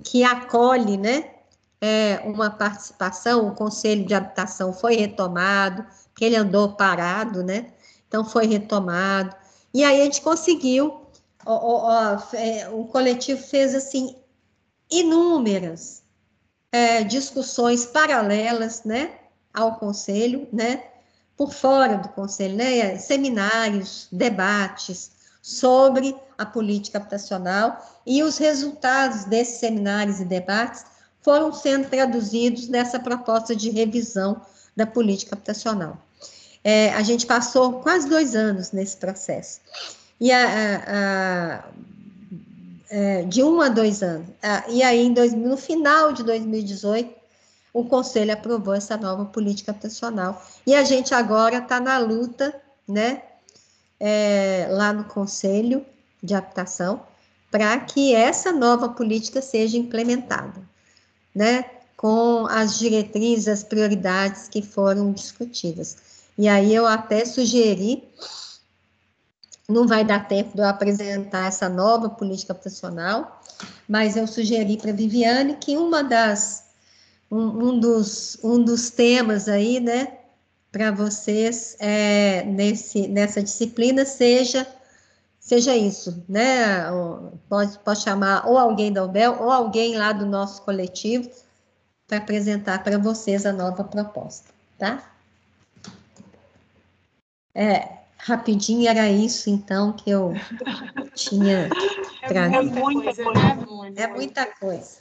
que 0.05 0.23
acolhe, 0.23 0.97
né? 0.97 1.32
É, 1.85 2.23
uma 2.25 2.49
participação, 2.49 3.49
o 3.49 3.55
Conselho 3.57 4.07
de 4.07 4.15
Habitação 4.15 4.73
foi 4.73 4.95
retomado, 4.95 5.85
porque 6.09 6.25
ele 6.25 6.37
andou 6.37 6.75
parado, 6.75 7.43
né? 7.43 7.73
Então 8.07 8.25
foi 8.25 8.47
retomado. 8.47 9.35
E 9.75 9.83
aí 9.83 10.01
a 10.01 10.05
gente 10.05 10.23
conseguiu, 10.23 11.03
o, 11.45 11.51
o, 11.51 12.81
o 12.81 12.85
coletivo 12.87 13.43
fez 13.43 13.75
assim 13.75 14.15
inúmeras 14.89 16.03
é, 16.71 17.03
discussões 17.03 17.85
paralelas, 17.85 18.85
né, 18.85 19.13
ao 19.53 19.77
conselho, 19.77 20.49
né, 20.53 20.85
por 21.37 21.53
fora 21.53 21.97
do 21.97 22.09
conselho, 22.11 22.57
né, 22.57 22.97
seminários, 22.99 24.09
debates 24.11 25.13
sobre 25.43 26.17
a 26.39 26.47
política 26.47 26.99
habitacional 26.99 27.85
e 28.07 28.23
os 28.23 28.39
resultados 28.39 29.25
desses 29.25 29.59
seminários 29.59 30.21
e 30.21 30.25
debates 30.25 30.85
foram 31.23 31.53
sendo 31.53 31.89
traduzidos 31.89 32.69
nessa 32.69 32.99
proposta 32.99 33.55
de 33.57 33.71
revisão 33.71 34.41
da 34.77 34.87
política 34.87 35.35
habitacional. 35.35 35.97
É, 36.65 36.93
a 36.93 37.03
gente 37.03 37.27
passou 37.27 37.81
quase 37.81 38.09
dois 38.09 38.35
anos 38.35 38.73
nesse 38.73 38.97
processo. 38.97 39.61
E 40.21 40.31
a, 40.31 40.47
a, 40.47 41.59
a 41.59 41.65
é, 42.93 43.23
de 43.23 43.43
um 43.43 43.59
a 43.63 43.71
dois 43.71 44.03
anos. 44.03 44.29
E 44.69 44.83
aí, 44.83 45.09
dois, 45.15 45.33
no 45.33 45.57
final 45.57 46.13
de 46.13 46.23
2018, 46.23 47.11
o 47.73 47.87
Conselho 47.87 48.35
aprovou 48.35 48.75
essa 48.75 48.99
nova 48.99 49.25
política 49.25 49.73
habitacional. 49.73 50.45
E 50.67 50.75
a 50.75 50.85
gente 50.85 51.15
agora 51.15 51.57
está 51.57 51.81
na 51.81 51.97
luta, 51.97 52.55
né, 52.87 53.23
é, 53.99 54.67
lá 54.71 54.93
no 54.93 55.05
Conselho 55.05 55.87
de 56.23 56.35
Habitação, 56.35 57.03
para 57.51 57.79
que 57.81 58.15
essa 58.15 58.53
nova 58.53 58.91
política 58.91 59.41
seja 59.41 59.79
implementada, 59.79 60.61
né, 61.35 61.65
com 61.97 62.47
as 62.47 62.79
diretrizes, 62.79 63.49
as 63.49 63.63
prioridades 63.63 64.49
que 64.49 64.63
foram 64.63 65.13
discutidas. 65.13 65.97
E 66.37 66.49
aí 66.49 66.75
eu 66.75 66.87
até 66.87 67.25
sugeri 67.25 68.03
não 69.69 69.87
vai 69.87 70.05
dar 70.05 70.27
tempo 70.29 70.55
de 70.55 70.61
eu 70.61 70.67
apresentar 70.67 71.47
essa 71.47 71.69
nova 71.69 72.11
política 72.11 72.55
profissional, 72.55 73.41
mas 73.89 74.17
eu 74.17 74.27
sugeri 74.27 74.77
para 74.77 74.93
Viviane 74.93 75.57
que 75.57 75.77
uma 75.77 76.03
das 76.03 76.65
um, 77.31 77.69
um, 77.69 77.81
dos, 77.81 78.37
um 78.43 78.63
dos 78.63 78.91
temas 78.91 79.49
aí, 79.49 79.81
né, 79.81 80.19
para 80.71 80.91
vocês 80.91 81.77
é, 81.79 82.45
nesse, 82.45 83.09
nessa 83.09 83.43
disciplina 83.43 84.05
seja 84.05 84.67
seja 85.43 85.77
isso, 85.77 86.25
né? 86.29 86.85
Pode, 87.49 87.79
pode 87.81 88.01
chamar 88.01 88.49
ou 88.49 88.57
alguém 88.57 88.93
da 88.93 89.05
UBEL 89.05 89.43
ou 89.43 89.51
alguém 89.51 89.97
lá 89.97 90.13
do 90.13 90.25
nosso 90.25 90.63
coletivo 90.63 91.29
para 92.07 92.19
apresentar 92.19 92.83
para 92.85 92.97
vocês 92.97 93.45
a 93.45 93.53
nova 93.53 93.83
proposta, 93.83 94.49
tá? 94.79 95.13
É, 97.55 97.99
rapidinho 98.17 98.89
era 98.89 99.11
isso, 99.11 99.51
então, 99.51 99.93
que 99.93 100.11
eu 100.11 100.33
tinha 101.15 101.69
é 102.23 102.29
trazido. 102.29 102.79
É 102.79 102.83
muita 102.83 103.03
coisa, 103.03 103.33
né, 103.33 103.67
Mônica? 103.67 104.01
É 104.01 104.07
muita 104.07 104.47
coisa. 104.47 104.99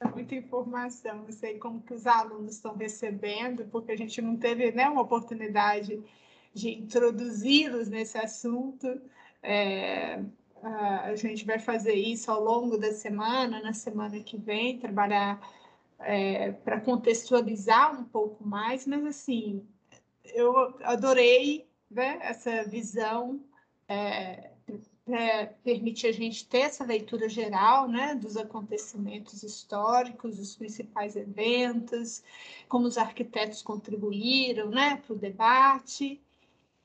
É 0.00 0.08
muita 0.08 0.34
informação. 0.34 1.16
Não 1.22 1.32
sei 1.32 1.58
como 1.58 1.80
que 1.80 1.94
os 1.94 2.06
alunos 2.06 2.56
estão 2.56 2.76
recebendo, 2.76 3.64
porque 3.72 3.90
a 3.90 3.96
gente 3.96 4.20
não 4.20 4.36
teve 4.36 4.70
né, 4.72 4.88
uma 4.88 5.00
oportunidade 5.00 5.98
de 6.52 6.70
introduzi-los 6.70 7.88
nesse 7.88 8.18
assunto. 8.18 9.00
É, 9.42 10.22
a 10.62 11.14
gente 11.16 11.44
vai 11.44 11.58
fazer 11.58 11.94
isso 11.94 12.30
ao 12.30 12.42
longo 12.42 12.78
da 12.78 12.92
semana, 12.92 13.60
na 13.60 13.72
semana 13.72 14.20
que 14.20 14.36
vem, 14.36 14.78
trabalhar 14.78 15.40
é, 15.98 16.52
para 16.52 16.80
contextualizar 16.80 17.98
um 17.98 18.04
pouco 18.04 18.46
mais, 18.46 18.86
mas 18.86 19.04
assim, 19.04 19.66
eu 20.24 20.76
adorei 20.84 21.66
né, 21.90 22.18
essa 22.22 22.64
visão 22.64 23.40
é, 23.88 24.50
permite 25.64 26.06
a 26.06 26.12
gente 26.12 26.46
ter 26.46 26.60
essa 26.60 26.84
leitura 26.84 27.28
geral 27.28 27.88
né, 27.88 28.14
dos 28.14 28.36
acontecimentos 28.36 29.42
históricos, 29.42 30.36
dos 30.36 30.56
principais 30.56 31.16
eventos, 31.16 32.22
como 32.68 32.86
os 32.86 32.96
arquitetos 32.96 33.62
contribuíram 33.62 34.70
né, 34.70 35.02
para 35.04 35.12
o 35.12 35.18
debate. 35.18 36.20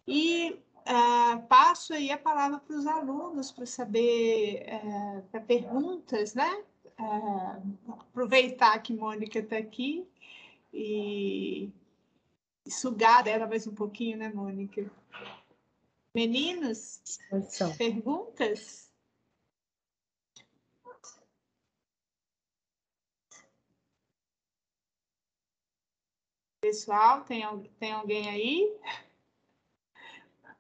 E 0.08 0.58
é, 0.88 1.38
passo 1.48 1.94
aí 1.94 2.12
a 2.12 2.18
palavra 2.18 2.60
para 2.60 2.76
os 2.76 2.88
alunos 2.88 3.52
para 3.52 3.66
saber, 3.66 4.64
é, 4.66 5.22
para 5.32 5.42
perguntas, 5.42 6.34
né? 6.34 6.64
É, 6.98 7.92
aproveitar 7.92 8.80
que 8.82 8.94
Mônica 8.94 9.40
está 9.40 9.58
aqui 9.58 10.08
e 10.74 11.72
sugar 12.68 13.24
dela 13.24 13.46
mais 13.48 13.68
um 13.68 13.76
pouquinho, 13.76 14.18
né, 14.18 14.30
Mônica? 14.30 14.90
Meninos, 16.16 17.02
perguntas? 17.78 18.88
Pessoal, 26.62 27.24
tem, 27.24 27.44
tem 27.80 27.92
alguém 27.92 28.30
aí? 28.30 28.78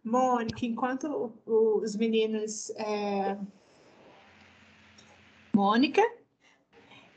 Mônica, 0.07 0.65
enquanto 0.65 1.33
os 1.45 1.95
meninos. 1.95 2.69
É... 2.71 3.37
Mônica, 5.53 6.01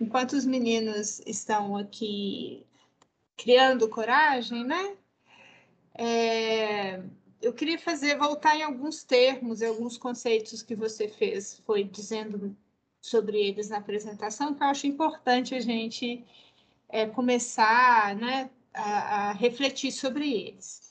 enquanto 0.01 0.33
os 0.33 0.45
meninos 0.45 1.21
estão 1.27 1.77
aqui 1.77 2.67
criando 3.37 3.89
coragem, 3.89 4.65
né? 4.65 4.97
É, 5.95 7.03
eu 7.41 7.53
queria 7.53 7.79
fazer 7.79 8.17
voltar 8.17 8.57
em 8.57 8.63
alguns 8.63 9.05
termos, 9.05 9.63
em 9.63 9.67
alguns 9.67 9.97
conceitos 9.97 10.63
que 10.63 10.75
você 10.75 11.07
fez, 11.07 11.63
foi 11.65 11.85
dizendo 11.85 12.57
sobre 13.01 13.39
eles 13.39 13.69
na 13.69 13.79
apresentação, 13.79 14.55
que 14.55 14.63
eu 14.63 14.67
acho 14.67 14.87
importante 14.87 15.55
a 15.55 15.61
gente 15.61 16.25
é, 16.89 17.07
começar, 17.07 18.17
né, 18.17 18.51
a, 18.73 19.29
a 19.29 19.33
refletir 19.33 19.93
sobre 19.93 20.33
eles. 20.33 20.90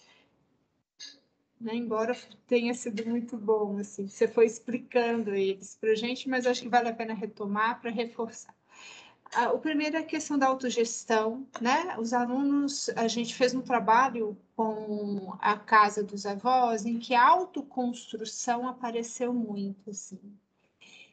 Né? 1.60 1.76
embora 1.76 2.16
tenha 2.47 2.74
sido 2.74 3.05
muito 3.07 3.38
bom, 3.38 3.78
assim, 3.78 4.07
você 4.07 4.28
foi 4.28 4.45
explicando 4.45 5.34
eles 5.34 5.76
para 5.80 5.91
a 5.91 5.95
gente, 5.95 6.30
mas 6.30 6.45
acho 6.47 6.62
que 6.62 6.70
vale 6.70 6.89
a 6.89 6.93
pena 6.93 7.14
retomar 7.14 7.82
para 7.82 7.91
reforçar. 7.91 8.53
Ah, 9.34 9.51
o 9.51 9.60
primeiro 9.60 9.95
é 9.95 9.99
a 9.99 10.03
questão 10.03 10.39
da 10.39 10.47
autogestão, 10.47 11.45
né? 11.62 11.95
Os 11.99 12.14
alunos, 12.14 12.89
a 12.95 13.07
gente 13.07 13.36
fez 13.36 13.53
um 13.53 13.62
trabalho 13.62 14.36
com 14.55 15.36
a 15.39 15.55
Casa 15.55 16.03
dos 16.03 16.26
Avós, 16.26 16.84
em 16.86 16.97
que 16.97 17.14
a 17.14 17.28
autoconstrução 17.28 18.68
apareceu 18.68 19.32
muito, 19.32 19.91
assim. 19.91 20.20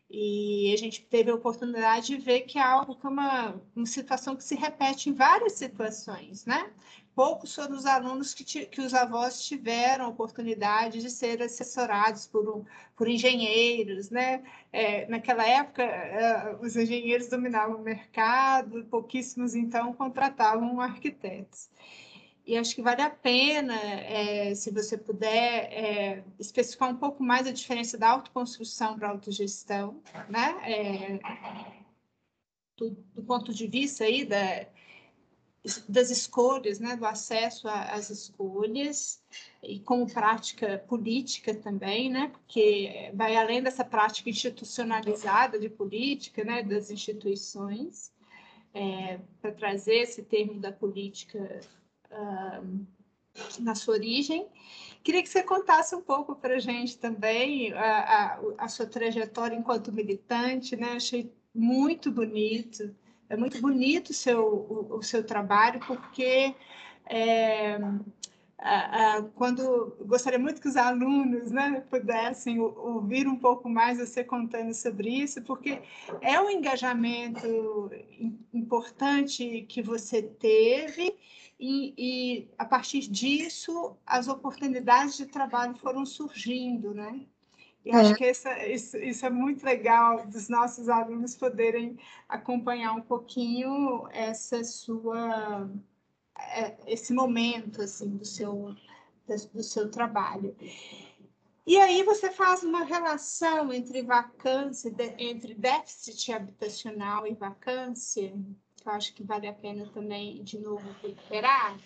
E 0.08 0.72
a 0.72 0.76
gente 0.78 1.02
teve 1.02 1.30
a 1.30 1.34
oportunidade 1.34 2.06
de 2.06 2.16
ver 2.16 2.42
que 2.42 2.58
é 2.58 2.62
algo 2.62 2.94
que 2.94 3.04
é 3.06 3.10
uma, 3.10 3.60
uma 3.74 3.86
situação 3.86 4.36
que 4.36 4.44
se 4.44 4.54
repete 4.54 5.10
em 5.10 5.12
várias 5.12 5.52
situações, 5.52 6.46
né? 6.46 6.72
Poucos 7.16 7.54
foram 7.54 7.74
os 7.74 7.86
alunos 7.86 8.34
que, 8.34 8.44
que 8.66 8.78
os 8.82 8.92
avós 8.92 9.42
tiveram 9.42 10.10
oportunidade 10.10 11.00
de 11.00 11.08
ser 11.08 11.42
assessorados 11.42 12.26
por, 12.26 12.66
por 12.94 13.08
engenheiros, 13.08 14.10
né? 14.10 14.44
É, 14.70 15.08
naquela 15.08 15.48
época, 15.48 15.82
é, 15.82 16.56
os 16.60 16.76
engenheiros 16.76 17.28
dominavam 17.28 17.76
o 17.76 17.82
mercado, 17.82 18.84
pouquíssimos, 18.90 19.54
então, 19.54 19.94
contratavam 19.94 20.78
arquitetos. 20.78 21.70
E 22.46 22.54
acho 22.54 22.74
que 22.74 22.82
vale 22.82 23.00
a 23.00 23.08
pena, 23.08 23.74
é, 23.74 24.54
se 24.54 24.70
você 24.70 24.98
puder, 24.98 25.72
é, 25.72 26.22
especificar 26.38 26.90
um 26.90 26.96
pouco 26.96 27.22
mais 27.22 27.46
a 27.46 27.50
diferença 27.50 27.96
da 27.96 28.10
autoconstrução 28.10 28.98
para 28.98 29.08
a 29.08 29.12
autogestão, 29.12 30.02
né? 30.28 30.54
É, 30.70 31.18
do, 32.76 32.90
do, 32.90 33.22
ponto 33.22 33.54
de 33.54 33.66
vista 33.66 34.04
aí 34.04 34.22
da, 34.22 34.66
das 35.88 36.10
escolhas, 36.10 36.78
né? 36.78 36.96
do 36.96 37.04
acesso 37.04 37.68
às 37.68 38.10
escolhas, 38.10 39.22
e 39.62 39.80
como 39.80 40.10
prática 40.12 40.78
política 40.86 41.54
também, 41.54 42.10
né? 42.10 42.28
porque 42.28 43.10
vai 43.14 43.36
além 43.36 43.62
dessa 43.62 43.84
prática 43.84 44.30
institucionalizada 44.30 45.58
de 45.58 45.68
política, 45.68 46.44
né? 46.44 46.62
das 46.62 46.90
instituições, 46.90 48.12
é, 48.72 49.18
para 49.40 49.52
trazer 49.52 50.02
esse 50.02 50.22
termo 50.22 50.60
da 50.60 50.70
política 50.70 51.60
na 53.60 53.74
sua 53.74 53.94
origem. 53.94 54.46
Queria 55.02 55.22
que 55.22 55.28
você 55.28 55.42
contasse 55.42 55.94
um 55.94 56.02
pouco 56.02 56.34
para 56.34 56.56
a 56.56 56.58
gente 56.58 56.98
também 56.98 57.72
a, 57.72 57.98
a, 57.98 58.40
a, 58.58 58.68
sua 58.68 58.86
trajetória 58.86 59.56
enquanto 59.56 59.92
militante, 59.92 60.76
né? 60.76 60.92
Achei 60.92 61.32
muito 61.54 62.10
bonito, 62.10 62.94
é 63.28 63.36
muito 63.36 63.60
bonito 63.60 64.10
o 64.10 64.14
seu, 64.14 64.44
o, 64.46 64.96
o 64.98 65.02
seu 65.02 65.24
trabalho, 65.24 65.80
porque 65.80 66.54
é, 67.08 67.78
quando 69.34 69.96
gostaria 70.00 70.38
muito 70.38 70.60
que 70.60 70.68
os 70.68 70.76
alunos 70.76 71.50
né, 71.50 71.84
pudessem 71.90 72.58
ouvir 72.58 73.28
um 73.28 73.36
pouco 73.36 73.68
mais 73.68 73.98
você 73.98 74.24
contando 74.24 74.72
sobre 74.74 75.10
isso, 75.10 75.42
porque 75.42 75.82
é 76.20 76.40
um 76.40 76.50
engajamento 76.50 77.90
importante 78.52 79.66
que 79.68 79.82
você 79.82 80.22
teve 80.22 81.16
e, 81.60 81.94
e, 81.96 82.48
a 82.58 82.64
partir 82.64 83.00
disso 83.00 83.96
as 84.06 84.26
oportunidades 84.26 85.16
de 85.16 85.26
trabalho 85.26 85.74
foram 85.76 86.04
surgindo, 86.04 86.92
né? 86.94 87.26
E 87.86 87.90
é. 87.90 87.94
acho 87.94 88.16
que 88.16 88.24
essa, 88.24 88.66
isso, 88.66 88.96
isso, 88.96 89.24
é 89.24 89.30
muito 89.30 89.64
legal 89.64 90.26
dos 90.26 90.48
nossos 90.48 90.88
alunos 90.88 91.36
poderem 91.36 91.96
acompanhar 92.28 92.92
um 92.94 93.00
pouquinho 93.00 94.08
essa 94.10 94.64
sua 94.64 95.70
é, 96.36 96.76
esse 96.88 97.14
momento 97.14 97.80
assim 97.80 98.16
do 98.16 98.24
seu 98.24 98.74
do 99.54 99.62
seu 99.62 99.88
trabalho. 99.88 100.56
E 101.64 101.76
aí 101.76 102.02
você 102.02 102.28
faz 102.28 102.64
uma 102.64 102.82
relação 102.82 103.72
entre 103.72 104.02
vacância, 104.02 104.92
entre 105.16 105.54
déficit 105.54 106.32
habitacional 106.32 107.24
e 107.24 107.34
vacância, 107.34 108.32
que 108.76 108.88
eu 108.88 108.92
acho 108.92 109.14
que 109.14 109.22
vale 109.22 109.46
a 109.46 109.52
pena 109.52 109.88
também, 109.92 110.42
de 110.42 110.58
novo, 110.58 110.84
recuperar, 111.02 111.76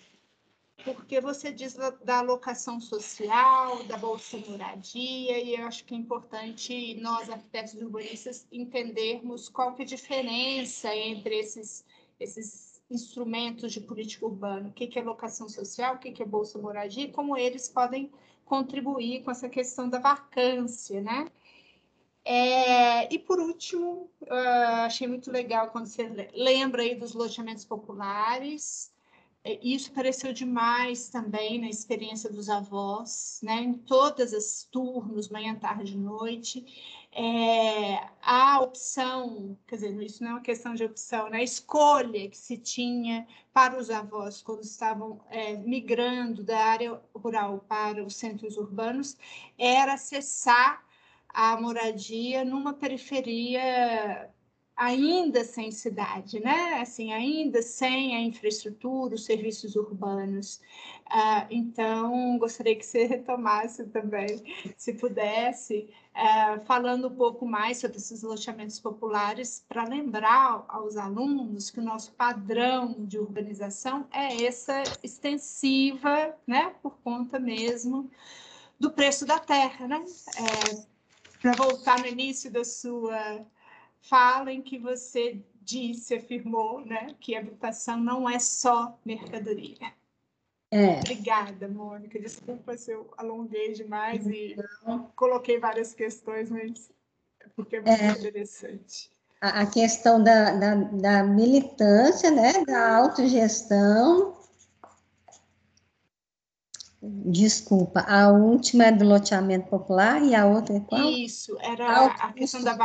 porque 0.83 1.21
você 1.21 1.51
diz 1.51 1.75
da 2.03 2.19
alocação 2.19 2.79
social, 2.79 3.83
da 3.83 3.97
Bolsa 3.97 4.37
Moradia, 4.37 5.39
e 5.39 5.55
eu 5.55 5.65
acho 5.65 5.85
que 5.85 5.93
é 5.93 5.97
importante 5.97 6.95
nós, 6.95 7.29
arquitetos 7.29 7.73
urbanistas, 7.75 8.47
entendermos 8.51 9.49
qual 9.49 9.73
que 9.73 9.83
é 9.83 9.85
a 9.85 9.87
diferença 9.87 10.93
entre 10.95 11.37
esses, 11.37 11.85
esses 12.19 12.81
instrumentos 12.89 13.71
de 13.71 13.79
política 13.79 14.25
urbana, 14.25 14.69
o 14.69 14.73
que, 14.73 14.97
é 14.97 15.01
locação 15.01 15.47
social, 15.47 15.95
o 15.95 15.99
que, 15.99 16.11
que 16.11 16.23
é 16.23 16.25
Bolsa 16.25 16.59
Moradia, 16.59 17.05
e 17.05 17.11
como 17.11 17.37
eles 17.37 17.69
podem 17.69 18.11
contribuir 18.43 19.23
com 19.23 19.31
essa 19.31 19.47
questão 19.47 19.89
da 19.89 19.99
vacância, 19.99 20.99
né? 21.01 21.27
É, 22.23 23.11
e 23.11 23.17
por 23.17 23.39
último, 23.39 24.11
uh, 24.21 24.85
achei 24.85 25.07
muito 25.07 25.31
legal 25.31 25.69
quando 25.71 25.87
você 25.87 26.29
lembra 26.33 26.83
aí 26.83 26.93
dos 26.93 27.13
loteamentos 27.13 27.65
populares. 27.65 28.91
É, 29.43 29.59
isso 29.63 29.91
pareceu 29.91 30.31
demais 30.33 31.09
também 31.09 31.59
na 31.59 31.67
experiência 31.67 32.29
dos 32.29 32.47
avós, 32.47 33.39
né? 33.43 33.55
Em 33.55 33.73
todas 33.73 34.33
as 34.33 34.63
turnos, 34.71 35.29
manhã, 35.29 35.55
tarde, 35.55 35.97
noite. 35.97 36.63
É, 37.11 38.07
a 38.21 38.61
opção, 38.61 39.57
quer 39.67 39.75
dizer, 39.75 40.01
isso 40.03 40.23
não 40.23 40.31
é 40.31 40.33
uma 40.35 40.41
questão 40.41 40.75
de 40.75 40.83
opção, 40.83 41.29
né? 41.29 41.39
A 41.39 41.43
escolha 41.43 42.29
que 42.29 42.37
se 42.37 42.55
tinha 42.57 43.27
para 43.51 43.77
os 43.79 43.89
avós 43.89 44.41
quando 44.43 44.63
estavam 44.63 45.19
é, 45.29 45.57
migrando 45.57 46.43
da 46.43 46.59
área 46.59 47.01
rural 47.15 47.65
para 47.67 48.03
os 48.03 48.15
centros 48.15 48.57
urbanos 48.57 49.17
era 49.57 49.93
acessar 49.93 50.85
a 51.29 51.59
moradia 51.59 52.45
numa 52.45 52.73
periferia 52.73 54.29
ainda 54.75 55.43
sem 55.43 55.71
cidade, 55.71 56.39
né? 56.39 56.79
Assim, 56.81 57.11
ainda 57.13 57.61
sem 57.61 58.15
a 58.15 58.21
infraestrutura, 58.21 59.15
os 59.15 59.25
serviços 59.25 59.75
urbanos. 59.75 60.61
Uh, 61.07 61.45
então, 61.49 62.37
gostaria 62.37 62.75
que 62.75 62.85
você 62.85 63.05
retomasse 63.05 63.85
também, 63.87 64.43
se 64.77 64.93
pudesse, 64.93 65.89
uh, 66.15 66.65
falando 66.65 67.09
um 67.09 67.15
pouco 67.15 67.45
mais 67.45 67.79
sobre 67.79 67.97
esses 67.97 68.23
loteamentos 68.23 68.79
populares, 68.79 69.65
para 69.67 69.83
lembrar 69.83 70.65
aos 70.67 70.95
alunos 70.95 71.69
que 71.69 71.79
o 71.79 71.83
nosso 71.83 72.13
padrão 72.13 72.95
de 72.99 73.19
urbanização 73.19 74.07
é 74.11 74.43
essa 74.45 74.81
extensiva, 75.03 76.35
né? 76.47 76.73
Por 76.81 76.97
conta 77.03 77.39
mesmo 77.39 78.09
do 78.79 78.91
preço 78.91 79.25
da 79.25 79.37
terra, 79.37 79.87
né? 79.87 80.03
É, 80.37 80.91
para 81.41 81.53
voltar 81.53 81.99
no 81.99 82.07
início 82.07 82.49
da 82.51 82.63
sua 82.63 83.45
fala, 84.01 84.51
em 84.51 84.61
que 84.61 84.77
você 84.77 85.41
disse, 85.61 86.15
afirmou, 86.15 86.85
né, 86.85 87.15
que 87.19 87.35
a 87.35 87.39
habitação 87.39 87.97
não 87.97 88.29
é 88.29 88.39
só 88.39 88.99
mercadoria. 89.05 89.93
É. 90.71 90.99
Obrigada, 90.99 91.67
Mônica. 91.67 92.19
Desculpa 92.19 92.77
se 92.77 92.91
eu 92.91 93.13
alonguei 93.17 93.73
demais 93.73 94.25
e 94.25 94.55
coloquei 95.15 95.59
várias 95.59 95.93
questões, 95.93 96.49
mas 96.49 96.89
é 97.41 97.49
porque 97.55 97.75
é 97.75 97.81
muito 97.81 98.01
é. 98.01 98.11
interessante. 98.11 99.11
A, 99.41 99.65
questão 99.65 100.23
da, 100.23 100.51
da, 100.51 100.75
da 100.75 101.23
militância, 101.23 102.31
né, 102.31 102.63
da 102.65 102.97
autogestão, 102.97 104.39
Desculpa, 107.03 108.01
a 108.01 108.29
última 108.29 108.85
é 108.85 108.91
do 108.91 109.03
loteamento 109.03 109.67
popular 109.67 110.21
e 110.21 110.35
a 110.35 110.45
outra 110.45 110.77
é 110.77 110.79
qual? 110.81 111.09
Isso, 111.09 111.57
era 111.59 112.05
a 112.05 112.31
questão 112.31 112.63
da 112.63 112.75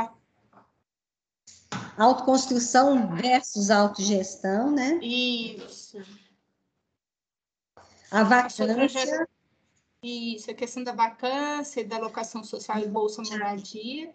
autoconstrução 1.96 3.14
versus 3.16 3.70
autogestão, 3.70 4.70
né? 4.70 4.98
Isso. 5.02 5.98
A 8.10 8.22
vacância. 8.22 9.28
Isso, 10.02 10.50
a 10.50 10.54
questão 10.54 10.84
da 10.84 10.92
vacância, 10.92 11.84
da 11.84 11.98
locação 11.98 12.44
social 12.44 12.78
e 12.78 12.86
bolsa 12.86 13.22
moradia. 13.22 14.14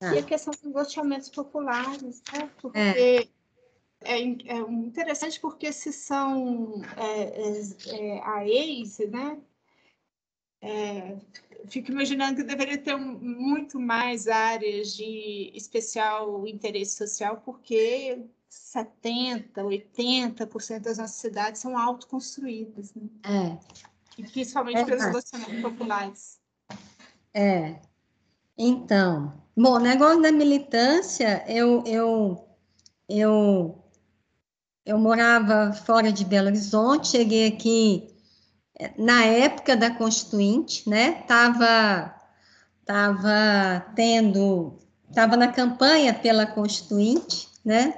Ah. 0.00 0.14
E 0.14 0.18
a 0.18 0.22
questão 0.22 0.52
dos 0.52 0.72
loteamentos 0.72 1.28
populares, 1.28 2.22
né? 2.32 2.50
Porque 2.60 2.78
é 2.78 3.28
é, 4.02 4.22
é 4.22 4.58
interessante 4.58 5.38
porque 5.38 5.72
se 5.72 5.92
são 5.92 6.82
é, 6.96 7.22
é, 7.22 8.16
é 8.16 9.06
né? 9.06 9.38
É, 10.62 11.16
fico 11.66 11.90
imaginando 11.90 12.36
que 12.36 12.42
deveria 12.42 12.76
ter 12.76 12.96
muito 12.96 13.80
mais 13.80 14.28
áreas 14.28 14.94
de 14.94 15.50
especial 15.54 16.46
interesse 16.46 16.96
social, 16.96 17.42
porque 17.44 18.22
70%, 18.50 19.52
80% 19.54 20.80
das 20.80 20.98
nossas 20.98 21.16
cidades 21.16 21.60
são 21.60 21.78
autoconstruídas, 21.78 22.92
né? 22.94 23.08
É. 23.24 23.58
E 24.18 24.24
principalmente 24.24 24.78
é, 24.78 24.84
pelos 24.84 25.04
relacionamentos 25.04 25.62
populares. 25.62 26.40
É. 27.32 27.76
Então, 28.58 29.32
bom, 29.56 29.78
negócio 29.78 30.20
da 30.20 30.30
militância, 30.30 31.44
eu, 31.48 31.82
eu, 31.86 32.48
eu 33.08 33.80
eu 34.84 34.98
morava 34.98 35.72
fora 35.72 36.10
de 36.10 36.24
Belo 36.24 36.48
Horizonte, 36.48 37.08
cheguei 37.08 37.46
aqui 37.46 38.09
na 38.96 39.24
época 39.24 39.76
da 39.76 39.90
Constituinte, 39.90 40.88
né, 40.88 41.20
estava 41.20 42.14
tava 42.84 43.86
tendo, 43.94 44.78
estava 45.08 45.36
na 45.36 45.48
campanha 45.48 46.12
pela 46.12 46.46
Constituinte, 46.46 47.48
né, 47.64 47.94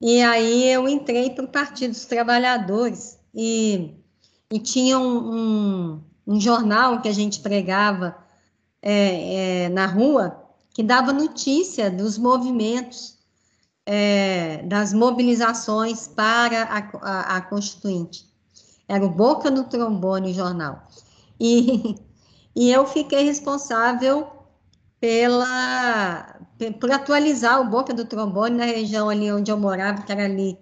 e 0.00 0.22
aí 0.22 0.70
eu 0.70 0.88
entrei 0.88 1.30
para 1.30 1.44
o 1.44 1.48
Partido 1.48 1.90
dos 1.90 2.06
Trabalhadores 2.06 3.18
e, 3.34 3.94
e 4.50 4.58
tinha 4.60 4.98
um, 4.98 5.34
um, 5.34 6.04
um 6.26 6.40
jornal 6.40 7.02
que 7.02 7.08
a 7.08 7.12
gente 7.12 7.40
pregava 7.40 8.16
é, 8.80 9.64
é, 9.64 9.68
na 9.68 9.86
rua 9.86 10.44
que 10.72 10.82
dava 10.84 11.12
notícia 11.12 11.90
dos 11.90 12.16
movimentos, 12.16 13.18
é, 13.84 14.62
das 14.62 14.92
mobilizações 14.92 16.06
para 16.06 16.62
a, 16.62 16.78
a, 17.02 17.36
a 17.36 17.40
Constituinte. 17.40 18.27
Era 18.88 19.04
o 19.04 19.10
Boca 19.10 19.50
no 19.50 19.64
Trombone 19.64 20.32
Jornal. 20.32 20.88
E, 21.38 21.94
e 22.56 22.70
eu 22.70 22.86
fiquei 22.86 23.24
responsável 23.24 24.26
pela, 25.00 26.40
por 26.80 26.90
atualizar 26.90 27.60
o 27.60 27.68
Boca 27.68 27.94
do 27.94 28.04
Trombone 28.04 28.56
na 28.56 28.64
região 28.64 29.08
ali 29.08 29.30
onde 29.30 29.50
eu 29.50 29.58
morava, 29.58 30.02
que 30.02 30.10
era 30.10 30.24
ali 30.24 30.58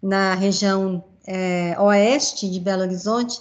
na 0.00 0.34
região 0.34 1.04
é, 1.26 1.76
oeste 1.80 2.48
de 2.48 2.60
Belo 2.60 2.82
Horizonte, 2.82 3.40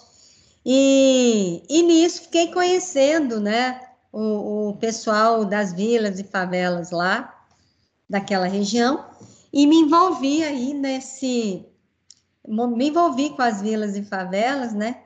e, 0.66 1.64
e 1.70 1.84
nisso 1.84 2.24
fiquei 2.24 2.52
conhecendo, 2.52 3.40
né, 3.40 3.80
o, 4.12 4.70
o 4.70 4.78
pessoal 4.78 5.46
das 5.46 5.72
vilas 5.72 6.20
e 6.20 6.24
favelas 6.24 6.92
lá, 6.92 7.34
daquela 8.10 8.48
região, 8.48 9.06
e 9.54 9.66
me 9.66 9.78
envolvi 9.78 10.44
aí 10.44 10.74
nesse, 10.74 11.66
me 12.48 12.90
envolvi 12.90 13.32
com 13.32 13.42
as 13.42 13.62
vilas 13.62 13.96
e 13.96 14.04
favelas, 14.04 14.74
né, 14.74 14.98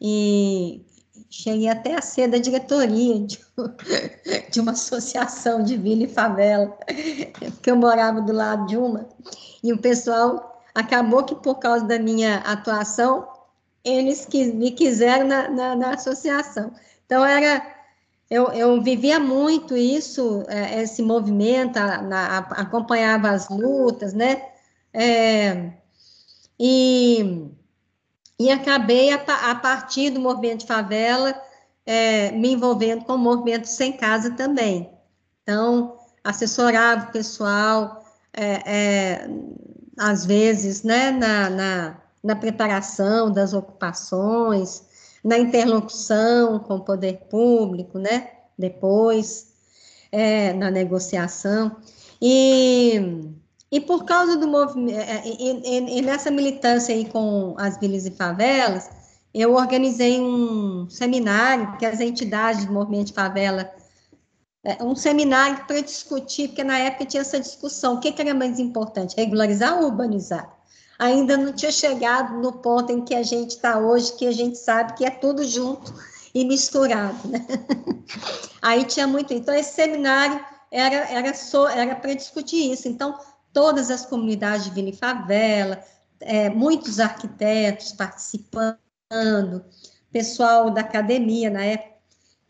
e 0.00 0.84
cheguei 1.30 1.68
até 1.68 1.94
a 1.94 2.02
ser 2.02 2.28
da 2.28 2.38
diretoria 2.38 3.20
de, 3.20 3.40
de 4.50 4.60
uma 4.60 4.72
associação 4.72 5.62
de 5.62 5.76
vila 5.76 6.04
e 6.04 6.08
favela, 6.08 6.76
porque 7.54 7.70
eu 7.70 7.76
morava 7.76 8.20
do 8.20 8.32
lado 8.32 8.66
de 8.66 8.76
uma, 8.76 9.08
e 9.62 9.72
o 9.72 9.78
pessoal 9.78 10.62
acabou 10.74 11.24
que 11.24 11.34
por 11.34 11.56
causa 11.56 11.84
da 11.84 11.98
minha 11.98 12.38
atuação, 12.38 13.26
eles 13.84 14.26
quis, 14.26 14.52
me 14.52 14.70
quiseram 14.70 15.26
na, 15.26 15.48
na, 15.48 15.76
na 15.76 15.94
associação. 15.94 16.72
Então, 17.06 17.24
era 17.24 17.76
eu, 18.28 18.48
eu 18.52 18.82
vivia 18.82 19.20
muito 19.20 19.76
isso, 19.76 20.44
é, 20.48 20.82
esse 20.82 21.00
movimento, 21.00 21.76
a, 21.76 22.02
na, 22.02 22.38
acompanhava 22.38 23.30
as 23.30 23.48
lutas, 23.48 24.12
né? 24.12 24.42
É, 24.92 25.72
e, 26.58 27.48
e 28.38 28.50
acabei, 28.50 29.10
a, 29.10 29.16
a, 29.50 29.54
partir 29.54 30.10
do 30.10 30.20
movimento 30.20 30.60
de 30.60 30.66
favela, 30.66 31.34
é, 31.84 32.32
me 32.32 32.52
envolvendo 32.52 33.04
com 33.04 33.14
o 33.14 33.18
movimento 33.18 33.66
Sem 33.66 33.92
Casa 33.92 34.32
também. 34.32 34.90
Então, 35.42 35.96
assessorava 36.24 37.08
o 37.08 37.12
pessoal, 37.12 38.04
é, 38.32 38.62
é, 38.66 39.30
às 39.98 40.26
vezes, 40.26 40.82
né, 40.82 41.10
na, 41.12 41.50
na, 41.50 41.96
na 42.22 42.36
preparação 42.36 43.30
das 43.30 43.52
ocupações, 43.54 44.84
na 45.22 45.38
interlocução 45.38 46.58
com 46.58 46.76
o 46.76 46.84
poder 46.84 47.26
público, 47.28 47.98
né? 47.98 48.30
Depois, 48.58 49.52
é, 50.12 50.52
na 50.52 50.70
negociação. 50.70 51.76
E, 52.20 53.30
e 53.70 53.80
por 53.80 54.04
causa 54.04 54.36
do 54.36 54.46
movimento, 54.46 54.98
é, 54.98 55.18
é, 55.18 55.22
e, 55.26 55.60
e, 55.64 55.98
e, 55.98 56.02
nessa 56.02 56.30
militância 56.30 56.94
aí 56.94 57.04
com 57.04 57.54
as 57.58 57.78
vilas 57.78 58.06
e 58.06 58.10
favelas, 58.10 58.90
eu 59.34 59.54
organizei 59.54 60.20
um 60.20 60.88
seminário 60.88 61.76
que 61.76 61.84
as 61.84 62.00
entidades 62.00 62.64
do 62.64 62.72
movimento 62.72 63.08
de 63.08 63.12
favela, 63.12 63.70
é, 64.64 64.82
um 64.82 64.94
seminário 64.94 65.64
para 65.66 65.80
discutir, 65.80 66.48
porque 66.48 66.64
na 66.64 66.78
época 66.78 67.06
tinha 67.06 67.20
essa 67.20 67.38
discussão, 67.38 67.94
o 67.94 68.00
que, 68.00 68.12
que 68.12 68.22
era 68.22 68.34
mais 68.34 68.58
importante, 68.58 69.16
regularizar 69.16 69.78
ou 69.78 69.86
urbanizar? 69.86 70.56
ainda 70.98 71.36
não 71.36 71.52
tinha 71.52 71.72
chegado 71.72 72.40
no 72.40 72.52
ponto 72.52 72.92
em 72.92 73.04
que 73.04 73.14
a 73.14 73.22
gente 73.22 73.50
está 73.50 73.78
hoje, 73.78 74.12
que 74.14 74.26
a 74.26 74.32
gente 74.32 74.56
sabe 74.58 74.94
que 74.94 75.04
é 75.04 75.10
tudo 75.10 75.44
junto 75.44 75.92
e 76.34 76.44
misturado, 76.44 77.28
né? 77.28 77.44
Aí 78.62 78.84
tinha 78.84 79.06
muito. 79.06 79.32
Então, 79.32 79.54
esse 79.54 79.74
seminário 79.74 80.40
era, 80.70 80.96
era, 81.10 81.34
só, 81.34 81.68
era 81.68 81.94
para 81.94 82.14
discutir 82.14 82.72
isso. 82.72 82.88
Então, 82.88 83.18
todas 83.56 83.90
as 83.90 84.04
comunidades 84.04 84.66
de 84.66 84.70
Vila 84.70 84.90
e 84.90 84.92
Favela, 84.92 85.82
é, 86.20 86.50
muitos 86.50 87.00
arquitetos 87.00 87.90
participando, 87.92 88.76
pessoal 90.12 90.68
da 90.70 90.82
academia 90.82 91.48
na 91.48 91.64
época. 91.64 91.96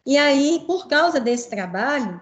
E 0.05 0.19
aí, 0.19 0.65
por 0.67 0.89
causa 0.89 1.21
desse 1.21 1.49
trabalho, 1.49 2.21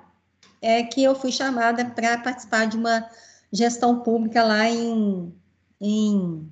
é 0.60 0.82
que 0.82 1.02
eu 1.02 1.14
fui 1.14 1.32
chamada 1.32 1.82
para 1.82 2.18
participar 2.18 2.66
de 2.66 2.76
uma 2.76 3.08
gestão 3.50 4.00
pública 4.00 4.44
lá 4.44 4.68
em 4.68 5.34
em, 5.80 6.46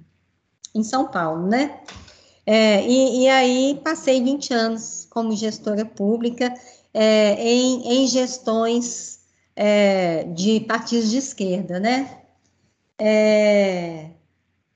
em 0.74 0.82
São 0.82 1.08
Paulo, 1.08 1.46
né? 1.46 1.80
É, 2.46 2.82
e, 2.86 3.24
e, 3.24 3.28
aí 3.28 3.80
passei 3.84 4.22
20 4.22 4.54
anos 4.54 5.06
como 5.10 5.36
gestora 5.36 5.84
pública 5.84 6.52
é, 6.94 7.34
em, 7.34 8.02
em, 8.02 8.06
gestões 8.06 9.20
é, 9.54 10.24
de 10.24 10.60
partidos 10.60 11.10
de 11.10 11.18
esquerda, 11.18 11.78
né? 11.78 12.21
É, 13.04 14.10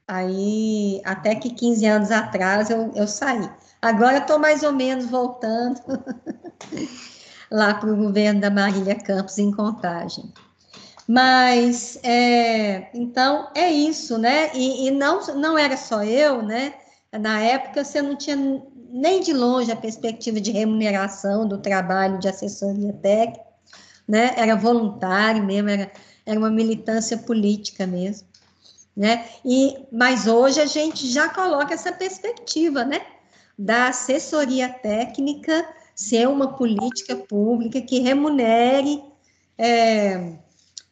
aí, 0.08 1.00
até 1.04 1.36
que 1.36 1.48
15 1.48 1.86
anos 1.86 2.10
atrás 2.10 2.68
eu, 2.70 2.90
eu 2.96 3.06
saí. 3.06 3.48
Agora 3.80 4.18
estou 4.18 4.36
mais 4.36 4.64
ou 4.64 4.72
menos 4.72 5.06
voltando 5.06 5.80
lá 7.48 7.74
para 7.74 7.92
o 7.92 7.96
governo 7.96 8.40
da 8.40 8.50
Marília 8.50 8.96
Campos 8.96 9.38
em 9.38 9.52
Contagem. 9.52 10.32
Mas, 11.06 12.00
é, 12.02 12.90
então, 12.92 13.48
é 13.54 13.70
isso, 13.70 14.18
né? 14.18 14.50
E, 14.54 14.88
e, 14.88 14.90
não, 14.90 15.24
não 15.36 15.56
era 15.56 15.76
só 15.76 16.02
eu, 16.02 16.42
né? 16.42 16.74
Na 17.12 17.40
época, 17.40 17.84
você 17.84 18.02
não 18.02 18.16
tinha 18.16 18.36
nem 18.90 19.20
de 19.20 19.32
longe 19.32 19.70
a 19.70 19.76
perspectiva 19.76 20.40
de 20.40 20.50
remuneração 20.50 21.46
do 21.46 21.58
trabalho 21.58 22.18
de 22.18 22.26
assessoria 22.26 22.92
técnica, 22.94 23.46
né? 24.08 24.34
Era 24.36 24.56
voluntário 24.56 25.44
mesmo, 25.44 25.68
era, 25.70 25.92
era 26.26 26.38
uma 26.38 26.50
militância 26.50 27.16
política 27.16 27.86
mesmo, 27.86 28.26
né? 28.96 29.26
E, 29.44 29.78
mas 29.90 30.26
hoje 30.26 30.60
a 30.60 30.66
gente 30.66 31.06
já 31.06 31.28
coloca 31.28 31.72
essa 31.72 31.92
perspectiva, 31.92 32.84
né? 32.84 33.00
Da 33.58 33.88
assessoria 33.88 34.68
técnica 34.68 35.66
ser 35.94 36.28
uma 36.28 36.54
política 36.54 37.16
pública 37.16 37.80
que 37.80 38.00
remunere... 38.00 39.02
É, 39.56 40.36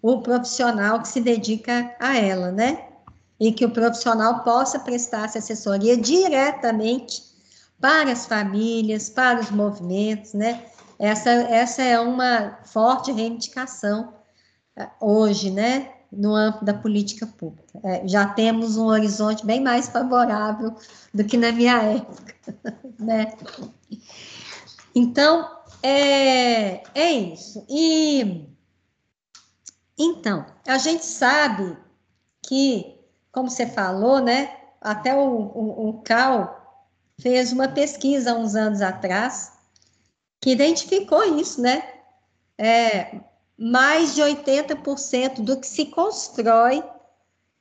o 0.05 0.21
profissional 0.21 1.01
que 1.01 1.09
se 1.09 1.19
dedica 1.19 1.97
a 1.99 2.19
ela, 2.19 2.53
né? 2.53 2.89
E 3.41 3.51
que 3.51 3.65
o 3.65 3.71
profissional 3.71 4.45
possa 4.45 4.79
prestar 4.79 5.25
essa 5.25 5.39
assessoria 5.39 5.97
diretamente 5.97 7.23
para 7.81 8.13
as 8.13 8.27
famílias, 8.27 9.09
para 9.09 9.41
os 9.41 9.51
movimentos, 9.51 10.35
né? 10.35 10.63
Essa, 10.99 11.31
essa 11.31 11.83
é 11.83 11.99
uma 11.99 12.59
forte 12.67 13.13
reivindicação 13.13 14.13
hoje, 15.01 15.51
né? 15.51 15.93
No 16.11 16.35
âmbito 16.35 16.65
da 16.65 16.75
política 16.75 17.27
pública. 17.27 17.81
É, 17.83 18.07
já 18.07 18.27
temos 18.27 18.77
um 18.77 18.87
horizonte 18.87 19.45
bem 19.45 19.61
mais 19.61 19.89
favorável 19.89 20.75
do 21.13 21.25
que 21.25 21.37
na 21.37 21.51
minha 21.51 21.83
época, 21.83 22.35
né? 22.99 23.35
Então, 24.95 25.51
é, 25.83 26.83
é 26.95 27.13
isso. 27.13 27.65
E 27.69 28.47
então, 29.99 30.45
a 30.67 30.79
gente 30.79 31.05
sabe 31.05 31.77
que, 32.47 32.99
como 33.33 33.49
você 33.51 33.67
falou, 33.67 34.21
né, 34.21 34.57
até 34.81 35.15
o, 35.15 35.21
o, 35.21 35.89
o 35.89 36.03
Cal 36.03 36.83
fez 37.21 37.53
uma 37.53 37.69
pesquisa 37.69 38.33
há 38.33 38.35
uns 38.35 38.55
anos 38.55 38.83
atrás 38.83 39.53
que 40.41 40.51
identificou 40.51 41.23
isso, 41.39 41.63
né? 41.63 41.83
É, 42.59 43.21
mais 43.59 44.15
de 44.15 44.21
80% 44.21 45.41
do 45.43 45.59
que 45.59 45.67
se 45.67 45.87
constrói 45.87 46.83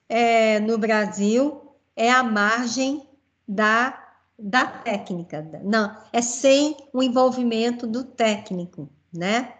é, 0.10 0.60
no 0.60 0.78
Brasil 0.78 1.62
é 1.96 2.12
a 2.12 2.24
margem 2.24 3.08
da, 3.48 4.02
da 4.38 4.66
técnica. 4.66 5.48
Não, 5.64 5.96
é 6.12 6.22
sem 6.22 6.76
o 6.92 7.04
envolvimento 7.04 7.86
do 7.86 8.04
técnico, 8.04 8.90
né? 9.14 9.54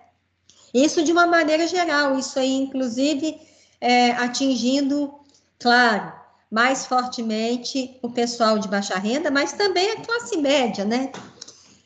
Isso 0.74 1.04
de 1.04 1.12
uma 1.12 1.28
maneira 1.28 1.68
geral, 1.68 2.18
isso 2.18 2.40
aí, 2.40 2.56
inclusive, 2.56 3.40
é, 3.80 4.12
atingindo, 4.12 5.14
claro, 5.60 6.12
mais 6.50 6.86
fortemente 6.86 7.98
o 8.02 8.10
pessoal 8.10 8.58
de 8.58 8.68
baixa 8.68 8.98
renda, 8.98 9.30
mas 9.30 9.54
também 9.54 9.92
a 9.92 10.02
classe 10.02 10.38
média, 10.38 10.84
né? 10.84 11.12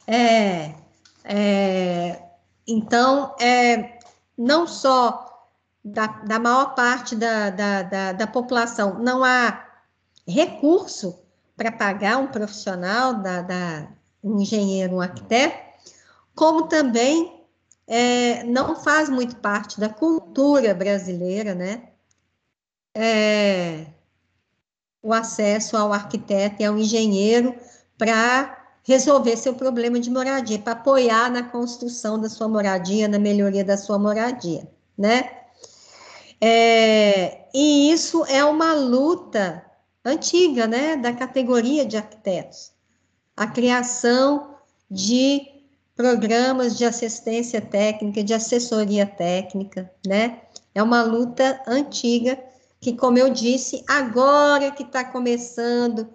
É, 0.06 0.74
é, 1.26 2.22
então, 2.66 3.36
é, 3.40 3.97
não 4.38 4.68
só 4.68 5.28
da, 5.84 6.08
da 6.08 6.40
maior 6.40 6.76
parte 6.76 7.16
da, 7.16 7.50
da, 7.50 7.82
da, 7.84 8.12
da 8.14 8.28
população 8.28 9.00
não 9.00 9.24
há 9.24 9.66
recurso 10.28 11.18
para 11.56 11.72
pagar 11.72 12.18
um 12.18 12.28
profissional, 12.28 13.16
da, 13.16 13.42
da, 13.42 13.88
um 14.24 14.40
engenheiro, 14.40 14.96
um 14.96 15.02
arquiteto, 15.02 15.58
como 16.36 16.68
também 16.68 17.44
é, 17.88 18.44
não 18.44 18.76
faz 18.76 19.10
muito 19.10 19.38
parte 19.38 19.80
da 19.80 19.90
cultura 19.90 20.74
brasileira, 20.74 21.56
né? 21.56 21.90
É, 22.94 23.88
o 25.02 25.14
acesso 25.14 25.78
ao 25.78 25.94
arquiteto 25.94 26.62
e 26.62 26.66
ao 26.66 26.78
engenheiro 26.78 27.56
para 27.98 28.57
resolver 28.88 29.36
seu 29.36 29.54
problema 29.54 30.00
de 30.00 30.10
moradia, 30.10 30.58
para 30.58 30.72
apoiar 30.72 31.30
na 31.30 31.44
construção 31.44 32.18
da 32.18 32.30
sua 32.30 32.48
moradia, 32.48 33.06
na 33.06 33.20
melhoria 33.20 33.64
da 33.64 33.76
sua 33.76 34.00
moradia, 34.00 34.66
né? 34.98 35.30
É, 36.40 37.50
e 37.54 37.92
isso 37.92 38.24
é 38.28 38.46
uma 38.46 38.74
luta 38.74 39.62
antiga, 40.06 40.66
né, 40.68 40.96
da 40.96 41.12
categoria 41.12 41.86
de 41.86 41.98
arquitetos. 41.98 42.72
A 43.36 43.46
criação 43.46 44.56
de 44.90 45.42
programas 45.94 46.78
de 46.78 46.86
assistência 46.86 47.60
técnica, 47.60 48.24
de 48.24 48.34
assessoria 48.34 49.06
técnica, 49.06 49.92
né? 50.06 50.44
É 50.74 50.82
uma 50.82 51.02
luta 51.02 51.62
antiga 51.68 52.40
que, 52.80 52.94
como 52.94 53.18
eu 53.18 53.32
disse, 53.32 53.84
agora 53.86 54.72
que 54.72 54.84
está 54.84 55.04
começando 55.04 56.08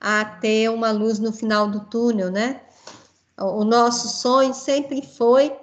a 0.00 0.24
ter 0.24 0.70
uma 0.70 0.90
luz 0.90 1.18
no 1.18 1.32
final 1.32 1.68
do 1.68 1.80
túnel, 1.80 2.30
né? 2.30 2.62
O 3.38 3.64
nosso 3.64 4.08
sonho 4.08 4.54
sempre 4.54 5.02
foi 5.02 5.54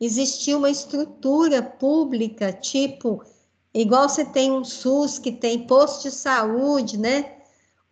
existir 0.00 0.54
uma 0.54 0.70
estrutura 0.70 1.62
pública, 1.62 2.52
tipo, 2.52 3.24
igual 3.74 4.08
você 4.08 4.24
tem 4.24 4.50
um 4.50 4.64
SUS 4.64 5.18
que 5.18 5.32
tem 5.32 5.66
posto 5.66 6.02
de 6.02 6.10
saúde, 6.10 6.96
né? 6.96 7.36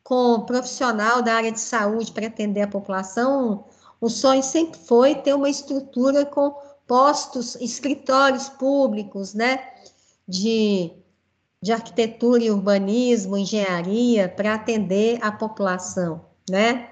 Com 0.03 0.41
profissional 0.47 1.23
da 1.23 1.35
área 1.35 1.53
de 1.53 1.61
saúde 1.61 2.13
para 2.13 2.27
atender 2.27 2.63
a 2.63 2.69
população, 2.69 3.65
o 4.01 4.09
sonho 4.09 4.43
sempre 4.43 4.81
foi 4.81 5.15
ter 5.17 5.35
uma 5.35 5.49
estrutura 5.49 6.25
com 6.25 6.55
postos, 6.87 7.55
escritórios 7.57 8.49
públicos, 8.49 9.35
né? 9.35 9.63
De, 10.27 10.93
de 11.63 11.73
arquitetura 11.73 12.43
e 12.43 12.51
urbanismo, 12.51 13.37
engenharia, 13.37 14.29
para 14.29 14.55
atender 14.55 15.19
a 15.23 15.31
população, 15.31 16.25
né? 16.49 16.89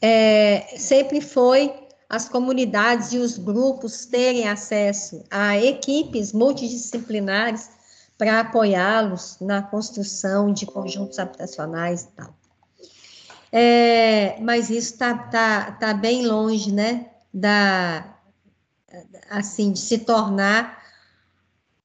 É, 0.00 0.74
sempre 0.76 1.20
foi 1.20 1.72
as 2.08 2.28
comunidades 2.28 3.12
e 3.12 3.18
os 3.18 3.38
grupos 3.38 4.04
terem 4.06 4.48
acesso 4.48 5.24
a 5.30 5.56
equipes 5.56 6.32
multidisciplinares 6.32 7.70
para 8.18 8.40
apoiá-los 8.40 9.38
na 9.40 9.62
construção 9.62 10.52
de 10.52 10.66
conjuntos 10.66 11.18
habitacionais 11.18 12.02
e 12.02 12.08
tal. 12.08 12.34
É, 13.50 14.40
mas 14.40 14.70
isso 14.70 14.92
está 14.92 15.14
tá, 15.14 15.72
tá 15.72 15.94
bem 15.94 16.26
longe, 16.26 16.72
né, 16.72 17.10
da, 17.32 18.16
assim, 19.30 19.72
de 19.72 19.78
se 19.78 19.98
tornar, 19.98 20.81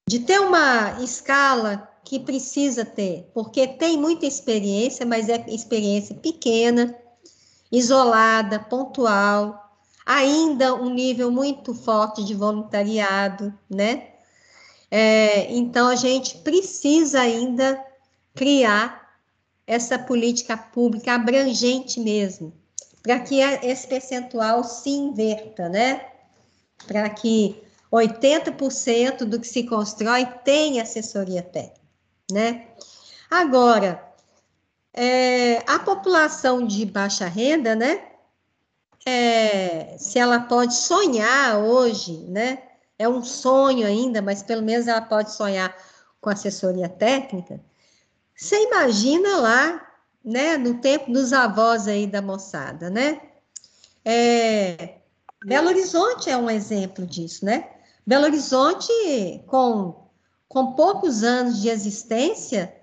de 0.08 0.20
ter 0.20 0.40
uma 0.40 1.04
escala 1.04 1.92
que 2.06 2.18
precisa 2.18 2.86
ter, 2.86 3.30
porque 3.34 3.68
tem 3.68 3.98
muita 3.98 4.26
experiência, 4.26 5.06
mas 5.06 5.28
é 5.28 5.44
experiência 5.50 6.16
pequena, 6.16 6.96
isolada, 7.70 8.58
pontual, 8.58 9.62
ainda 10.06 10.74
um 10.74 10.90
nível 10.90 11.30
muito 11.30 11.74
forte 11.74 12.24
de 12.24 12.34
voluntariado, 12.34 13.54
né? 13.70 14.12
É, 14.90 15.54
então, 15.54 15.90
a 15.90 15.96
gente 15.96 16.38
precisa 16.38 17.20
ainda 17.20 17.78
criar 18.34 19.20
essa 19.68 20.00
política 20.00 20.56
pública 20.56 21.16
abrangente 21.16 22.00
mesmo, 22.00 22.54
para 23.04 23.20
que 23.20 23.42
esse 23.42 23.86
percentual 23.86 24.64
se 24.64 24.90
inverta, 24.90 25.68
né? 25.68 26.06
Para 26.88 27.10
que 27.10 27.67
80% 27.92 29.26
do 29.26 29.40
que 29.40 29.48
se 29.48 29.64
constrói 29.64 30.26
tenha 30.44 30.84
assessoria 30.84 31.42
técnica, 31.42 31.82
né? 32.32 32.68
Agora, 33.30 34.04
é, 34.94 35.58
a 35.68 35.80
população 35.80 36.66
de 36.66 36.86
baixa 36.86 37.28
renda, 37.28 37.76
né? 37.76 38.04
É, 39.06 39.96
se 39.98 40.20
ela 40.20 40.42
pode 40.42 40.74
sonhar 40.74 41.60
hoje, 41.60 42.18
né? 42.28 42.64
É 43.00 43.08
um 43.08 43.24
sonho 43.24 43.86
ainda, 43.86 44.22
mas 44.22 44.42
pelo 44.42 44.64
menos 44.64 44.88
ela 44.88 45.02
pode 45.02 45.32
sonhar 45.32 45.76
com 46.20 46.30
assessoria 46.30 46.90
técnica. 46.90 47.62
Você 48.36 48.56
imagina 48.64 49.38
lá, 49.38 49.88
né, 50.24 50.58
no 50.58 50.82
tempo 50.82 51.12
dos 51.12 51.32
avós 51.32 51.88
aí 51.88 52.08
da 52.08 52.22
moçada, 52.22 52.90
né? 52.90 53.22
É, 54.04 54.96
Belo 55.46 55.68
Horizonte 55.68 56.30
é 56.30 56.38
um 56.38 56.50
exemplo 56.50 57.06
disso, 57.06 57.46
né? 57.46 57.70
Belo 58.08 58.24
Horizonte, 58.24 58.90
com, 59.46 60.08
com 60.48 60.74
poucos 60.74 61.24
anos 61.24 61.62
de 61.62 61.70
existência, 61.70 62.74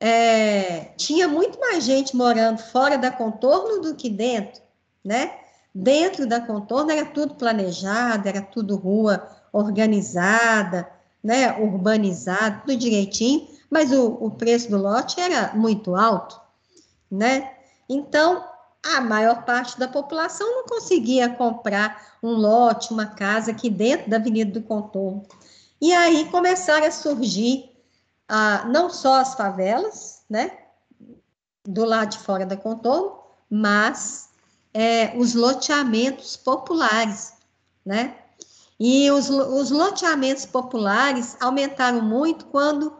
é, 0.00 0.86
tinha 0.96 1.28
muito 1.28 1.60
mais 1.60 1.84
gente 1.84 2.16
morando 2.16 2.58
fora 2.58 2.96
da 2.96 3.10
contorno 3.10 3.80
do 3.80 3.94
que 3.94 4.08
dentro, 4.08 4.62
né? 5.04 5.38
Dentro 5.72 6.26
da 6.26 6.40
contorno 6.40 6.90
era 6.90 7.06
tudo 7.06 7.34
planejado, 7.34 8.28
era 8.28 8.40
tudo 8.40 8.76
rua 8.76 9.28
organizada, 9.52 10.90
né? 11.22 11.56
Urbanizado, 11.58 12.62
tudo 12.62 12.76
direitinho 12.76 13.46
mas 13.70 13.92
o, 13.92 14.18
o 14.20 14.32
preço 14.32 14.68
do 14.68 14.76
lote 14.76 15.20
era 15.20 15.54
muito 15.54 15.94
alto, 15.94 16.38
né? 17.08 17.54
Então, 17.88 18.44
a 18.82 19.00
maior 19.00 19.44
parte 19.44 19.78
da 19.78 19.86
população 19.86 20.48
não 20.56 20.64
conseguia 20.64 21.28
comprar 21.28 22.16
um 22.22 22.32
lote, 22.32 22.92
uma 22.92 23.06
casa 23.06 23.50
aqui 23.50 23.68
dentro 23.68 24.08
da 24.08 24.16
Avenida 24.16 24.58
do 24.58 24.66
Contorno. 24.66 25.22
E 25.80 25.92
aí 25.92 26.30
começaram 26.30 26.86
a 26.86 26.90
surgir 26.90 27.70
ah, 28.28 28.64
não 28.66 28.90
só 28.90 29.20
as 29.20 29.34
favelas, 29.34 30.22
né, 30.28 30.58
do 31.64 31.84
lado 31.84 32.10
de 32.10 32.18
fora 32.18 32.46
da 32.46 32.56
Contorno, 32.56 33.18
mas 33.48 34.30
é, 34.72 35.16
os 35.16 35.34
loteamentos 35.34 36.36
populares, 36.36 37.34
né? 37.84 38.16
E 38.78 39.10
os, 39.10 39.28
os 39.28 39.70
loteamentos 39.70 40.46
populares 40.46 41.36
aumentaram 41.40 42.00
muito 42.00 42.46
quando 42.46 42.96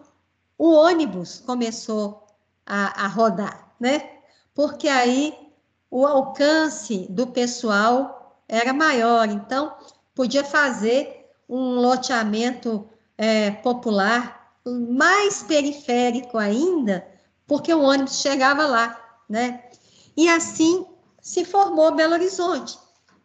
o 0.59 0.73
ônibus 0.73 1.41
começou 1.41 2.27
a, 2.67 3.05
a 3.05 3.07
rodar, 3.07 3.73
né? 3.81 4.19
Porque 4.55 4.89
aí 4.89 5.50
o 5.91 6.07
alcance 6.07 7.07
do 7.11 7.27
pessoal 7.27 8.37
era 8.49 8.73
maior, 8.73 9.29
então 9.29 9.75
podia 10.15 10.45
fazer 10.45 11.29
um 11.49 11.81
loteamento 11.81 12.89
é, 13.19 13.51
popular 13.51 14.55
mais 14.65 15.43
periférico 15.43 16.39
ainda, 16.39 17.07
porque 17.47 17.73
o 17.75 17.83
ônibus 17.83 18.21
chegava 18.21 18.67
lá, 18.67 19.21
né? 19.29 19.65
E 20.17 20.29
assim 20.29 20.87
se 21.21 21.45
formou 21.45 21.95
Belo 21.95 22.15
Horizonte, 22.15 22.79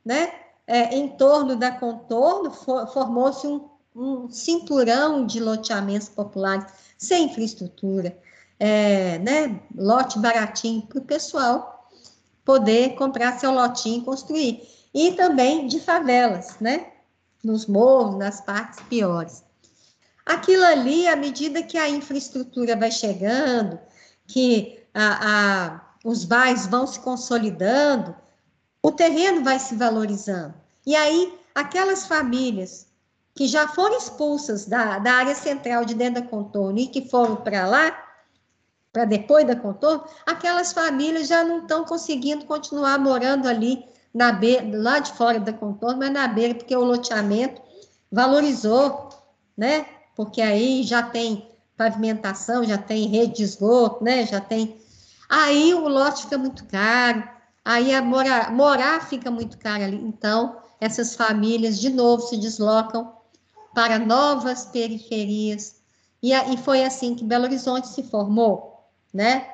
né? 0.04 0.34
É, 0.68 0.96
em 0.96 1.10
torno 1.10 1.56
da 1.56 1.72
contorno 1.72 2.50
for, 2.50 2.88
formou-se 2.88 3.46
um, 3.46 3.70
um 3.96 4.30
cinturão 4.30 5.26
de 5.26 5.40
loteamentos 5.40 6.10
populares 6.10 6.66
sem 6.98 7.26
infraestrutura, 7.26 8.18
é, 8.60 9.20
né, 9.20 9.62
lote 9.76 10.18
baratinho 10.18 10.82
para 10.88 10.98
o 10.98 11.06
pessoal 11.06 11.75
poder 12.46 12.96
comprar 12.96 13.40
seu 13.40 13.52
lotinho 13.52 14.02
e 14.02 14.06
construir. 14.06 14.62
E 14.94 15.12
também 15.14 15.68
de 15.68 15.80
favelas, 15.80 16.56
né, 16.62 16.88
nos 17.44 17.66
morros, 17.66 18.18
nas 18.18 18.40
partes 18.40 18.80
piores. 18.88 19.44
Aquilo 20.26 20.64
ali, 20.64 21.08
à 21.08 21.16
medida 21.16 21.62
que 21.62 21.78
a 21.78 21.90
infraestrutura 21.90 22.76
vai 22.76 22.92
chegando, 22.92 23.78
que 24.28 24.80
a, 24.94 25.20
a, 25.74 25.82
os 26.04 26.24
bairros 26.24 26.66
vão 26.68 26.88
se 26.88 27.00
consolidando, 27.00 28.16
o 28.82 28.92
terreno 28.92 29.44
vai 29.44 29.60
se 29.60 29.76
valorizando. 29.76 30.54
E 30.86 30.96
aí, 30.96 31.38
aquelas 31.54 32.08
famílias 32.08 32.88
que 33.36 33.48
já 33.48 33.68
foram 33.68 33.98
expulsas 33.98 34.66
da, 34.66 34.98
da 34.98 35.14
área 35.14 35.36
central 35.36 35.84
de 35.84 35.94
dentro 35.94 36.22
da 36.22 36.28
contorno 36.28 36.80
e 36.80 36.88
que 36.88 37.10
foram 37.10 37.36
para 37.36 37.68
lá, 37.68 38.05
para 38.96 39.04
depois 39.04 39.46
da 39.46 39.58
contorno, 39.58 40.06
aquelas 40.26 40.72
famílias 40.72 41.28
já 41.28 41.44
não 41.44 41.64
estão 41.64 41.84
conseguindo 41.84 42.46
continuar 42.46 42.98
morando 42.98 43.46
ali 43.46 43.84
na 44.14 44.32
beira, 44.32 44.66
lá 44.72 45.00
de 45.00 45.12
fora 45.12 45.38
da 45.38 45.52
contorno, 45.52 46.00
mas 46.00 46.12
na 46.12 46.26
beira, 46.30 46.56
porque 46.56 46.74
o 46.74 46.86
loteamento 46.86 47.62
valorizou, 48.10 49.10
né? 49.58 49.86
Porque 50.16 50.42
aí 50.42 50.82
já 50.84 51.04
tem 51.04 51.46
pavimentação, 51.76 52.64
já 52.64 52.78
tem 52.78 53.10
rede 53.10 53.36
de 53.36 53.44
esgoto, 53.44 54.02
né? 54.02 54.26
Já 54.26 54.40
tem. 54.40 54.78
Aí 55.28 55.74
o 55.74 55.90
lote 55.90 56.22
fica 56.22 56.38
muito 56.38 56.64
caro, 56.64 57.22
aí 57.66 57.94
a 57.94 58.02
morar, 58.02 58.54
morar 58.54 59.06
fica 59.06 59.30
muito 59.30 59.58
caro 59.58 59.84
ali. 59.84 59.98
Então, 59.98 60.56
essas 60.80 61.16
famílias 61.16 61.82
de 61.82 61.90
novo 61.90 62.24
se 62.24 62.38
deslocam 62.38 63.12
para 63.74 64.00
novas 64.00 64.64
periferias. 64.64 65.76
E, 66.24 66.32
e 66.32 66.56
foi 66.56 66.86
assim 66.86 67.14
que 67.14 67.26
Belo 67.26 67.44
Horizonte 67.44 67.90
se 67.90 68.02
formou, 68.02 68.75
né? 69.16 69.50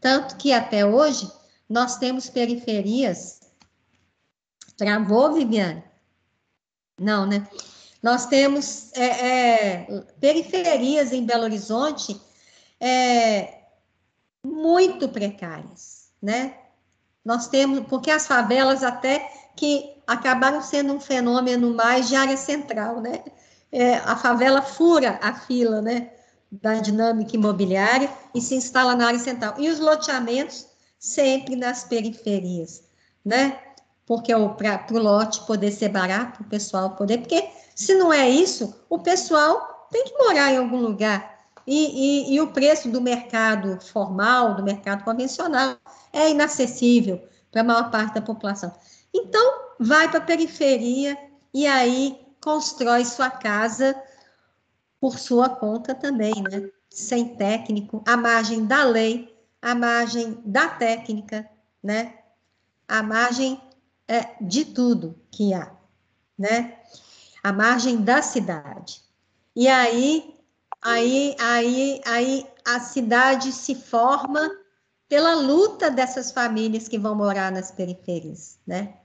Tanto 0.00 0.36
que 0.36 0.52
até 0.52 0.86
hoje 0.86 1.28
nós 1.68 1.98
temos 1.98 2.30
periferias. 2.30 3.40
Travou, 4.76 5.34
Viviane? 5.34 5.82
Não, 6.98 7.26
né? 7.26 7.46
Nós 8.00 8.26
temos 8.26 8.92
é, 8.94 9.04
é, 9.04 10.04
periferias 10.20 11.12
em 11.12 11.26
Belo 11.26 11.42
Horizonte 11.42 12.18
é, 12.80 13.62
muito 14.46 15.08
precárias, 15.08 16.12
né? 16.22 16.56
Nós 17.24 17.48
temos, 17.48 17.86
porque 17.88 18.12
as 18.12 18.28
favelas 18.28 18.84
até 18.84 19.28
que 19.56 19.92
acabaram 20.06 20.62
sendo 20.62 20.94
um 20.94 21.00
fenômeno 21.00 21.74
mais 21.74 22.08
de 22.08 22.14
área 22.14 22.36
central, 22.36 23.00
né? 23.00 23.24
É, 23.72 23.96
a 23.96 24.16
favela 24.16 24.62
fura 24.62 25.18
a 25.20 25.34
fila, 25.34 25.82
né? 25.82 26.12
Da 26.50 26.74
dinâmica 26.74 27.36
imobiliária 27.36 28.10
e 28.34 28.40
se 28.40 28.54
instala 28.54 28.96
na 28.96 29.06
área 29.06 29.18
central. 29.18 29.54
E 29.58 29.68
os 29.68 29.78
loteamentos 29.78 30.66
sempre 30.98 31.56
nas 31.56 31.84
periferias, 31.84 32.82
né? 33.24 33.58
Porque 34.04 34.32
para 34.34 34.86
o 34.90 34.98
lote 34.98 35.46
poder 35.46 35.70
ser 35.70 35.88
barato, 35.88 36.42
o 36.42 36.46
pessoal 36.46 36.90
poder, 36.90 37.18
porque 37.18 37.48
se 37.74 37.94
não 37.94 38.12
é 38.12 38.28
isso, 38.28 38.74
o 38.88 38.98
pessoal 38.98 39.86
tem 39.90 40.04
que 40.04 40.18
morar 40.18 40.52
em 40.52 40.58
algum 40.58 40.78
lugar. 40.78 41.38
E, 41.66 42.30
e, 42.30 42.34
e, 42.34 42.40
o 42.40 42.48
preço 42.48 42.88
do 42.88 43.00
mercado 43.00 43.80
formal, 43.80 44.54
do 44.54 44.62
mercado 44.62 45.04
convencional, 45.04 45.76
é 46.12 46.30
inacessível 46.30 47.22
para 47.52 47.60
a 47.60 47.64
maior 47.64 47.90
parte 47.90 48.14
da 48.14 48.22
população. 48.22 48.72
Então, 49.14 49.60
vai 49.78 50.08
para 50.08 50.18
a 50.18 50.22
periferia 50.22 51.16
e 51.54 51.66
aí 51.66 52.18
constrói 52.42 53.04
sua 53.04 53.30
casa 53.30 53.94
por 55.00 55.18
sua 55.18 55.48
conta 55.48 55.94
também, 55.94 56.34
né? 56.42 56.70
Sem 56.90 57.36
técnico, 57.36 58.02
à 58.06 58.16
margem 58.16 58.66
da 58.66 58.84
lei, 58.84 59.34
à 59.62 59.74
margem 59.74 60.40
da 60.44 60.68
técnica, 60.68 61.48
né? 61.82 62.18
À 62.86 63.02
margem 63.02 63.60
é, 64.06 64.36
de 64.40 64.64
tudo 64.64 65.18
que 65.30 65.54
há, 65.54 65.72
né? 66.38 66.78
À 67.42 67.52
margem 67.52 68.02
da 68.02 68.20
cidade. 68.20 69.02
E 69.56 69.66
aí 69.66 70.40
aí, 70.82 71.36
aí, 71.38 72.00
aí 72.06 72.46
a 72.64 72.80
cidade 72.80 73.52
se 73.52 73.74
forma 73.74 74.50
pela 75.08 75.34
luta 75.34 75.90
dessas 75.90 76.30
famílias 76.30 76.88
que 76.88 76.98
vão 76.98 77.14
morar 77.14 77.50
nas 77.50 77.70
periferias, 77.70 78.58
né? 78.66 78.96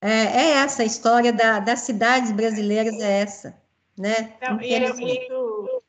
É, 0.00 0.10
é 0.10 0.50
essa 0.58 0.82
a 0.82 0.84
história 0.84 1.32
da, 1.32 1.58
das 1.58 1.80
cidades 1.80 2.30
brasileiras, 2.30 2.94
é 3.00 3.20
essa, 3.20 3.60
né? 3.98 4.36
Não, 4.40 4.60
e 4.60 4.72
é 4.74 4.92
muito 4.92 5.82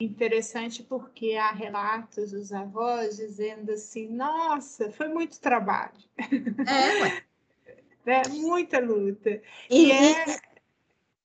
interessante 0.00 0.82
porque 0.82 1.34
há 1.34 1.52
relatos 1.52 2.32
dos 2.32 2.52
avós 2.52 3.16
dizendo 3.16 3.72
assim, 3.72 4.08
nossa, 4.08 4.90
foi 4.90 5.08
muito 5.08 5.40
trabalho. 5.40 5.92
É, 6.18 7.02
ué. 7.02 7.22
é 8.06 8.28
muita 8.28 8.78
luta. 8.80 9.40
E, 9.68 9.86
e 9.86 9.92
é... 9.92 10.50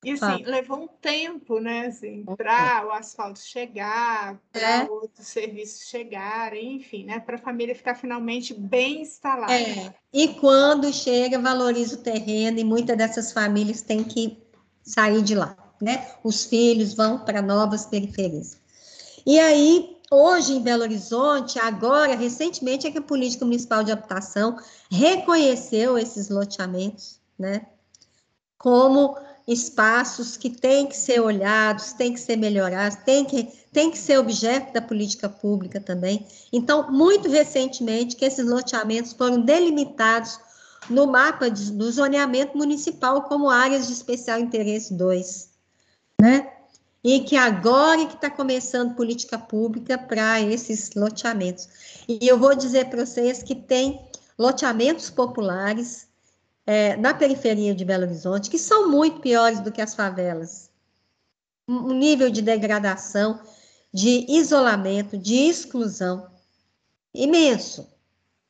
E 0.05 0.11
assim, 0.11 0.43
ah. 0.45 0.49
levou 0.51 0.83
um 0.83 0.87
tempo, 0.87 1.59
né, 1.59 1.87
assim, 1.87 2.23
para 2.37 2.85
o 2.85 2.91
asfalto 2.91 3.39
chegar, 3.39 4.39
para 4.51 4.83
é. 4.83 4.83
outros 4.83 5.25
serviços 5.25 5.89
chegarem, 5.89 6.75
enfim, 6.75 7.05
né, 7.05 7.19
para 7.19 7.37
a 7.37 7.39
família 7.39 7.73
ficar 7.73 7.95
finalmente 7.95 8.53
bem 8.53 9.01
instalada. 9.01 9.51
É. 9.51 9.91
E 10.13 10.27
quando 10.35 10.93
chega, 10.93 11.39
valoriza 11.39 11.95
o 11.95 12.03
terreno 12.03 12.59
e 12.59 12.63
muitas 12.63 12.95
dessas 12.95 13.33
famílias 13.33 13.81
têm 13.81 14.03
que 14.03 14.37
sair 14.83 15.23
de 15.23 15.33
lá, 15.33 15.57
né? 15.81 16.07
Os 16.23 16.45
filhos 16.45 16.93
vão 16.93 17.19
para 17.19 17.41
novas 17.41 17.85
periferias. 17.85 18.57
E 19.25 19.39
aí, 19.39 19.97
hoje 20.11 20.53
em 20.53 20.61
Belo 20.61 20.83
Horizonte, 20.83 21.57
agora, 21.59 22.15
recentemente, 22.15 22.85
é 22.85 22.91
que 22.91 22.99
a 22.99 23.01
Política 23.01 23.45
Municipal 23.45 23.83
de 23.83 23.91
Habitação 23.91 24.57
reconheceu 24.89 25.97
esses 25.97 26.29
loteamentos, 26.29 27.19
né? 27.37 27.65
Como 28.57 29.17
espaços 29.47 30.37
que 30.37 30.49
têm 30.49 30.87
que 30.87 30.97
ser 30.97 31.19
olhados, 31.19 31.93
têm 31.93 32.13
que 32.13 32.19
ser 32.19 32.35
melhorados, 32.35 32.97
têm 33.03 33.23
que, 33.23 33.43
têm 33.71 33.91
que 33.91 33.97
ser 33.97 34.17
objeto 34.17 34.73
da 34.73 34.81
política 34.81 35.29
pública 35.29 35.79
também. 35.79 36.25
Então, 36.51 36.91
muito 36.91 37.29
recentemente, 37.29 38.15
que 38.15 38.25
esses 38.25 38.45
loteamentos 38.45 39.13
foram 39.13 39.41
delimitados 39.41 40.39
no 40.89 41.07
mapa 41.07 41.49
de, 41.49 41.71
do 41.71 41.91
zoneamento 41.91 42.57
municipal 42.57 43.23
como 43.23 43.49
áreas 43.49 43.87
de 43.87 43.93
especial 43.93 44.39
interesse 44.39 44.93
2, 44.93 45.49
né? 46.21 46.51
E 47.03 47.19
que 47.19 47.35
agora 47.35 48.05
que 48.05 48.15
está 48.15 48.29
começando 48.29 48.95
política 48.95 49.37
pública 49.37 49.97
para 49.97 50.41
esses 50.41 50.95
loteamentos. 50.95 51.67
E 52.07 52.27
eu 52.27 52.39
vou 52.39 52.55
dizer 52.55 52.89
para 52.89 53.05
vocês 53.05 53.43
que 53.43 53.53
tem 53.53 54.01
loteamentos 54.37 55.09
populares 55.09 56.07
é, 56.65 56.95
na 56.97 57.13
periferia 57.13 57.75
de 57.75 57.85
Belo 57.85 58.03
Horizonte, 58.03 58.49
que 58.49 58.57
são 58.57 58.89
muito 58.89 59.21
piores 59.21 59.59
do 59.59 59.71
que 59.71 59.81
as 59.81 59.93
favelas. 59.93 60.69
Um 61.67 61.93
nível 61.93 62.29
de 62.29 62.41
degradação, 62.41 63.39
de 63.93 64.25
isolamento, 64.27 65.17
de 65.17 65.35
exclusão 65.35 66.27
imenso, 67.13 67.87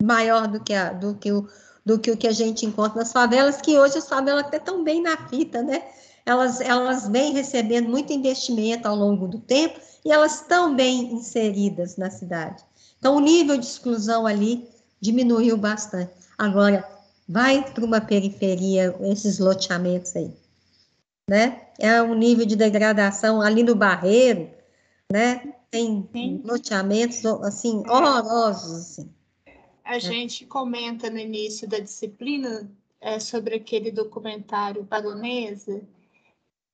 maior 0.02 0.48
do 0.48 0.60
que, 0.64 0.74
a, 0.74 0.92
do, 0.92 1.16
que 1.16 1.32
o, 1.32 1.48
do 1.86 2.00
que 2.00 2.12
o 2.12 2.18
que 2.18 2.28
a 2.28 2.32
gente 2.32 2.66
encontra 2.66 3.00
nas 3.00 3.12
favelas, 3.12 3.62
que 3.62 3.78
hoje 3.78 3.98
as 3.98 4.08
favelas 4.08 4.46
até 4.46 4.58
estão 4.58 4.84
bem 4.84 5.02
na 5.02 5.16
fita, 5.28 5.62
né? 5.62 5.84
Elas, 6.26 6.60
elas 6.60 7.07
vêm 7.07 7.34
recebendo 7.34 7.88
muito 7.88 8.11
investimento 8.11 8.88
ao 8.88 8.95
longo 8.95 9.27
do 9.27 9.39
tempo 9.39 9.80
e 10.03 10.11
elas 10.11 10.41
estão 10.41 10.76
bem 10.76 11.14
inseridas 11.14 11.97
na 11.97 12.10
cidade. 12.10 12.64
Então, 12.97 13.18
o 13.18 13.19
nível 13.19 13.57
de 13.57 13.65
exclusão 13.65 14.26
ali 14.26 14.68
diminuiu 14.99 15.56
bastante. 15.56 16.11
Agora, 16.38 16.88
vai 17.27 17.64
para 17.72 17.85
uma 17.85 18.02
periferia, 18.02 18.95
esses 19.02 19.39
loteamentos 19.39 20.15
aí, 20.15 20.31
né? 21.30 21.61
É 21.77 22.02
um 22.02 22.15
nível 22.15 22.45
de 22.45 22.56
degradação 22.56 23.41
ali 23.41 23.61
no 23.64 23.76
Barreiro, 23.76 24.49
né? 25.11 25.53
Tem 25.69 26.07
Sim. 26.11 26.41
loteamentos, 26.43 27.26
assim, 27.43 27.84
horrorosos, 27.88 28.72
assim. 28.72 29.10
A 29.84 29.99
gente 29.99 30.45
comenta 30.45 31.10
no 31.11 31.19
início 31.19 31.68
da 31.68 31.77
disciplina 31.77 32.68
é, 32.99 33.19
sobre 33.19 33.56
aquele 33.56 33.91
documentário 33.91 34.81
Baronesa, 34.81 35.81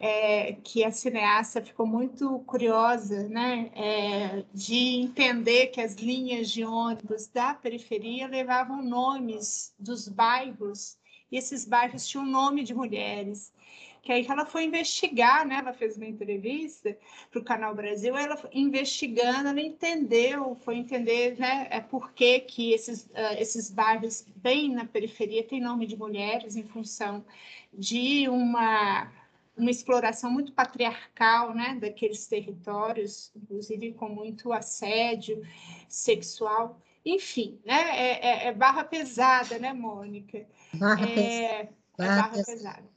é, 0.04 0.54
que 0.64 0.84
a 0.84 0.90
cineasta 0.90 1.62
ficou 1.62 1.86
muito 1.86 2.40
curiosa 2.40 3.30
né, 3.30 3.70
é, 3.76 4.44
de 4.52 5.00
entender 5.00 5.68
que 5.68 5.80
as 5.80 5.94
linhas 5.94 6.50
de 6.50 6.66
ônibus 6.66 7.28
da 7.28 7.54
periferia 7.54 8.28
levavam 8.28 8.82
nomes 8.82 9.76
dos 9.78 10.08
bairros, 10.08 10.98
e 11.32 11.38
esses 11.38 11.66
bairros 11.66 12.08
tinham 12.08 12.26
nome 12.26 12.64
de 12.64 12.74
mulheres. 12.74 13.54
Que 14.02 14.12
aí 14.12 14.26
ela 14.28 14.48
foi 14.48 14.64
investigar, 14.64 15.46
né? 15.46 15.58
Ela 15.58 15.74
fez 15.74 15.96
uma 15.96 16.08
entrevista 16.08 16.98
para 17.30 17.40
o 17.40 17.44
Canal 17.44 17.76
Brasil, 17.76 18.18
ela 18.18 18.36
investigando, 18.52 19.50
ela 19.50 19.62
entendeu, 19.62 20.58
foi 20.62 20.78
entender, 20.78 21.38
né? 21.38 21.68
É 21.70 21.80
por 21.80 22.12
que, 22.12 22.40
que 22.40 22.74
esses, 22.74 23.04
uh, 23.06 23.38
esses 23.38 23.70
bairros 23.70 24.26
bem 24.38 24.74
na 24.74 24.86
periferia 24.86 25.44
têm 25.44 25.62
nome 25.62 25.86
de 25.86 25.96
mulheres 25.96 26.56
em 26.56 26.64
função 26.64 27.24
de 27.72 28.28
uma 28.28 29.08
uma 29.56 29.72
exploração 29.72 30.32
muito 30.32 30.54
patriarcal 30.54 31.54
né, 31.54 31.78
daqueles 31.80 32.28
territórios, 32.28 33.32
inclusive 33.36 33.94
com 33.94 34.10
muito 34.10 34.52
assédio 34.52 35.42
sexual. 35.88 36.82
Enfim, 37.06 37.60
né, 37.66 37.74
é, 37.74 38.28
é, 38.28 38.48
é 38.48 38.54
barra 38.54 38.84
pesada, 38.84 39.60
né, 39.60 39.74
Mônica? 39.74 40.46
Barra, 40.74 41.10
é, 41.10 41.70
barra, 41.98 42.12
é 42.12 42.22
barra 42.22 42.30
pesada. 42.30 42.90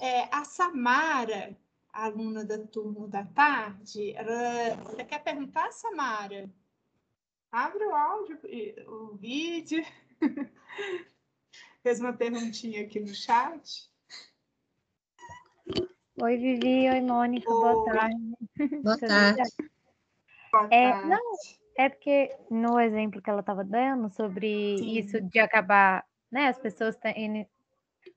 É. 0.00 0.20
é, 0.20 0.28
a 0.32 0.44
Samara, 0.44 1.56
aluna 1.92 2.44
da 2.44 2.58
turno 2.58 3.08
da 3.08 3.24
tarde, 3.24 4.12
ela, 4.12 4.76
você 4.76 5.04
quer 5.04 5.22
perguntar, 5.22 5.70
Samara? 5.72 6.50
Abre 7.50 7.84
o 7.84 7.94
áudio, 7.94 8.38
o 8.86 9.16
vídeo. 9.16 9.84
Fez 11.82 12.00
uma 12.00 12.12
perguntinha 12.12 12.82
aqui 12.82 13.00
no 13.00 13.14
chat. 13.14 13.90
Oi, 16.22 16.36
Vivi. 16.36 16.88
Oi, 16.88 17.00
Mônica. 17.00 17.50
Oi. 17.52 17.60
Boa 17.60 17.84
tarde. 17.84 18.16
Boa 18.82 18.98
tarde. 18.98 19.42
É, 20.70 21.04
não, 21.04 21.20
é 21.76 21.88
porque 21.88 22.34
no 22.50 22.80
exemplo 22.80 23.20
que 23.20 23.28
ela 23.28 23.40
estava 23.40 23.62
dando 23.62 24.08
sobre 24.08 24.78
Sim. 24.78 24.98
isso 24.98 25.20
de 25.20 25.38
acabar, 25.38 26.04
né, 26.30 26.48
as 26.48 26.58
pessoas 26.58 26.96
têm, 26.96 27.46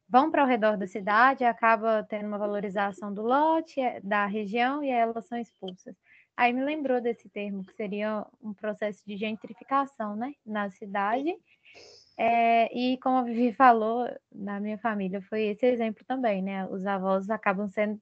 vão 0.07 0.31
para 0.31 0.43
o 0.43 0.47
redor 0.47 0.77
da 0.77 0.87
cidade, 0.87 1.43
acaba 1.43 2.05
tendo 2.07 2.27
uma 2.27 2.37
valorização 2.37 3.13
do 3.13 3.21
lote, 3.21 3.81
é, 3.81 3.99
da 4.01 4.25
região, 4.25 4.83
e 4.83 4.89
elas 4.89 5.25
são 5.25 5.37
expulsas. 5.37 5.95
Aí 6.37 6.53
me 6.53 6.63
lembrou 6.63 7.01
desse 7.01 7.27
termo, 7.27 7.65
que 7.65 7.73
seria 7.73 8.25
um 8.41 8.53
processo 8.53 9.03
de 9.05 9.17
gentrificação, 9.17 10.15
né, 10.15 10.33
na 10.45 10.69
cidade, 10.69 11.35
é, 12.21 12.77
e 12.77 12.97
como 12.97 13.17
a 13.17 13.23
Vivi 13.23 13.53
falou, 13.53 14.05
na 14.29 14.59
minha 14.59 14.77
família 14.77 15.21
foi 15.21 15.43
esse 15.43 15.65
exemplo 15.65 16.03
também, 16.05 16.41
né? 16.41 16.67
Os 16.67 16.85
avós 16.85 17.29
acabam 17.29 17.69
sendo 17.69 17.97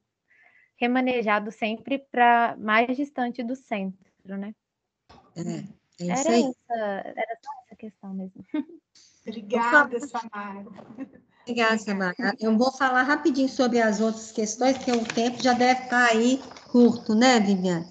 remanejados 0.76 1.54
sempre 1.54 2.00
para 2.10 2.56
mais 2.58 2.96
distante 2.96 3.44
do 3.44 3.54
centro, 3.54 4.36
né? 4.36 4.52
É, 5.36 5.62
É 6.00 6.08
era, 6.08 6.36
essa, 6.36 6.74
era 6.74 7.38
só 7.44 7.50
essa 7.64 7.76
questão 7.76 8.12
mesmo. 8.12 8.44
Obrigada, 9.24 10.00
Samara. 10.00 10.66
Obrigada, 11.42 11.78
Samara. 11.78 12.16
Eu 12.40 12.58
vou 12.58 12.72
falar 12.72 13.04
rapidinho 13.04 13.48
sobre 13.48 13.80
as 13.80 14.00
outras 14.00 14.32
questões, 14.32 14.76
porque 14.78 14.90
o 14.90 15.04
tempo 15.06 15.40
já 15.40 15.52
deve 15.52 15.84
estar 15.84 16.06
aí 16.10 16.40
curto, 16.72 17.14
né, 17.14 17.38
Viviane? 17.38 17.86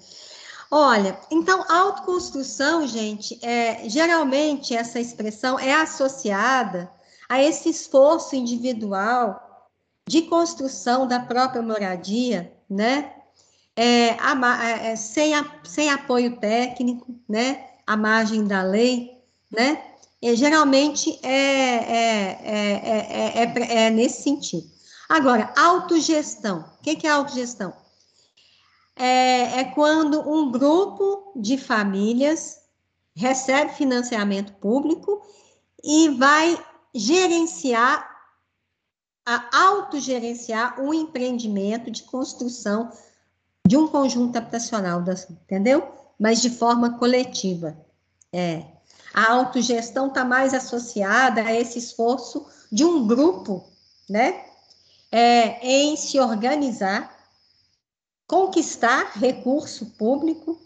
Olha, 0.70 1.18
então, 1.30 1.64
autoconstrução, 1.68 2.86
gente, 2.86 3.38
é, 3.42 3.88
geralmente 3.88 4.76
essa 4.76 5.00
expressão 5.00 5.58
é 5.58 5.72
associada 5.74 6.90
a 7.28 7.42
esse 7.42 7.70
esforço 7.70 8.36
individual 8.36 9.40
de 10.06 10.22
construção 10.22 11.06
da 11.06 11.20
própria 11.20 11.62
moradia, 11.62 12.52
né? 12.68 13.14
É, 13.74 14.10
a, 14.20 14.64
é, 14.64 14.96
sem, 14.96 15.34
a, 15.34 15.44
sem 15.64 15.90
apoio 15.90 16.36
técnico, 16.38 17.14
né? 17.28 17.66
À 17.86 17.96
margem 17.96 18.44
da 18.44 18.62
lei, 18.62 19.22
né? 19.50 19.82
E, 20.20 20.34
geralmente 20.34 21.18
é, 21.22 21.30
é, 21.30 22.38
é, 23.36 23.86
é, 23.86 23.90
nesse 23.90 24.22
sentido. 24.22 24.68
Agora, 25.08 25.52
autogestão. 25.56 26.64
O 26.78 26.82
que 26.82 27.06
é 27.06 27.10
autogestão? 27.10 27.72
É, 28.98 29.60
é 29.60 29.64
quando 29.64 30.28
um 30.28 30.50
grupo 30.50 31.32
de 31.36 31.56
famílias 31.56 32.60
recebe 33.14 33.72
financiamento 33.72 34.52
público 34.54 35.22
e 35.82 36.08
vai 36.10 36.58
gerenciar, 36.94 38.08
a 39.24 39.44
autogerenciar 39.52 40.80
um 40.80 40.92
empreendimento 40.92 41.90
de 41.90 42.02
construção 42.02 42.90
de 43.66 43.76
um 43.76 43.86
conjunto 43.86 44.36
habitacional, 44.36 45.04
entendeu? 45.30 45.86
Mas 46.18 46.40
de 46.40 46.48
forma 46.48 46.98
coletiva. 46.98 47.76
É. 48.32 48.64
A 49.12 49.32
autogestão 49.32 50.08
está 50.08 50.24
mais 50.24 50.54
associada 50.54 51.42
a 51.42 51.54
esse 51.54 51.78
esforço 51.78 52.46
de 52.72 52.84
um 52.84 53.06
grupo, 53.06 53.64
né? 54.08 54.44
É, 55.12 55.66
em 55.66 55.96
se 55.96 56.18
organizar, 56.18 57.17
conquistar 58.28 59.12
recurso 59.14 59.86
público, 59.98 60.60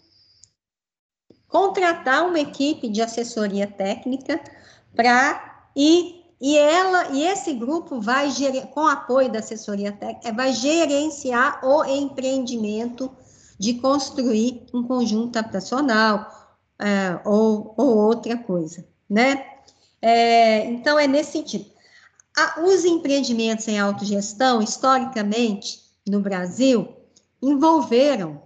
contratar 1.47 2.27
uma 2.27 2.39
equipe 2.39 2.89
de 2.89 3.01
assessoria 3.01 3.65
técnica 3.65 4.39
para 4.93 5.69
ir 5.75 6.21
e 6.41 6.57
ela 6.57 7.11
e 7.11 7.23
esse 7.23 7.53
grupo 7.53 8.01
vai 8.01 8.29
com 8.73 8.85
apoio 8.85 9.31
da 9.31 9.39
assessoria 9.39 9.93
técnica 9.93 10.33
vai 10.33 10.51
gerenciar 10.51 11.65
o 11.65 11.85
empreendimento 11.85 13.09
de 13.57 13.75
construir 13.75 14.65
um 14.73 14.83
conjunto 14.83 15.37
habitacional 15.37 16.29
é, 16.77 17.21
ou, 17.23 17.73
ou, 17.77 17.97
outra 17.97 18.35
coisa, 18.35 18.85
né? 19.09 19.45
É, 20.01 20.65
então 20.65 20.99
é 20.99 21.07
nesse 21.07 21.31
sentido. 21.31 21.65
A, 22.35 22.61
os 22.61 22.83
empreendimentos 22.83 23.65
em 23.69 23.79
autogestão, 23.79 24.61
historicamente, 24.61 25.81
no 26.05 26.19
Brasil, 26.19 27.02
envolveram 27.43 28.41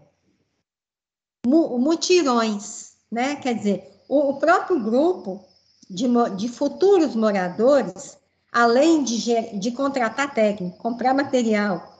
mutirões, 1.46 2.94
né? 3.12 3.36
Quer 3.36 3.54
dizer, 3.54 4.02
o, 4.10 4.34
próprio 4.34 4.84
grupo 4.84 5.46
de, 5.90 6.08
de 6.36 6.50
futuros 6.50 7.16
moradores, 7.16 8.18
além 8.52 9.04
de, 9.04 9.58
de 9.58 9.72
contratar 9.72 10.34
técnico, 10.34 10.78
comprar 10.78 11.14
material, 11.14 11.96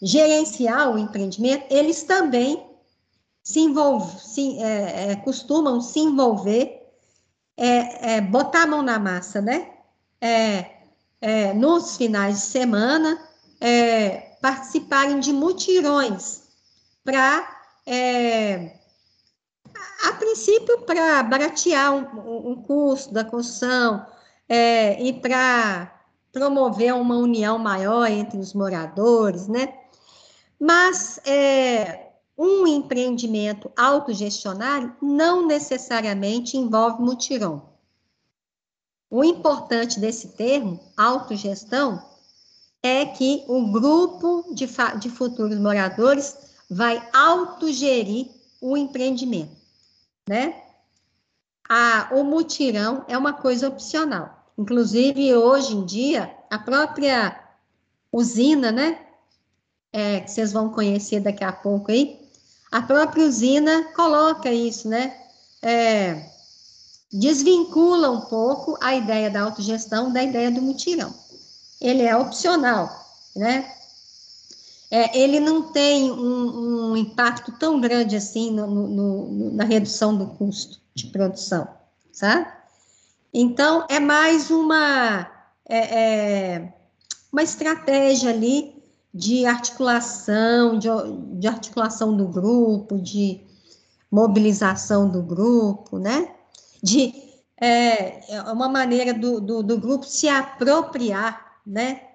gerenciar 0.00 0.94
o 0.94 0.98
empreendimento, 0.98 1.64
eles 1.70 2.02
também 2.02 2.64
se 3.42 3.60
envolvem, 3.60 4.18
se, 4.18 4.58
é, 4.58 5.10
é, 5.10 5.16
costumam 5.16 5.80
se 5.80 6.00
envolver, 6.00 6.80
é, 7.56 8.16
é, 8.16 8.20
botar 8.20 8.64
a 8.64 8.66
mão 8.66 8.82
na 8.82 8.98
massa, 8.98 9.40
né? 9.40 9.72
É, 10.20 10.70
é, 11.20 11.54
nos 11.54 11.96
finais 11.96 12.36
de 12.36 12.42
semana, 12.42 13.18
participarem 14.40 15.20
de 15.20 15.32
mutirões 15.32 16.41
para 17.04 17.46
a 20.04 20.12
princípio, 20.14 20.82
para 20.82 21.22
baratear 21.22 21.94
um, 21.94 22.50
um, 22.50 22.62
custo 22.62 23.12
da 23.12 23.24
construção 23.24 24.06
é, 24.48 25.02
e 25.02 25.12
para 25.12 26.00
promover 26.32 26.94
uma 26.94 27.16
união 27.16 27.58
maior 27.58 28.08
entre 28.10 28.38
os 28.38 28.54
moradores, 28.54 29.48
né? 29.48 29.74
Mas 30.58 31.18
é, 31.26 32.12
um 32.36 32.66
empreendimento 32.66 33.70
autogestionário 33.76 34.94
não 35.00 35.46
necessariamente 35.46 36.56
envolve 36.56 37.02
mutirão. 37.02 37.70
O 39.10 39.22
importante 39.22 40.00
desse 40.00 40.28
termo, 40.28 40.80
autogestão, 40.96 42.02
é 42.82 43.04
que 43.04 43.44
o 43.46 43.70
grupo 43.70 44.54
de, 44.54 44.66
de 44.98 45.10
futuros 45.10 45.58
moradores 45.58 46.36
vai 46.72 47.06
autogerir 47.12 48.28
o 48.60 48.76
empreendimento 48.76 49.62
né? 50.28 50.62
A, 51.68 52.10
o 52.12 52.24
mutirão 52.24 53.04
é 53.08 53.16
uma 53.16 53.32
coisa 53.32 53.68
opcional. 53.68 54.52
Inclusive, 54.58 55.34
hoje 55.34 55.74
em 55.74 55.84
dia, 55.84 56.34
a 56.50 56.58
própria 56.58 57.38
usina, 58.12 58.70
né? 58.70 58.98
É, 59.92 60.20
que 60.20 60.30
vocês 60.30 60.52
vão 60.52 60.70
conhecer 60.70 61.20
daqui 61.20 61.44
a 61.44 61.52
pouco 61.52 61.90
aí, 61.90 62.18
a 62.70 62.80
própria 62.80 63.26
usina 63.26 63.92
coloca 63.94 64.50
isso, 64.50 64.88
né? 64.88 65.14
É, 65.60 66.30
desvincula 67.12 68.10
um 68.10 68.22
pouco 68.22 68.78
a 68.80 68.94
ideia 68.94 69.30
da 69.30 69.42
autogestão 69.42 70.10
da 70.10 70.22
ideia 70.22 70.50
do 70.50 70.62
mutirão. 70.62 71.14
Ele 71.80 72.02
é 72.02 72.16
opcional, 72.16 72.90
né? 73.36 73.70
É, 74.92 75.18
ele 75.18 75.40
não 75.40 75.72
tem 75.72 76.12
um, 76.12 76.90
um, 76.90 76.96
impacto 76.98 77.50
tão 77.52 77.80
grande 77.80 78.14
assim 78.14 78.50
no, 78.50 78.66
no, 78.66 79.50
na 79.52 79.64
redução 79.64 80.14
do 80.14 80.26
custo 80.26 80.78
de 80.94 81.06
produção, 81.06 81.66
sabe? 82.12 82.46
Então, 83.32 83.86
é 83.88 83.98
mais 83.98 84.50
uma, 84.50 85.26
é, 85.66 85.78
é, 85.78 86.74
uma 87.32 87.42
estratégia 87.42 88.28
ali 88.28 88.82
de 89.14 89.46
articulação, 89.46 90.78
de, 90.78 90.88
de 91.38 91.48
articulação 91.48 92.14
do 92.14 92.28
grupo, 92.28 93.00
de 93.00 93.40
mobilização 94.10 95.08
do 95.08 95.22
grupo, 95.22 95.98
né? 95.98 96.34
De 96.82 97.14
é, 97.58 98.34
é 98.34 98.42
uma 98.42 98.68
maneira 98.68 99.14
do, 99.14 99.40
do, 99.40 99.62
do 99.62 99.78
grupo 99.78 100.04
se 100.04 100.28
apropriar, 100.28 101.60
né? 101.66 102.11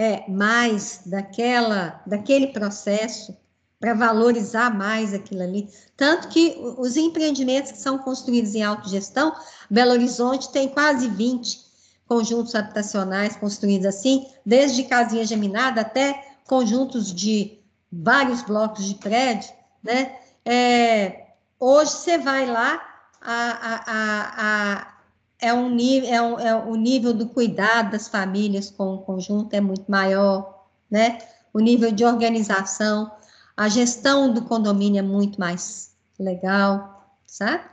É, 0.00 0.24
mais 0.30 1.02
daquela, 1.04 2.00
daquele 2.06 2.46
processo 2.46 3.36
para 3.78 3.92
valorizar 3.92 4.74
mais 4.74 5.12
aquilo 5.12 5.42
ali. 5.42 5.68
Tanto 5.94 6.28
que 6.28 6.56
os 6.78 6.96
empreendimentos 6.96 7.72
que 7.72 7.78
são 7.78 7.98
construídos 7.98 8.54
em 8.54 8.62
autogestão, 8.62 9.36
Belo 9.68 9.90
Horizonte 9.90 10.50
tem 10.52 10.70
quase 10.70 11.06
20 11.06 11.60
conjuntos 12.08 12.54
habitacionais 12.54 13.36
construídos 13.36 13.84
assim, 13.84 14.26
desde 14.44 14.84
casinha 14.84 15.26
geminada 15.26 15.82
até 15.82 16.34
conjuntos 16.46 17.14
de 17.14 17.58
vários 17.92 18.40
blocos 18.40 18.86
de 18.86 18.94
prédio, 18.94 19.50
né? 19.82 20.16
É, 20.46 21.26
hoje 21.58 21.92
você 21.92 22.16
vai 22.16 22.46
lá, 22.46 22.80
a, 23.20 23.50
a, 23.52 23.92
a, 24.38 24.94
é 25.40 25.52
um 25.54 25.70
nível, 25.70 26.10
é, 26.10 26.22
um, 26.22 26.38
é 26.38 26.54
o 26.54 26.74
nível 26.76 27.14
do 27.14 27.26
cuidado 27.26 27.92
das 27.92 28.08
famílias 28.08 28.70
com 28.70 28.94
o 28.94 28.98
conjunto 28.98 29.54
é 29.54 29.60
muito 29.60 29.90
maior, 29.90 30.66
né? 30.90 31.18
O 31.52 31.58
nível 31.58 31.90
de 31.90 32.04
organização, 32.04 33.10
a 33.56 33.68
gestão 33.68 34.32
do 34.32 34.42
condomínio 34.42 34.98
é 34.98 35.02
muito 35.02 35.40
mais 35.40 35.92
legal, 36.18 37.16
sabe? 37.26 37.64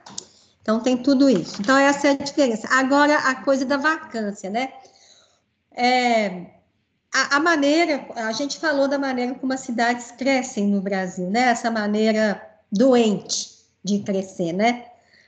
Então 0.61 0.79
tem 0.79 0.97
tudo 0.97 1.29
isso. 1.29 1.61
Então 1.61 1.77
essa 1.77 2.07
é 2.07 2.11
a 2.11 2.17
diferença. 2.17 2.67
Agora 2.71 3.15
a 3.17 3.35
coisa 3.35 3.65
da 3.65 3.77
vacância, 3.77 4.49
né? 4.49 4.73
É, 5.71 6.47
a, 7.13 7.37
a, 7.37 7.39
maneira, 7.39 8.07
a 8.15 8.31
gente 8.31 8.57
falou 8.57 8.87
da 8.87 8.97
maneira 8.97 9.35
como 9.35 9.53
as 9.53 9.59
cidades 9.59 10.11
crescem 10.11 10.67
no 10.67 10.81
Brasil, 10.81 11.29
né? 11.29 11.49
Essa 11.49 11.69
maneira 11.69 12.41
doente 12.71 13.57
de 13.83 13.99
crescer, 13.99 14.53
né? 14.53 14.85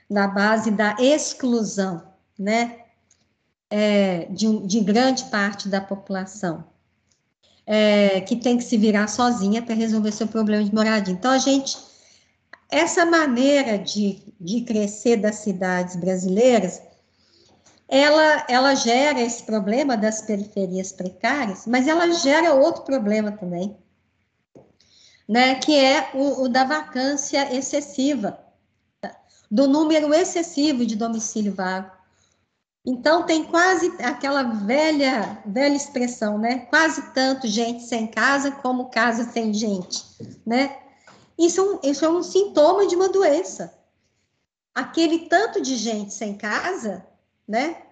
Na 0.08 0.26
base 0.26 0.70
da 0.70 0.96
exclusão 0.98 2.09
né, 2.40 2.78
é, 3.68 4.24
de, 4.30 4.66
de, 4.66 4.80
grande 4.80 5.24
parte 5.24 5.68
da 5.68 5.78
população, 5.78 6.64
é, 7.66 8.22
que 8.22 8.34
tem 8.34 8.56
que 8.56 8.64
se 8.64 8.78
virar 8.78 9.08
sozinha 9.08 9.60
para 9.60 9.74
resolver 9.74 10.10
seu 10.10 10.26
problema 10.26 10.64
de 10.64 10.74
moradia. 10.74 11.12
Então, 11.12 11.30
a 11.30 11.36
gente, 11.36 11.76
essa 12.70 13.04
maneira 13.04 13.76
de, 13.76 14.22
de 14.40 14.62
crescer 14.62 15.18
das 15.18 15.36
cidades 15.36 15.96
brasileiras, 15.96 16.80
ela, 17.86 18.46
ela 18.48 18.74
gera 18.74 19.20
esse 19.20 19.42
problema 19.42 19.94
das 19.94 20.22
periferias 20.22 20.92
precárias, 20.92 21.66
mas 21.66 21.86
ela 21.86 22.10
gera 22.10 22.54
outro 22.54 22.84
problema 22.84 23.32
também, 23.32 23.76
né, 25.28 25.56
que 25.56 25.78
é 25.78 26.10
o, 26.14 26.44
o 26.44 26.48
da 26.48 26.64
vacância 26.64 27.54
excessiva 27.54 28.38
do 29.50 29.68
número 29.68 30.14
excessivo 30.14 30.86
de 30.86 30.96
domicílio 30.96 31.52
vago. 31.52 31.99
Então, 32.84 33.24
tem 33.24 33.44
quase 33.44 33.92
aquela 34.02 34.42
velha, 34.42 35.42
velha 35.44 35.76
expressão, 35.76 36.38
né? 36.38 36.60
Quase 36.60 37.12
tanto 37.12 37.46
gente 37.46 37.82
sem 37.82 38.06
casa 38.06 38.50
como 38.50 38.88
casa 38.88 39.30
sem 39.30 39.52
gente, 39.52 40.02
né? 40.46 40.78
Isso 41.38 41.60
é 41.60 41.64
um, 41.64 41.90
isso 41.90 42.04
é 42.04 42.08
um 42.08 42.22
sintoma 42.22 42.86
de 42.86 42.96
uma 42.96 43.08
doença. 43.08 43.74
Aquele 44.74 45.20
tanto 45.28 45.60
de 45.60 45.76
gente 45.76 46.14
sem 46.14 46.36
casa, 46.36 47.06
né? 47.46 47.82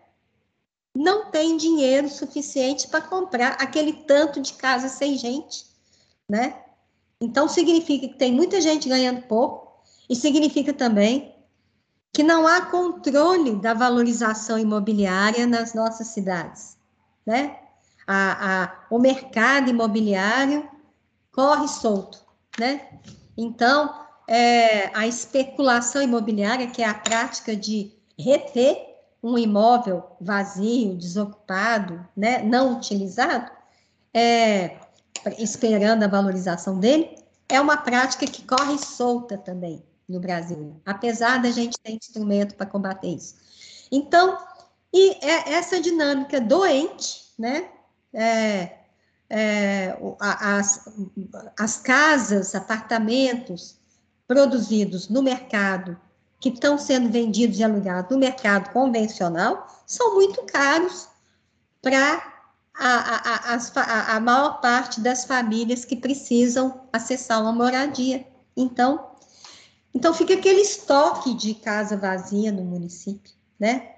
Não 0.94 1.31
tem 1.31 1.56
dinheiro 1.56 2.09
suficiente 2.09 2.89
para 2.89 3.02
comprar 3.02 3.52
aquele 3.60 3.93
tanto 3.93 4.40
de 4.40 4.55
casa 4.55 4.89
sem 4.89 5.19
gente, 5.19 5.66
né? 6.28 6.62
Então, 7.20 7.47
significa 7.47 8.09
que 8.09 8.15
tem 8.15 8.32
muita 8.32 8.60
gente 8.60 8.89
ganhando 8.89 9.23
pouco, 9.23 9.69
e 10.09 10.16
significa 10.16 10.73
também 10.73 11.35
que 12.19 12.24
não 12.24 12.49
há 12.49 12.62
controle 12.62 13.55
da 13.55 13.73
valorização 13.74 14.59
imobiliária 14.59 15.47
nas 15.47 15.73
nossas 15.73 16.09
cidades, 16.09 16.77
né? 17.24 17.61
A, 18.09 18.65
a, 18.65 18.73
o 18.90 18.99
mercado 18.99 19.70
imobiliário 19.70 20.69
corre 21.31 21.69
solto, 21.69 22.19
né? 22.59 22.89
Então, 23.36 23.95
é, 24.27 24.90
a 24.99 25.07
especulação 25.07 26.03
imobiliária, 26.03 26.66
que 26.66 26.82
é 26.82 26.89
a 26.89 26.95
prática 26.95 27.55
de 27.55 27.93
reter 28.19 28.77
um 29.23 29.39
imóvel 29.39 30.03
vazio, 30.20 30.97
desocupado, 30.97 32.05
né, 32.16 32.43
não 32.43 32.78
utilizado, 32.78 33.49
é, 34.12 34.77
esperando 35.39 36.03
a 36.03 36.09
valorização 36.09 36.81
dele, 36.81 37.15
é 37.49 37.61
uma 37.61 37.77
prática 37.77 38.27
que 38.27 38.43
corre 38.43 38.77
solta 38.77 39.39
também 39.39 39.86
no 40.09 40.19
Brasil, 40.19 40.81
apesar 40.87 41.43
da 41.43 41.51
gente 41.51 41.79
ter 41.79 41.93
instrumento 41.93 42.55
para 42.55 42.67
combater 42.67 43.09
isso. 43.09 43.37
Então, 43.93 44.39
e 44.93 45.13
é 45.25 45.53
essa 45.53 45.81
dinâmica 45.81 46.41
doente, 46.41 47.33
né? 47.39 47.69
É, 48.13 48.79
é, 49.31 49.99
as, 50.19 50.89
as 51.59 51.77
casas, 51.77 52.55
apartamentos 52.55 53.77
produzidos 54.27 55.09
no 55.09 55.23
mercado, 55.23 55.99
que 56.41 56.49
estão 56.49 56.79
sendo 56.79 57.11
vendidos 57.11 57.59
e 57.59 57.65
alugados 57.65 58.11
no 58.11 58.19
mercado 58.19 58.71
convencional, 58.73 59.67
são 59.87 60.15
muito 60.15 60.43
caros 60.45 61.09
para 61.83 62.23
a, 62.75 63.55
a, 63.55 63.55
a, 63.55 64.17
a, 64.17 64.21
maior 64.21 64.61
parte 64.61 65.01
das 65.01 65.25
famílias 65.25 65.85
que 65.85 65.97
precisam 65.97 66.83
acessar 66.93 67.43
uma 67.43 67.53
moradia. 67.53 68.25
Então, 68.57 69.08
então 69.94 70.12
fica 70.15 70.35
aquele 70.35 70.60
estoque 70.60 71.35
de 71.35 71.55
casa 71.55 71.97
vazia 71.97 72.52
no 72.52 72.65
município, 72.65 73.32
né? 73.59 73.97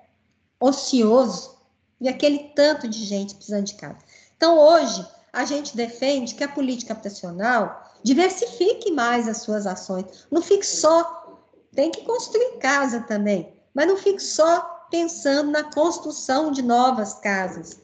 Ocioso, 0.58 1.58
e 2.00 2.08
aquele 2.08 2.50
tanto 2.54 2.88
de 2.88 3.04
gente 3.04 3.34
precisando 3.34 3.66
de 3.66 3.74
casa. 3.74 3.98
Então, 4.36 4.58
hoje, 4.58 5.06
a 5.32 5.44
gente 5.44 5.76
defende 5.76 6.34
que 6.34 6.44
a 6.44 6.48
política 6.48 6.92
habitacional 6.92 7.90
diversifique 8.02 8.90
mais 8.90 9.28
as 9.28 9.38
suas 9.38 9.66
ações. 9.66 10.26
Não 10.30 10.42
fique 10.42 10.66
só, 10.66 11.38
tem 11.74 11.90
que 11.90 12.02
construir 12.02 12.58
casa 12.58 13.00
também, 13.00 13.54
mas 13.74 13.86
não 13.86 13.96
fique 13.96 14.22
só 14.22 14.86
pensando 14.90 15.50
na 15.50 15.64
construção 15.64 16.50
de 16.50 16.62
novas 16.62 17.14
casas 17.14 17.78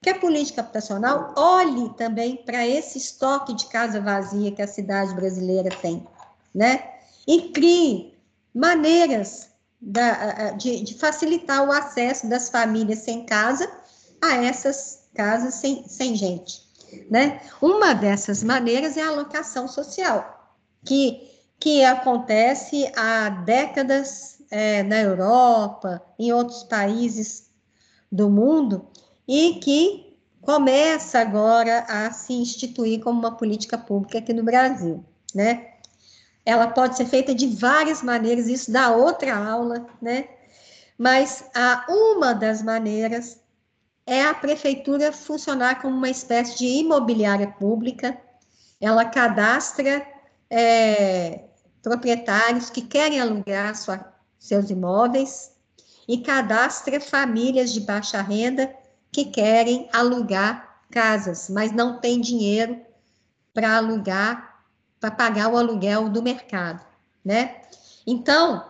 que 0.00 0.10
a 0.10 0.18
política 0.18 0.60
habitacional 0.60 1.34
olhe 1.36 1.90
também 1.94 2.36
para 2.36 2.66
esse 2.66 2.98
estoque 2.98 3.52
de 3.54 3.66
casa 3.66 4.00
vazia 4.00 4.52
que 4.52 4.62
a 4.62 4.68
cidade 4.68 5.14
brasileira 5.14 5.68
tem, 5.82 6.06
né? 6.54 6.95
E 7.26 7.50
crie 7.50 8.14
maneiras 8.54 9.50
da, 9.80 10.52
de, 10.52 10.82
de, 10.82 10.94
facilitar 10.94 11.66
o 11.66 11.72
acesso 11.72 12.28
das 12.28 12.48
famílias 12.48 13.00
sem 13.00 13.26
casa 13.26 13.70
a 14.22 14.36
essas 14.36 15.06
casas 15.14 15.54
sem, 15.54 15.86
sem 15.86 16.14
gente, 16.16 16.62
né? 17.10 17.40
Uma 17.60 17.94
dessas 17.94 18.42
maneiras 18.42 18.96
é 18.96 19.02
a 19.02 19.08
alocação 19.08 19.68
social, 19.68 20.54
que, 20.84 21.30
que 21.58 21.84
acontece 21.84 22.90
há 22.96 23.28
décadas 23.28 24.38
é, 24.50 24.82
na 24.82 25.00
Europa, 25.00 26.02
em 26.18 26.32
outros 26.32 26.62
países 26.64 27.50
do 28.10 28.30
mundo, 28.30 28.86
e 29.26 29.54
que 29.54 30.18
começa 30.40 31.18
agora 31.18 31.80
a 31.88 32.10
se 32.12 32.32
instituir 32.32 33.00
como 33.00 33.18
uma 33.18 33.36
política 33.36 33.76
pública 33.76 34.18
aqui 34.18 34.32
no 34.32 34.44
Brasil, 34.44 35.04
né? 35.34 35.75
Ela 36.46 36.68
pode 36.68 36.96
ser 36.96 37.06
feita 37.06 37.34
de 37.34 37.48
várias 37.48 38.02
maneiras, 38.02 38.46
isso 38.46 38.70
dá 38.70 38.90
outra 38.90 39.36
aula, 39.36 39.84
né? 40.00 40.28
Mas 40.96 41.44
a 41.54 41.84
uma 41.88 42.32
das 42.32 42.62
maneiras 42.62 43.38
é 44.06 44.22
a 44.22 44.32
prefeitura 44.32 45.12
funcionar 45.12 45.82
como 45.82 45.96
uma 45.96 46.08
espécie 46.08 46.56
de 46.56 46.66
imobiliária 46.66 47.48
pública. 47.48 48.16
Ela 48.80 49.04
cadastra 49.04 50.06
é, 50.48 51.40
proprietários 51.82 52.70
que 52.70 52.82
querem 52.82 53.20
alugar 53.20 53.74
sua, 53.74 54.14
seus 54.38 54.70
imóveis 54.70 55.50
e 56.08 56.18
cadastra 56.18 57.00
famílias 57.00 57.72
de 57.72 57.80
baixa 57.80 58.22
renda 58.22 58.72
que 59.10 59.24
querem 59.24 59.88
alugar 59.92 60.82
casas, 60.90 61.48
mas 61.50 61.72
não 61.72 61.98
tem 61.98 62.20
dinheiro 62.20 62.80
para 63.52 63.76
alugar, 63.76 64.55
para 65.00 65.10
pagar 65.10 65.48
o 65.48 65.56
aluguel 65.56 66.08
do 66.08 66.22
mercado, 66.22 66.84
né? 67.24 67.56
Então, 68.06 68.64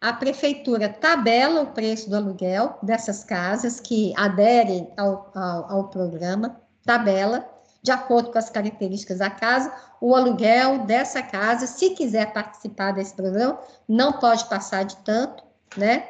a 0.00 0.12
prefeitura 0.12 0.88
tabela 0.88 1.62
o 1.62 1.72
preço 1.72 2.08
do 2.08 2.16
aluguel 2.16 2.78
dessas 2.82 3.24
casas 3.24 3.80
que 3.80 4.12
aderem 4.16 4.88
ao, 4.96 5.30
ao, 5.34 5.72
ao 5.72 5.88
programa, 5.88 6.60
tabela, 6.84 7.48
de 7.82 7.90
acordo 7.90 8.30
com 8.30 8.38
as 8.38 8.50
características 8.50 9.18
da 9.18 9.30
casa, 9.30 9.72
o 10.00 10.14
aluguel 10.14 10.84
dessa 10.84 11.22
casa, 11.22 11.66
se 11.66 11.90
quiser 11.90 12.32
participar 12.32 12.92
desse 12.92 13.14
programa, 13.14 13.58
não 13.88 14.12
pode 14.12 14.44
passar 14.48 14.84
de 14.84 14.96
tanto, 14.98 15.42
né? 15.76 16.08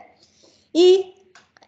E 0.74 1.15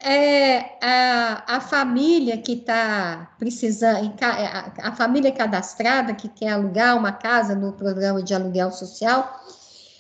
é, 0.03 0.79
a, 0.83 1.57
a 1.57 1.61
família 1.61 2.39
que 2.39 2.53
está 2.53 3.31
precisando, 3.39 4.13
a, 4.21 4.89
a 4.89 4.93
família 4.93 5.31
cadastrada 5.31 6.15
que 6.15 6.29
quer 6.29 6.51
alugar 6.51 6.97
uma 6.97 7.13
casa 7.13 7.55
no 7.55 7.73
programa 7.73 8.23
de 8.23 8.35
aluguel 8.35 8.73
social, 8.73 9.45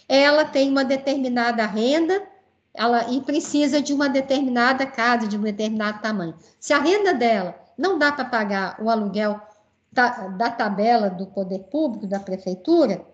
ela 0.09 0.44
tem 0.44 0.70
uma 0.70 0.85
determinada 0.85 1.66
renda 1.66 2.22
ela, 2.72 3.10
e 3.10 3.20
precisa 3.20 3.81
de 3.81 3.93
uma 3.93 4.09
determinada 4.09 4.86
casa, 4.86 5.27
de 5.27 5.36
um 5.36 5.43
determinado 5.43 6.01
tamanho. 6.01 6.35
Se 6.59 6.72
a 6.72 6.78
renda 6.78 7.12
dela 7.12 7.55
não 7.77 7.98
dá 7.98 8.10
para 8.10 8.24
pagar 8.24 8.77
o 8.81 8.89
aluguel 8.89 9.40
da, 9.93 10.28
da 10.28 10.51
tabela 10.51 11.10
do 11.10 11.27
poder 11.27 11.60
público, 11.64 12.06
da 12.06 12.20
prefeitura, 12.20 13.05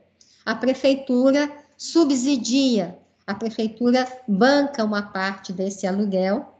a 0.44 0.54
prefeitura 0.54 1.50
subsidia, 1.76 2.96
a 3.26 3.34
prefeitura 3.34 4.06
banca 4.28 4.84
uma 4.84 5.02
parte 5.02 5.52
desse 5.52 5.86
aluguel 5.86 6.55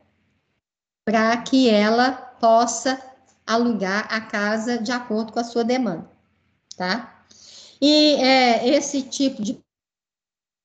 para 1.06 1.36
que 1.38 1.70
ela 1.70 2.10
possa 2.12 3.00
alugar 3.46 4.12
a 4.12 4.20
casa 4.20 4.76
de 4.76 4.90
acordo 4.90 5.32
com 5.32 5.38
a 5.38 5.44
sua 5.44 5.64
demanda, 5.64 6.10
tá? 6.76 7.24
E 7.80 8.16
é, 8.16 8.68
esse 8.68 9.02
tipo 9.02 9.42
de 9.42 9.58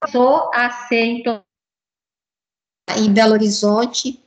passou 0.01 0.49
a 0.53 0.69
ser 0.87 1.05
então, 1.05 1.43
em 2.97 3.13
Belo 3.13 3.33
Horizonte 3.33 4.19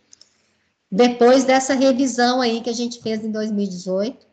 depois 0.95 1.43
dessa 1.43 1.75
revisão 1.75 2.41
aí 2.41 2.61
que 2.61 2.71
a 2.71 2.73
gente 2.73 3.03
fez 3.03 3.25
em 3.25 3.33
2018. 3.33 4.25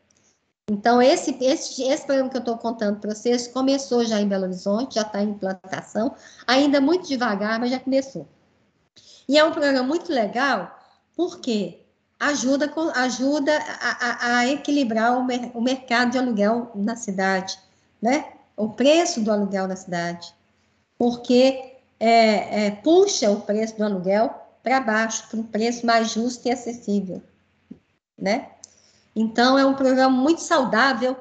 Então, 0.70 1.02
esse, 1.02 1.36
esse, 1.41 1.82
esse 1.82 2.06
programa 2.06 2.30
que 2.30 2.38
eu 2.38 2.41
estou 2.41 2.56
contando 2.56 2.99
para 2.99 3.16
vocês 3.16 3.48
começou 3.48 4.06
já 4.06 4.22
em 4.22 4.28
Belo 4.28 4.44
Horizonte, 4.44 4.95
já 4.95 5.02
está 5.02 5.24
em 5.24 5.32
implantação, 5.32 6.16
ainda 6.45 6.80
muito 6.80 7.08
devagar, 7.08 7.60
mas 7.60 7.72
já 7.72 7.80
começou. 7.80 8.28
E 9.28 9.40
é 9.40 9.44
um 9.44 9.52
programa 9.52 9.82
muito 9.82 10.14
legal, 10.14 10.80
porque 11.15 11.79
ajuda, 12.19 12.71
ajuda 12.95 13.57
a, 13.57 14.07
a, 14.07 14.38
a 14.38 14.47
equilibrar 14.47 15.17
o, 15.17 15.23
mer, 15.23 15.51
o 15.53 15.61
mercado 15.61 16.11
de 16.11 16.17
aluguel 16.17 16.71
na 16.75 16.95
cidade, 16.95 17.57
né? 18.01 18.33
O 18.55 18.69
preço 18.69 19.21
do 19.21 19.31
aluguel 19.31 19.67
na 19.67 19.75
cidade, 19.75 20.33
porque 20.97 21.77
é, 21.99 22.67
é, 22.67 22.71
puxa 22.71 23.31
o 23.31 23.41
preço 23.41 23.77
do 23.77 23.83
aluguel 23.83 24.33
para 24.61 24.79
baixo, 24.79 25.27
para 25.29 25.39
um 25.39 25.43
preço 25.43 25.85
mais 25.85 26.11
justo 26.11 26.47
e 26.47 26.51
acessível, 26.51 27.21
né? 28.17 28.49
Então, 29.15 29.57
é 29.57 29.65
um 29.65 29.73
programa 29.73 30.15
muito 30.15 30.41
saudável 30.41 31.17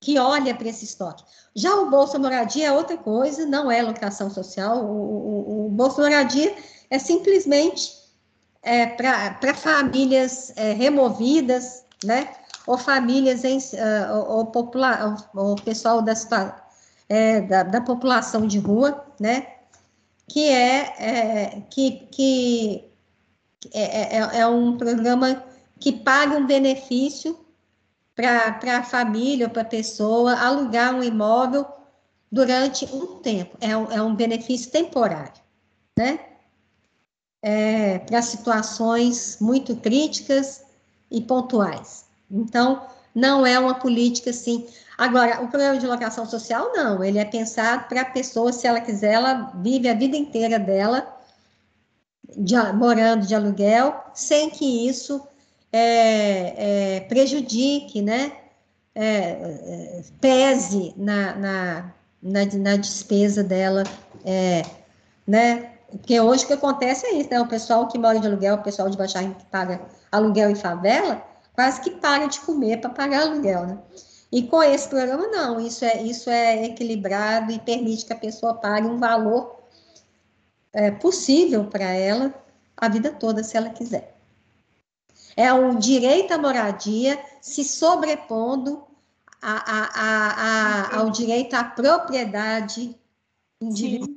que 0.00 0.18
olha 0.18 0.54
para 0.54 0.68
esse 0.68 0.84
estoque. 0.84 1.24
Já 1.54 1.74
o 1.76 1.88
Bolsa 1.88 2.18
Moradia 2.18 2.66
é 2.66 2.72
outra 2.72 2.96
coisa, 2.96 3.46
não 3.46 3.70
é 3.70 3.80
locação 3.82 4.28
social. 4.28 4.84
O, 4.84 4.90
o, 4.90 5.66
o 5.66 5.68
Bolsa 5.70 6.02
Moradia 6.02 6.54
é 6.90 6.98
simplesmente 6.98 8.03
é, 8.64 8.86
para 8.86 9.54
famílias 9.54 10.52
é, 10.56 10.72
removidas, 10.72 11.84
né? 12.02 12.28
Ou 12.66 12.78
famílias 12.78 13.44
em, 13.44 13.58
uh, 13.58 14.24
ou, 14.26 14.46
popula 14.46 15.16
ou, 15.34 15.54
pessoal 15.56 16.00
da, 16.00 16.14
é, 17.08 17.42
da, 17.42 17.62
da, 17.62 17.80
população 17.82 18.46
de 18.46 18.58
rua, 18.58 19.04
né? 19.20 19.46
que 20.26 20.48
é, 20.48 20.94
é 20.98 21.62
que, 21.70 22.08
que 22.10 22.84
é, 23.72 24.16
é, 24.18 24.40
é, 24.40 24.46
um 24.46 24.76
programa 24.76 25.44
que 25.78 25.92
paga 25.92 26.36
um 26.36 26.46
benefício 26.46 27.38
para 28.14 28.78
a 28.78 28.82
família 28.82 29.46
ou 29.46 29.52
para 29.52 29.62
a 29.62 29.66
pessoa 29.66 30.34
alugar 30.34 30.94
um 30.94 31.02
imóvel 31.02 31.66
durante 32.30 32.86
um 32.86 33.18
tempo. 33.18 33.56
É 33.60 33.76
um, 33.76 33.92
é 33.92 34.02
um 34.02 34.14
benefício 34.14 34.70
temporário, 34.70 35.42
né? 35.98 36.18
É, 37.46 37.98
para 37.98 38.22
situações 38.22 39.36
muito 39.38 39.76
críticas 39.76 40.62
e 41.10 41.20
pontuais. 41.20 42.06
Então, 42.30 42.82
não 43.14 43.46
é 43.46 43.58
uma 43.58 43.74
política 43.74 44.30
assim. 44.30 44.66
Agora, 44.96 45.42
o 45.42 45.48
programa 45.48 45.78
de 45.78 45.86
locação 45.86 46.24
social, 46.24 46.72
não. 46.74 47.04
Ele 47.04 47.18
é 47.18 47.24
pensado 47.24 47.86
para 47.88 48.00
a 48.00 48.04
pessoa, 48.06 48.50
se 48.52 48.66
ela 48.66 48.80
quiser, 48.80 49.12
ela 49.12 49.52
vive 49.56 49.88
a 49.88 49.94
vida 49.94 50.16
inteira 50.16 50.58
dela 50.58 51.14
de, 52.36 52.54
morando 52.72 53.26
de 53.26 53.34
aluguel, 53.34 54.02
sem 54.14 54.50
que 54.50 54.88
isso 54.88 55.20
é, 55.72 56.96
é, 56.96 57.00
prejudique, 57.00 58.00
né? 58.00 58.32
É, 58.94 59.04
é, 59.04 60.02
pese 60.20 60.94
na, 60.96 61.34
na, 61.34 61.94
na, 62.22 62.44
na, 62.44 62.76
despesa 62.76 63.42
dela, 63.42 63.82
é, 64.24 64.62
né? 65.26 65.73
Porque 65.98 66.20
hoje 66.20 66.44
o 66.44 66.46
que 66.48 66.52
acontece 66.52 67.06
é 67.06 67.14
isso, 67.14 67.30
né? 67.30 67.40
O 67.40 67.46
pessoal 67.46 67.86
que 67.86 67.98
mora 67.98 68.18
de 68.18 68.26
aluguel, 68.26 68.56
o 68.56 68.62
pessoal 68.62 68.90
de 68.90 68.96
Baixar 68.96 69.22
que 69.34 69.44
paga 69.46 69.80
aluguel 70.10 70.50
em 70.50 70.54
favela, 70.54 71.24
quase 71.52 71.80
que 71.80 71.90
para 71.90 72.26
de 72.26 72.40
comer 72.40 72.80
para 72.80 72.90
pagar 72.90 73.22
aluguel, 73.22 73.66
né? 73.66 73.78
E 74.32 74.42
com 74.42 74.60
esse 74.62 74.88
programa, 74.88 75.28
não, 75.28 75.60
isso 75.60 75.84
é, 75.84 76.02
isso 76.02 76.28
é 76.28 76.64
equilibrado 76.64 77.52
e 77.52 77.60
permite 77.60 78.04
que 78.04 78.12
a 78.12 78.16
pessoa 78.16 78.54
pague 78.54 78.88
um 78.88 78.98
valor 78.98 79.60
é, 80.72 80.90
possível 80.90 81.66
para 81.66 81.84
ela 81.84 82.34
a 82.76 82.88
vida 82.88 83.12
toda, 83.12 83.44
se 83.44 83.56
ela 83.56 83.70
quiser. 83.70 84.16
É 85.36 85.52
o 85.52 85.76
direito 85.76 86.32
à 86.32 86.38
moradia 86.38 87.22
se 87.40 87.62
sobrepondo 87.62 88.84
a, 89.40 89.52
a, 89.52 90.96
a, 90.96 90.98
ao 90.98 91.10
direito 91.10 91.54
à 91.54 91.62
propriedade 91.62 92.98
individual. 93.60 94.10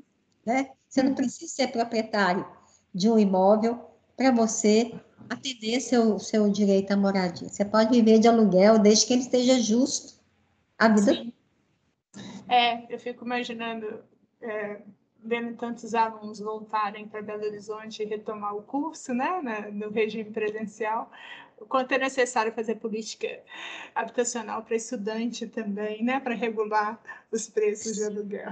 Né? 0.46 0.72
Você 0.98 1.04
não 1.04 1.14
precisa 1.14 1.54
ser 1.54 1.68
proprietário 1.68 2.44
de 2.92 3.08
um 3.08 3.20
imóvel 3.20 3.80
para 4.16 4.32
você 4.32 5.00
atender 5.30 5.80
seu, 5.80 6.18
seu 6.18 6.50
direito 6.50 6.92
à 6.92 6.98
moradia. 6.98 7.48
Você 7.48 7.64
pode 7.64 7.92
viver 7.92 8.18
de 8.18 8.28
aluguel 8.28 8.80
desde 8.80 9.06
que 9.06 9.14
ele 9.14 9.22
esteja 9.22 9.60
justo 9.60 10.20
a 10.76 10.88
vida. 10.88 11.14
Sim. 11.14 11.34
É, 12.50 12.92
eu 12.92 12.98
fico 12.98 13.24
imaginando 13.24 14.04
é, 14.42 14.82
vendo 15.24 15.56
tantos 15.56 15.94
alunos 15.94 16.40
voltarem 16.40 17.08
para 17.08 17.22
Belo 17.22 17.46
Horizonte 17.46 18.02
e 18.02 18.06
retomar 18.08 18.56
o 18.56 18.64
curso, 18.64 19.14
né, 19.14 19.70
no 19.72 19.92
regime 19.92 20.32
presencial, 20.32 21.12
o 21.60 21.66
quanto 21.68 21.92
é 21.92 22.00
necessário 22.00 22.52
fazer 22.54 22.76
política 22.76 23.40
habitacional 23.94 24.64
para 24.64 24.76
estudante 24.76 25.46
também, 25.46 26.04
né, 26.04 26.20
para 26.20 26.34
regular 26.34 27.00
os 27.32 27.48
preços 27.48 27.98
de 27.98 28.04
aluguel. 28.04 28.50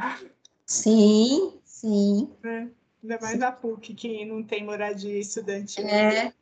Sim, 0.67 1.53
sim. 1.75 2.29
Né? 2.41 2.71
Ainda 3.03 3.19
mais 3.21 3.41
a 3.41 3.51
PUC, 3.51 3.93
que 3.93 4.25
não 4.25 4.41
tem 4.43 4.63
moradia 4.63 5.19
estudante. 5.19 5.81
É. 5.81 6.33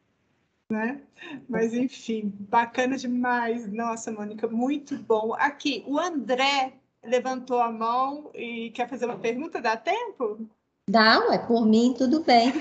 Né? 0.70 1.02
Mas, 1.50 1.74
enfim, 1.74 2.34
bacana 2.50 2.96
demais. 2.98 3.72
Nossa, 3.72 4.12
Mônica, 4.12 4.48
muito 4.48 4.98
bom. 4.98 5.34
Aqui, 5.34 5.84
o 5.88 6.00
André 6.00 6.74
levantou 7.04 7.60
a 7.60 7.72
mão 7.72 8.32
e 8.34 8.72
quer 8.72 8.88
fazer 8.88 9.06
uma 9.06 9.20
pergunta, 9.20 9.62
dá 9.62 9.76
tempo? 9.76 10.48
Dá, 10.90 11.22
é 11.32 11.38
por 11.38 11.66
mim 11.66 11.94
tudo 11.98 12.24
bem. 12.24 12.52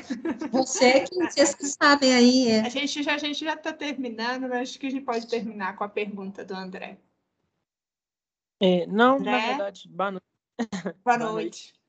Você 0.51 1.01
que 1.01 1.15
vocês 1.15 1.55
que 1.55 1.67
sabem 1.67 2.15
aí. 2.15 2.49
É. 2.49 2.61
A 2.61 2.69
gente 2.69 3.03
já 3.03 3.15
a 3.15 3.19
gente 3.19 3.45
já 3.45 3.55
está 3.55 3.73
terminando, 3.73 4.43
mas 4.43 4.71
acho 4.71 4.79
que 4.79 4.87
a 4.87 4.91
gente 4.91 5.05
pode 5.05 5.27
terminar 5.27 5.77
com 5.77 5.83
a 5.83 5.89
pergunta 5.89 6.45
do 6.45 6.55
André. 6.55 6.99
É, 8.61 8.87
não, 8.87 9.17
André? 9.17 9.31
na 9.31 9.47
verdade, 9.49 9.89
boa 9.89 10.11
noite. 10.13 10.27
Boa 11.05 11.19
noite. 11.19 11.82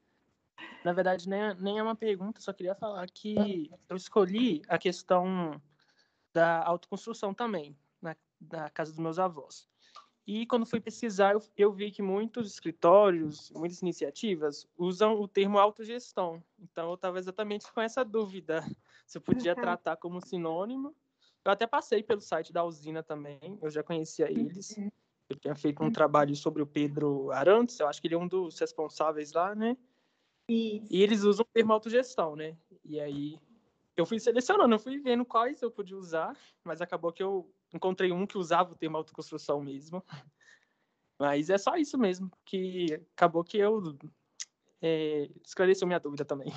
Na 0.84 0.94
verdade, 0.94 1.30
nem, 1.30 1.42
é, 1.42 1.54
nem 1.56 1.80
é 1.80 1.84
uma 1.84 1.96
pergunta, 1.96 2.42
só 2.42 2.52
queria 2.52 2.76
falar 2.76 3.08
que 3.10 3.70
eu 3.88 3.96
escolhi 3.96 4.62
a 4.68 4.78
questão 4.78 5.62
da 6.34 6.64
autoconstrução 6.64 7.34
também, 7.34 7.78
na, 8.02 8.16
na 8.52 8.70
casa 8.70 8.92
dos 8.92 9.00
meus 9.00 9.20
avós. 9.20 9.68
E 10.26 10.46
quando 10.46 10.66
fui 10.66 10.80
pesquisar, 10.80 11.34
eu, 11.34 11.42
eu, 11.58 11.74
vi 11.74 11.92
que 11.92 12.02
muitos 12.02 12.54
escritórios, 12.54 13.52
muitas 13.52 13.82
iniciativas 13.82 14.66
usam 14.78 15.20
o 15.20 15.28
termo 15.28 15.60
autogestão. 15.60 16.42
Então, 16.58 16.90
eu 16.90 16.96
estava 16.96 17.20
exatamente 17.20 17.72
com 17.72 17.82
essa 17.82 18.06
dúvida 18.06 18.62
se 19.06 19.18
eu 19.18 19.22
podia 19.22 19.54
uhum. 19.54 19.62
tratar 19.62 19.98
como 19.98 20.26
sinônimo. 20.26 20.96
Eu 21.44 21.52
até 21.52 21.68
passei 21.68 22.02
pelo 22.02 22.22
site 22.22 22.54
da 22.54 22.64
usina 22.64 23.04
também, 23.04 23.60
eu 23.62 23.70
já 23.70 23.84
conhecia 23.84 24.32
eles. 24.32 24.78
Uhum. 24.78 24.90
Eu 25.30 25.36
tinha 25.38 25.56
feito 25.56 25.84
um 25.84 25.92
trabalho 25.92 26.36
sobre 26.36 26.62
o 26.62 26.68
Pedro 26.68 27.30
Arantes, 27.32 27.80
eu 27.80 27.88
acho 27.88 28.02
que 28.02 28.08
ele 28.08 28.16
é 28.16 28.18
um 28.18 28.28
dos 28.28 28.58
responsáveis 28.60 29.34
lá, 29.34 29.54
né? 29.54 29.76
Isso. 30.48 30.88
E 30.90 31.02
eles 31.02 31.24
usam 31.24 31.44
o 31.44 31.54
termo 31.54 31.74
autogestão, 31.74 32.36
né? 32.36 32.58
E 32.84 33.00
aí 33.00 33.40
eu 33.96 34.06
fui 34.06 34.20
selecionando, 34.20 34.76
eu 34.76 34.80
fui 34.80 35.00
vendo 35.00 35.26
quais 35.26 35.62
eu 35.62 35.72
podia 35.72 35.98
usar, 35.98 36.36
mas 36.64 36.82
acabou 36.82 37.12
que 37.12 37.24
eu 37.24 37.50
encontrei 37.74 38.12
um 38.12 38.26
que 38.26 38.38
usava 38.38 38.74
o 38.74 38.76
termo 38.76 38.98
autoconstrução 38.98 39.62
mesmo. 39.62 40.04
Mas 41.20 41.50
é 41.50 41.58
só 41.58 41.76
isso 41.78 41.98
mesmo, 41.98 42.30
que 42.44 43.00
acabou 43.16 43.44
que 43.44 43.58
eu 43.58 43.96
é, 44.82 45.30
esclareceu 45.46 45.88
minha 45.88 46.00
dúvida 46.00 46.26
também. 46.26 46.52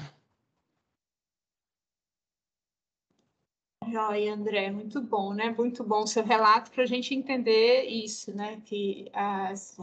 Joia, 3.88 4.34
André, 4.34 4.70
muito 4.70 5.00
bom, 5.00 5.32
né? 5.32 5.50
Muito 5.50 5.84
bom 5.84 6.02
o 6.02 6.06
seu 6.06 6.24
relato 6.24 6.72
para 6.72 6.82
a 6.82 6.86
gente 6.86 7.14
entender 7.14 7.84
isso, 7.84 8.34
né? 8.34 8.60
Que 8.64 9.08
as, 9.12 9.76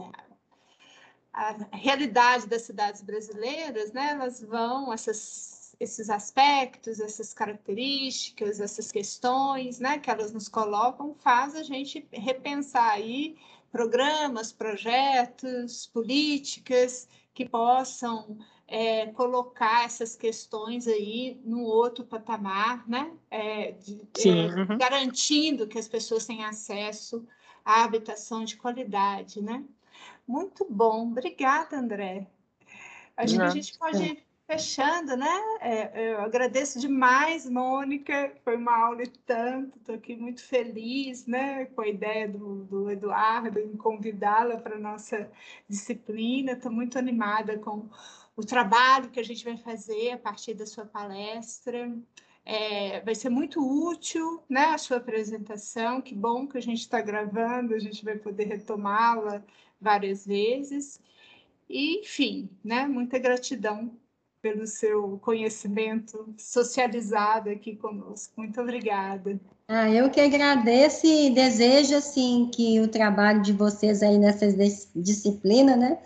a 1.34 1.76
realidade 1.76 2.46
das 2.46 2.62
cidades 2.62 3.02
brasileiras, 3.02 3.92
né? 3.92 4.12
Elas 4.12 4.40
vão, 4.40 4.92
essas 4.92 5.54
esses 5.80 6.08
aspectos, 6.08 7.00
essas 7.00 7.34
características, 7.34 8.60
essas 8.60 8.92
questões, 8.92 9.80
né, 9.80 9.98
que 9.98 10.08
elas 10.08 10.32
nos 10.32 10.48
colocam, 10.48 11.14
faz 11.14 11.56
a 11.56 11.64
gente 11.64 12.06
repensar 12.12 12.92
aí 12.92 13.36
programas, 13.72 14.52
projetos, 14.52 15.86
políticas 15.88 17.08
que 17.34 17.48
possam 17.48 18.38
é, 18.68 19.06
colocar 19.08 19.84
essas 19.84 20.14
questões 20.14 20.86
aí 20.86 21.40
no 21.44 21.62
outro 21.64 22.04
patamar, 22.04 22.88
né? 22.88 23.12
É, 23.30 23.72
de, 23.72 24.00
Sim, 24.16 24.48
é, 24.48 24.54
uhum. 24.54 24.78
garantindo 24.78 25.66
que 25.66 25.78
as 25.78 25.88
pessoas 25.88 26.24
tenham 26.24 26.48
acesso 26.48 27.26
à 27.64 27.82
habitação 27.82 28.44
de 28.44 28.56
qualidade, 28.56 29.42
né? 29.42 29.64
Muito 30.26 30.66
bom, 30.68 31.08
obrigada, 31.08 31.76
André. 31.76 32.26
Acho 33.16 33.36
Não. 33.36 33.44
que 33.44 33.50
a 33.50 33.62
gente 33.62 33.78
pode 33.78 34.24
fechando, 34.46 35.16
né? 35.16 35.40
É, 35.60 36.12
eu 36.12 36.20
agradeço 36.20 36.78
demais, 36.78 37.48
Mônica, 37.48 38.32
foi 38.44 38.56
uma 38.56 38.76
aula 38.76 39.02
e 39.02 39.08
tanto, 39.08 39.78
estou 39.78 39.94
aqui 39.94 40.14
muito 40.16 40.42
feliz, 40.42 41.26
né, 41.26 41.64
com 41.66 41.80
a 41.80 41.88
ideia 41.88 42.28
do, 42.28 42.64
do 42.64 42.90
Eduardo 42.90 43.58
em 43.58 43.76
convidá-la 43.76 44.58
para 44.58 44.76
a 44.76 44.78
nossa 44.78 45.30
disciplina, 45.68 46.52
estou 46.52 46.70
muito 46.70 46.98
animada 46.98 47.58
com 47.58 47.88
o 48.36 48.44
trabalho 48.44 49.10
que 49.10 49.20
a 49.20 49.24
gente 49.24 49.44
vai 49.44 49.56
fazer 49.56 50.12
a 50.12 50.18
partir 50.18 50.54
da 50.54 50.66
sua 50.66 50.84
palestra. 50.84 51.90
É, 52.46 53.00
vai 53.00 53.14
ser 53.14 53.30
muito 53.30 53.58
útil 53.88 54.42
né, 54.50 54.66
a 54.66 54.76
sua 54.76 54.98
apresentação, 54.98 56.02
que 56.02 56.14
bom 56.14 56.46
que 56.46 56.58
a 56.58 56.60
gente 56.60 56.80
está 56.80 57.00
gravando, 57.00 57.74
a 57.74 57.78
gente 57.78 58.04
vai 58.04 58.16
poder 58.16 58.44
retomá-la 58.44 59.42
várias 59.80 60.26
vezes. 60.26 60.98
E, 61.68 62.00
enfim, 62.00 62.48
né, 62.62 62.86
muita 62.86 63.18
gratidão 63.18 63.92
pelo 64.40 64.66
seu 64.66 65.18
conhecimento 65.22 66.34
socializado 66.36 67.48
aqui 67.48 67.76
conosco. 67.76 68.34
Muito 68.36 68.60
obrigada. 68.60 69.40
Ah, 69.66 69.90
eu 69.90 70.10
que 70.10 70.20
agradeço 70.20 71.06
e 71.06 71.30
desejo 71.30 71.96
assim 71.96 72.50
que 72.52 72.78
o 72.80 72.88
trabalho 72.88 73.40
de 73.40 73.54
vocês 73.54 74.02
aí 74.02 74.18
nessa 74.18 74.46
disciplina, 74.94 75.74
né, 75.76 75.98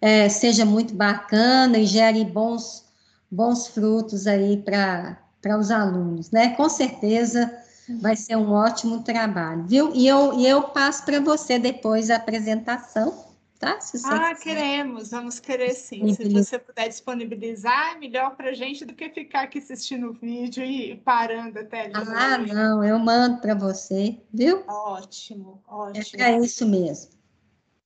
é, 0.00 0.28
seja 0.28 0.66
muito 0.66 0.94
bacana 0.94 1.78
e 1.78 1.86
gere 1.86 2.24
bons 2.24 2.84
bons 3.30 3.66
frutos 3.68 4.26
aí 4.26 4.58
para 4.58 5.18
para 5.40 5.58
os 5.58 5.70
alunos, 5.70 6.30
né? 6.30 6.54
Com 6.56 6.70
certeza 6.70 7.52
vai 8.00 8.16
ser 8.16 8.36
um 8.36 8.52
ótimo 8.52 9.02
trabalho, 9.02 9.64
viu? 9.64 9.94
E 9.94 10.06
eu, 10.06 10.38
e 10.38 10.46
eu 10.46 10.62
passo 10.62 11.04
para 11.04 11.20
você 11.20 11.58
depois 11.58 12.10
a 12.10 12.16
apresentação 12.16 13.24
tá? 13.64 13.78
ah, 14.04 14.34
queremos, 14.34 15.10
vamos 15.10 15.40
querer 15.40 15.72
sim. 15.74 16.12
Se 16.14 16.28
você 16.28 16.58
puder 16.58 16.88
disponibilizar, 16.88 17.94
é 17.94 17.98
melhor 17.98 18.36
para 18.36 18.50
a 18.50 18.54
gente 18.54 18.84
do 18.84 18.94
que 18.94 19.08
ficar 19.08 19.42
aqui 19.42 19.58
assistindo 19.58 20.10
o 20.10 20.12
vídeo 20.12 20.62
e 20.64 20.96
parando 20.96 21.58
até 21.58 21.82
ali. 21.82 21.94
Ah, 21.94 22.38
não, 22.38 22.84
eu 22.84 22.98
mando 22.98 23.40
para 23.40 23.54
você, 23.54 24.20
viu? 24.32 24.64
Ótimo, 24.66 25.62
ótimo. 25.66 26.22
É 26.22 26.38
isso 26.38 26.66
mesmo. 26.66 27.12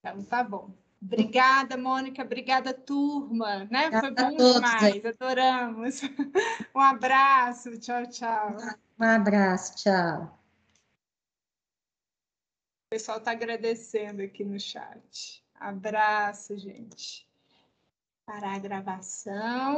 Então, 0.01 0.23
tá 0.25 0.43
bom. 0.43 0.71
Obrigada, 1.01 1.77
Mônica. 1.77 2.23
Obrigada, 2.23 2.75
turma. 2.75 3.69
Né? 3.71 3.89
Foi 4.01 4.11
bom 4.11 4.37
demais. 4.37 5.03
Adoramos. 5.05 6.01
Um 6.75 6.81
abraço. 6.81 7.79
Tchau, 7.79 8.07
tchau. 8.07 8.57
Um 9.01 9.05
abraço. 9.05 9.77
Tchau. 9.77 10.25
O 12.87 12.91
pessoal 12.91 13.19
está 13.19 13.31
agradecendo 13.31 14.23
aqui 14.23 14.45
no 14.45 14.59
chat. 14.59 15.45
Abraço, 15.55 16.57
gente. 16.59 17.29
Parar 18.27 18.57
a 18.57 18.59
gravação. 18.59 19.77